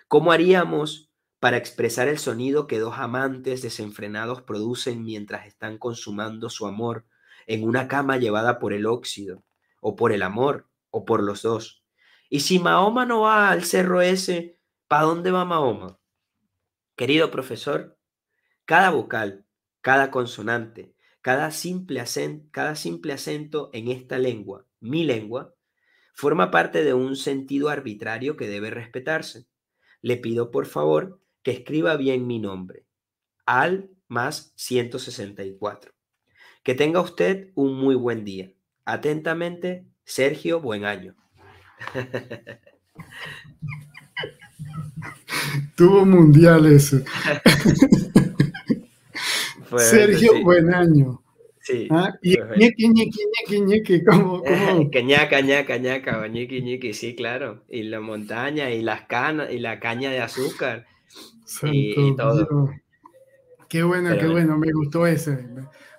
¿Cómo 0.08 0.32
haríamos 0.32 1.10
para 1.40 1.58
expresar 1.58 2.08
el 2.08 2.20
sonido 2.20 2.68
que 2.68 2.78
dos 2.78 3.00
amantes 3.00 3.64
desenfrenados 3.64 4.44
producen 4.44 5.04
mientras 5.04 5.48
están 5.48 5.80
consumando 5.80 6.52
su 6.52 6.68
amor 6.68 7.08
en 7.48 7.64
una 7.64 7.88
cama 7.88 8.18
llevada 8.18 8.60
por 8.60 8.72
el 8.72 8.86
óxido, 8.86 9.44
o 9.82 9.96
por 9.96 10.12
el 10.12 10.22
amor, 10.22 10.70
o 10.92 11.06
por 11.06 11.24
los 11.24 11.42
dos? 11.42 11.84
Y 12.30 12.42
si 12.42 12.60
Mahoma 12.60 13.08
no 13.08 13.22
va 13.22 13.50
al 13.50 13.64
cerro 13.64 14.04
ese, 14.04 14.60
¿para 14.88 15.06
dónde 15.06 15.32
va 15.32 15.44
Mahoma? 15.44 15.98
Querido 16.96 17.32
profesor, 17.32 17.98
cada 18.66 18.90
vocal, 18.90 19.46
cada 19.82 20.12
consonante, 20.12 20.94
cada 21.22 21.52
simple, 21.52 22.00
acento, 22.00 22.48
cada 22.52 22.76
simple 22.76 23.14
acento 23.14 23.70
en 23.74 23.90
esta 23.90 24.18
lengua, 24.18 24.66
mi 24.80 25.04
lengua, 25.04 25.54
forma 26.14 26.52
parte 26.52 26.84
de 26.84 26.94
un 26.94 27.16
sentido 27.16 27.70
arbitrario 27.70 28.38
que 28.38 28.48
debe 28.48 28.70
respetarse 28.70 29.48
le 30.06 30.18
pido 30.18 30.52
por 30.52 30.68
favor 30.68 31.20
que 31.42 31.50
escriba 31.50 31.98
bien 31.98 32.28
mi 32.28 32.38
nombre. 32.38 32.86
Al 33.48 33.90
más 34.08 34.54
164. 34.56 35.94
Que 36.62 36.76
tenga 36.76 37.02
usted 37.02 37.50
un 37.56 37.74
muy 37.74 37.96
buen 37.96 38.24
día. 38.24 38.52
Atentamente, 38.86 39.88
Sergio 40.04 40.62
Buen 40.62 40.86
Año. 40.86 41.16
Tuvo 45.76 46.06
mundial 46.06 46.66
ese. 46.66 47.04
Sergio 49.78 50.42
buen 50.44 50.74
año. 50.74 51.22
Sí. 51.62 51.88
¿Ah? 51.90 52.14
Y 52.22 52.38
ñeque, 52.58 52.88
ñeque, 52.90 53.20
ñeque, 53.34 53.60
ñeque, 53.62 54.04
¿cómo? 54.04 54.44
cómo? 54.44 54.92
Cañaca, 54.92 55.42
ñaca, 55.42 55.78
ñaca, 55.78 56.20
o 56.20 56.28
ñiqui, 56.28 56.62
ñiqui, 56.62 56.94
sí, 56.94 57.16
claro. 57.16 57.64
Y 57.70 57.84
la 57.84 58.00
montaña, 58.00 58.70
y 58.70 58.84
las 58.84 59.02
canas, 59.08 59.52
y 59.52 59.58
la 59.58 59.80
caña 59.80 60.12
de 60.12 60.22
azúcar. 60.22 60.86
y, 61.64 62.10
y, 62.10 62.16
todo. 62.16 62.36
Dios. 62.46 62.82
Qué 63.68 63.82
bueno, 63.84 64.10
Pero, 64.10 64.22
qué 64.22 64.28
bueno, 64.28 64.58
me 64.58 64.72
gustó 64.72 65.08
ese. 65.08 65.48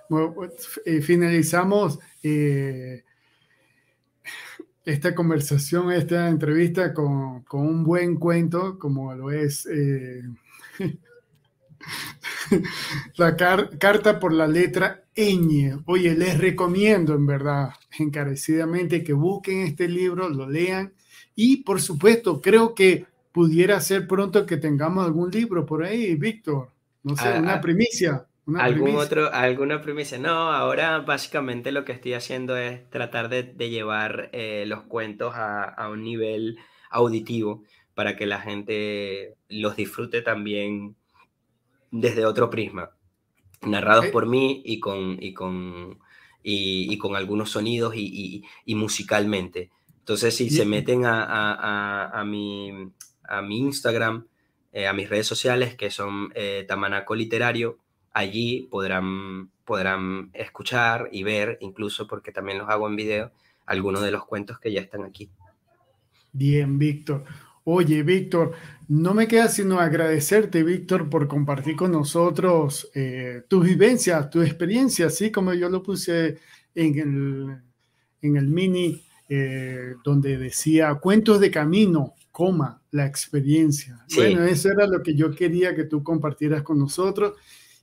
Bueno, 0.08 0.36
eh, 0.84 1.00
finalizamos 1.00 1.98
eh, 2.22 3.02
esta 4.86 5.16
conversación, 5.16 5.90
esta 5.90 6.28
entrevista 6.28 6.94
con, 6.94 7.42
con, 7.42 7.66
un 7.66 7.82
buen 7.82 8.16
cuento, 8.16 8.78
como 8.78 9.12
lo 9.14 9.32
es 9.32 9.66
eh, 9.66 10.22
la 13.16 13.36
car 13.36 13.76
carta 13.78 14.20
por 14.20 14.32
la 14.32 14.46
letra 14.46 15.02
ñ. 15.16 15.82
Oye, 15.86 16.14
les 16.14 16.38
recomiendo 16.38 17.14
en 17.14 17.26
verdad, 17.26 17.70
encarecidamente, 17.98 19.02
que 19.02 19.12
busquen 19.12 19.62
este 19.62 19.88
libro, 19.88 20.28
lo 20.28 20.48
lean 20.48 20.94
y 21.34 21.64
por 21.64 21.82
supuesto, 21.82 22.40
creo 22.40 22.72
que 22.72 23.06
pudiera 23.32 23.80
ser 23.80 24.06
pronto 24.06 24.46
que 24.46 24.56
tengamos 24.56 25.04
algún 25.04 25.32
libro 25.32 25.66
por 25.66 25.84
ahí, 25.84 26.14
Víctor. 26.14 26.70
No 27.02 27.16
sé, 27.16 27.28
ah, 27.28 27.40
una 27.40 27.54
ah. 27.54 27.60
primicia. 27.60 28.24
Una 28.46 28.64
¿Algún 28.64 28.96
primicia. 28.96 29.04
otro, 29.04 29.32
alguna 29.32 29.82
primicia? 29.82 30.18
No, 30.18 30.52
ahora 30.52 31.00
básicamente 31.00 31.72
lo 31.72 31.84
que 31.84 31.92
estoy 31.92 32.14
haciendo 32.14 32.56
es 32.56 32.88
tratar 32.90 33.28
de, 33.28 33.42
de 33.42 33.70
llevar 33.70 34.30
eh, 34.32 34.64
los 34.66 34.82
cuentos 34.84 35.34
a, 35.34 35.64
a, 35.64 35.90
un 35.90 36.02
nivel 36.02 36.58
auditivo 36.90 37.64
para 37.94 38.16
que 38.16 38.24
la 38.26 38.40
gente 38.40 39.36
los 39.48 39.76
disfrute 39.76 40.22
también 40.22 40.96
desde 41.90 42.24
otro 42.26 42.50
prisma, 42.50 42.90
narrados 43.62 44.06
por 44.06 44.26
mí 44.26 44.62
y 44.64 44.80
con, 44.80 45.18
y 45.20 45.34
con, 45.34 45.98
y, 46.42 46.92
y 46.92 46.98
con 46.98 47.16
algunos 47.16 47.50
sonidos 47.50 47.94
y, 47.96 48.44
y, 48.64 48.74
musicalmente. 48.74 49.70
Entonces, 50.00 50.36
si 50.36 50.50
se 50.50 50.64
meten 50.66 51.04
a, 51.04 51.22
a, 51.24 52.20
a, 52.20 52.24
mi, 52.24 52.92
a 53.24 53.42
mi 53.42 53.58
Instagram, 53.58 54.26
eh, 54.72 54.86
a 54.86 54.92
mis 54.92 55.08
redes 55.08 55.26
sociales, 55.26 55.74
que 55.76 55.90
son 55.90 56.32
eh, 56.34 56.64
Tamanaco 56.68 57.14
Literario, 57.14 57.78
allí 58.16 58.66
podrán, 58.70 59.50
podrán 59.66 60.30
escuchar 60.32 61.10
y 61.12 61.22
ver, 61.22 61.58
incluso 61.60 62.06
porque 62.06 62.32
también 62.32 62.56
los 62.56 62.68
hago 62.70 62.88
en 62.88 62.96
video, 62.96 63.30
algunos 63.66 64.02
de 64.02 64.10
los 64.10 64.24
cuentos 64.24 64.58
que 64.58 64.72
ya 64.72 64.80
están 64.80 65.04
aquí. 65.04 65.28
Bien, 66.32 66.78
Víctor. 66.78 67.24
Oye, 67.64 68.02
Víctor, 68.02 68.52
no 68.88 69.12
me 69.12 69.28
queda 69.28 69.48
sino 69.48 69.80
agradecerte, 69.80 70.62
Víctor, 70.62 71.10
por 71.10 71.28
compartir 71.28 71.76
con 71.76 71.92
nosotros 71.92 72.90
eh, 72.94 73.42
tus 73.48 73.66
vivencias, 73.66 74.30
tu 74.30 74.40
experiencia, 74.40 75.08
así 75.08 75.30
como 75.30 75.52
yo 75.52 75.68
lo 75.68 75.82
puse 75.82 76.38
en 76.74 76.98
el, 76.98 77.56
en 78.22 78.36
el 78.36 78.48
mini, 78.48 79.04
eh, 79.28 79.94
donde 80.02 80.38
decía 80.38 80.94
cuentos 80.94 81.38
de 81.38 81.50
camino, 81.50 82.14
coma, 82.30 82.80
la 82.92 83.04
experiencia. 83.04 84.02
Sí. 84.08 84.20
Bueno, 84.20 84.44
eso 84.44 84.70
era 84.70 84.86
lo 84.86 85.02
que 85.02 85.14
yo 85.14 85.34
quería 85.34 85.74
que 85.74 85.84
tú 85.84 86.02
compartieras 86.02 86.62
con 86.62 86.78
nosotros. 86.78 87.34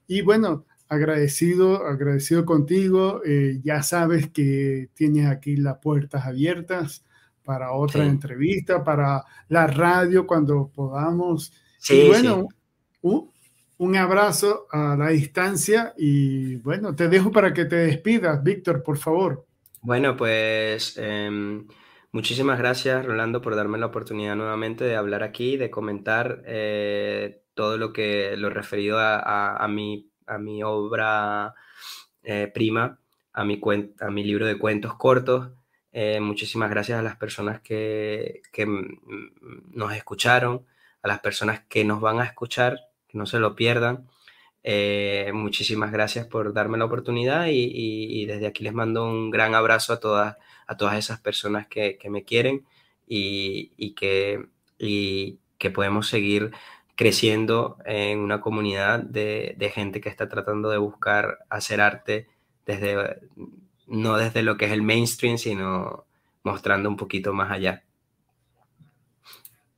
Y 0.08 0.22
bueno, 0.22 0.66
agradecido, 0.88 1.86
agradecido 1.86 2.46
contigo. 2.46 3.22
Eh, 3.26 3.60
ya 3.64 3.84
sabes 3.84 4.30
que 4.30 4.90
tienes 4.94 5.28
aquí 5.28 5.56
las 5.56 5.78
puertas 5.78 6.26
abiertas 6.26 7.04
para 7.44 7.74
otra 7.74 8.04
sí. 8.04 8.10
entrevista, 8.10 8.84
para 8.84 9.24
la 9.50 9.68
radio 9.68 10.26
cuando 10.26 10.70
podamos. 10.74 11.54
Sí, 11.80 11.96
y 11.96 12.08
bueno, 12.08 12.48
sí. 12.50 12.98
un, 13.02 13.32
un, 13.78 13.96
abrazo 13.98 14.68
a 14.72 14.96
la 14.96 15.10
distancia 15.10 15.94
y 15.98 16.56
bueno, 16.58 16.96
te 16.96 17.10
dejo 17.10 17.32
para 17.32 17.54
que 17.54 17.66
te 17.66 17.76
despidas, 17.76 18.42
Víctor, 18.42 18.82
por 18.82 18.98
favor. 18.98 19.46
Bueno, 19.82 20.16
pues 20.16 20.96
eh, 20.98 21.62
muchísimas 22.14 22.58
gracias, 22.58 23.06
Rolando, 23.06 23.42
por 23.42 23.56
darme 23.56 23.78
la 23.78 23.88
oportunidad 23.88 24.38
nuevamente 24.38 24.86
de 24.86 24.96
hablar 24.96 25.24
aquí, 25.24 25.58
de 25.58 25.70
comentar 25.70 26.42
eh, 26.46 27.43
todo 27.54 27.78
lo 27.78 27.94
que 27.94 28.36
lo 28.38 28.50
referido 28.50 29.00
a, 29.00 29.56
a, 29.56 29.68
mi, 29.68 30.10
a 30.28 30.38
mi 30.38 30.64
obra 30.64 31.54
eh, 32.24 32.50
prima, 32.54 33.00
a 33.34 33.44
mi, 33.44 33.60
a 34.00 34.10
mi 34.10 34.24
libro 34.24 34.46
de 34.46 34.58
cuentos 34.58 34.96
cortos. 34.96 35.50
Eh, 35.92 36.20
muchísimas 36.20 36.70
gracias 36.70 37.00
a 37.00 37.04
las 37.04 37.18
personas 37.18 37.62
que, 37.62 38.42
que, 38.52 38.66
nos 39.72 39.94
escucharon, 39.94 40.66
a 41.02 41.08
las 41.08 41.20
personas 41.20 41.62
que 41.70 41.84
nos 41.86 42.02
van 42.02 42.20
a 42.20 42.26
escuchar, 42.26 42.80
que 43.08 43.18
no 43.18 43.26
se 43.26 43.40
lo 43.40 43.56
pierdan. 43.56 44.08
Eh, 44.64 45.32
muchísimas 45.34 45.92
gracias 45.92 46.26
por 46.26 46.54
darme 46.54 46.78
la 46.78 46.86
oportunidad 46.86 47.48
y, 47.48 47.52
y, 47.52 48.22
y, 48.22 48.26
desde 48.26 48.48
aquí 48.48 48.64
les 48.64 48.74
mando 48.74 49.06
un 49.06 49.30
gran 49.30 49.56
abrazo 49.56 49.94
a 49.94 50.00
todas, 50.00 50.38
a 50.68 50.78
todas 50.78 50.98
esas 50.98 51.20
personas 51.20 51.68
que, 51.68 51.98
que 51.98 52.10
me 52.10 52.24
quieren 52.24 52.66
y, 53.06 53.74
y 53.78 53.94
que, 53.94 54.48
que 55.58 55.70
podemos 55.70 56.08
seguir 56.08 56.52
creciendo 56.96 57.78
en 57.86 58.20
una 58.20 58.42
comunidad 58.42 59.00
de, 59.00 59.56
de 59.58 59.70
gente 59.70 60.02
que 60.02 60.10
está 60.10 60.30
tratando 60.30 60.70
de 60.70 60.78
buscar 60.78 61.40
hacer 61.50 61.82
arte 61.82 62.28
desde 62.66 63.20
no 63.88 64.18
desde 64.18 64.42
lo 64.42 64.58
que 64.58 64.66
es 64.66 64.72
el 64.72 64.82
mainstream, 64.82 65.38
sino 65.38 66.06
mostrando 66.44 66.90
un 66.90 66.98
poquito 66.98 67.34
más 67.34 67.52
allá. 67.52 67.84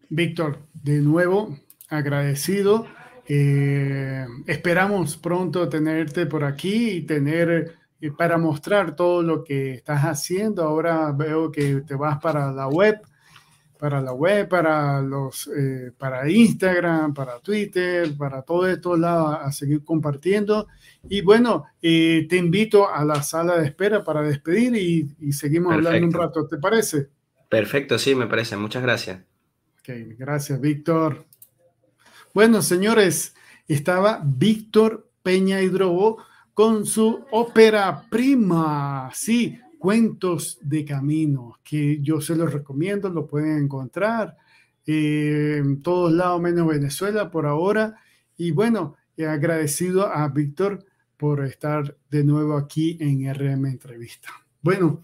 Víctor, 0.10 0.60
de 0.74 1.00
nuevo, 1.00 1.58
agradecido. 1.90 2.88
Eh, 3.28 4.26
esperamos 4.46 5.18
pronto 5.18 5.68
tenerte 5.68 6.28
por 6.28 6.44
aquí 6.44 6.90
y 6.92 7.02
tener 7.02 7.76
eh, 8.00 8.12
para 8.12 8.38
mostrar 8.38 8.96
todo 8.96 9.24
lo 9.24 9.44
que 9.44 9.74
estás 9.74 10.04
haciendo. 10.04 10.64
Ahora 10.64 11.12
veo 11.12 11.52
que 11.52 11.82
te 11.82 11.96
vas 11.96 12.20
para 12.20 12.52
la 12.52 12.68
web 12.68 13.02
para 13.78 14.02
la 14.02 14.14
web, 14.14 14.48
para 14.48 15.02
los, 15.02 15.48
eh, 15.48 15.92
para 15.98 16.30
Instagram, 16.30 17.14
para 17.14 17.40
Twitter, 17.40 18.16
para 18.18 18.42
todos 18.42 18.70
estos 18.70 19.00
lados 19.00 19.38
a 19.42 19.52
seguir 19.52 19.84
compartiendo. 19.84 20.68
Y 21.10 21.22
bueno, 21.22 21.66
eh, 21.82 22.26
te 22.30 22.38
invito 22.38 22.90
a 22.90 23.04
la 23.06 23.22
sala 23.22 23.58
de 23.58 23.68
espera 23.68 24.04
para 24.04 24.22
despedir 24.22 24.76
y, 24.76 25.16
y 25.20 25.32
seguimos 25.34 25.74
Perfecto. 25.74 25.90
hablando 25.96 26.18
un 26.18 26.24
rato. 26.24 26.48
¿Te 26.48 26.58
parece? 26.58 27.10
Perfecto, 27.50 27.98
sí, 28.00 28.16
me 28.16 28.28
parece. 28.28 28.58
Muchas 28.58 28.84
gracias. 28.84 29.22
Okay, 29.80 30.16
gracias, 30.18 30.60
Víctor. 30.60 31.26
Bueno, 32.34 32.62
señores, 32.62 33.36
estaba 33.68 34.22
Víctor 34.24 35.10
Peña 35.22 35.62
Hidrobo 35.62 36.18
con 36.54 36.86
su 36.86 37.26
ópera 37.32 38.04
prima. 38.10 39.10
Sí, 39.14 39.60
cuentos 39.78 40.58
de 40.62 40.86
camino, 40.86 41.60
que 41.64 42.02
yo 42.02 42.22
se 42.22 42.36
los 42.36 42.54
recomiendo, 42.54 43.10
lo 43.10 43.28
pueden 43.28 43.64
encontrar 43.64 44.36
eh, 44.86 45.58
en 45.58 45.82
todos 45.82 46.12
lados 46.12 46.42
menos 46.42 46.68
Venezuela 46.68 47.30
por 47.32 47.46
ahora. 47.46 47.96
Y 48.38 48.52
bueno, 48.52 48.96
agradecido 49.24 50.08
a 50.08 50.28
Víctor 50.30 50.86
por 51.18 51.46
estar 51.46 51.96
de 52.10 52.24
nuevo 52.24 52.58
aquí 52.58 52.98
en 53.00 53.34
RM 53.34 53.66
Entrevista. 53.66 54.30
Bueno, 54.62 55.04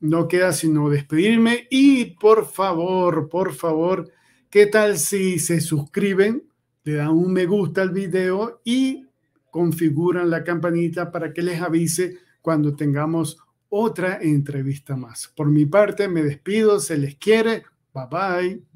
no 0.00 0.28
queda 0.28 0.52
sino 0.52 0.90
despedirme 0.90 1.66
y 1.70 2.06
por 2.16 2.46
favor, 2.46 3.28
por 3.28 3.54
favor, 3.54 4.10
¿qué 4.50 4.66
tal 4.66 4.98
si 4.98 5.38
se 5.38 5.60
suscriben, 5.60 6.44
le 6.84 6.94
dan 6.94 7.10
un 7.10 7.32
me 7.32 7.46
gusta 7.46 7.82
al 7.82 7.90
video 7.90 8.60
y 8.64 9.06
configuran 9.50 10.28
la 10.28 10.44
campanita 10.44 11.10
para 11.10 11.32
que 11.32 11.42
les 11.42 11.60
avise 11.60 12.18
cuando 12.42 12.76
tengamos 12.76 13.38
otra 13.76 14.18
entrevista 14.20 14.96
más. 14.96 15.32
Por 15.36 15.48
mi 15.48 15.66
parte, 15.66 16.08
me 16.08 16.22
despido, 16.22 16.80
se 16.80 16.96
les 16.96 17.16
quiere. 17.16 17.64
Bye 17.92 18.06
bye. 18.10 18.75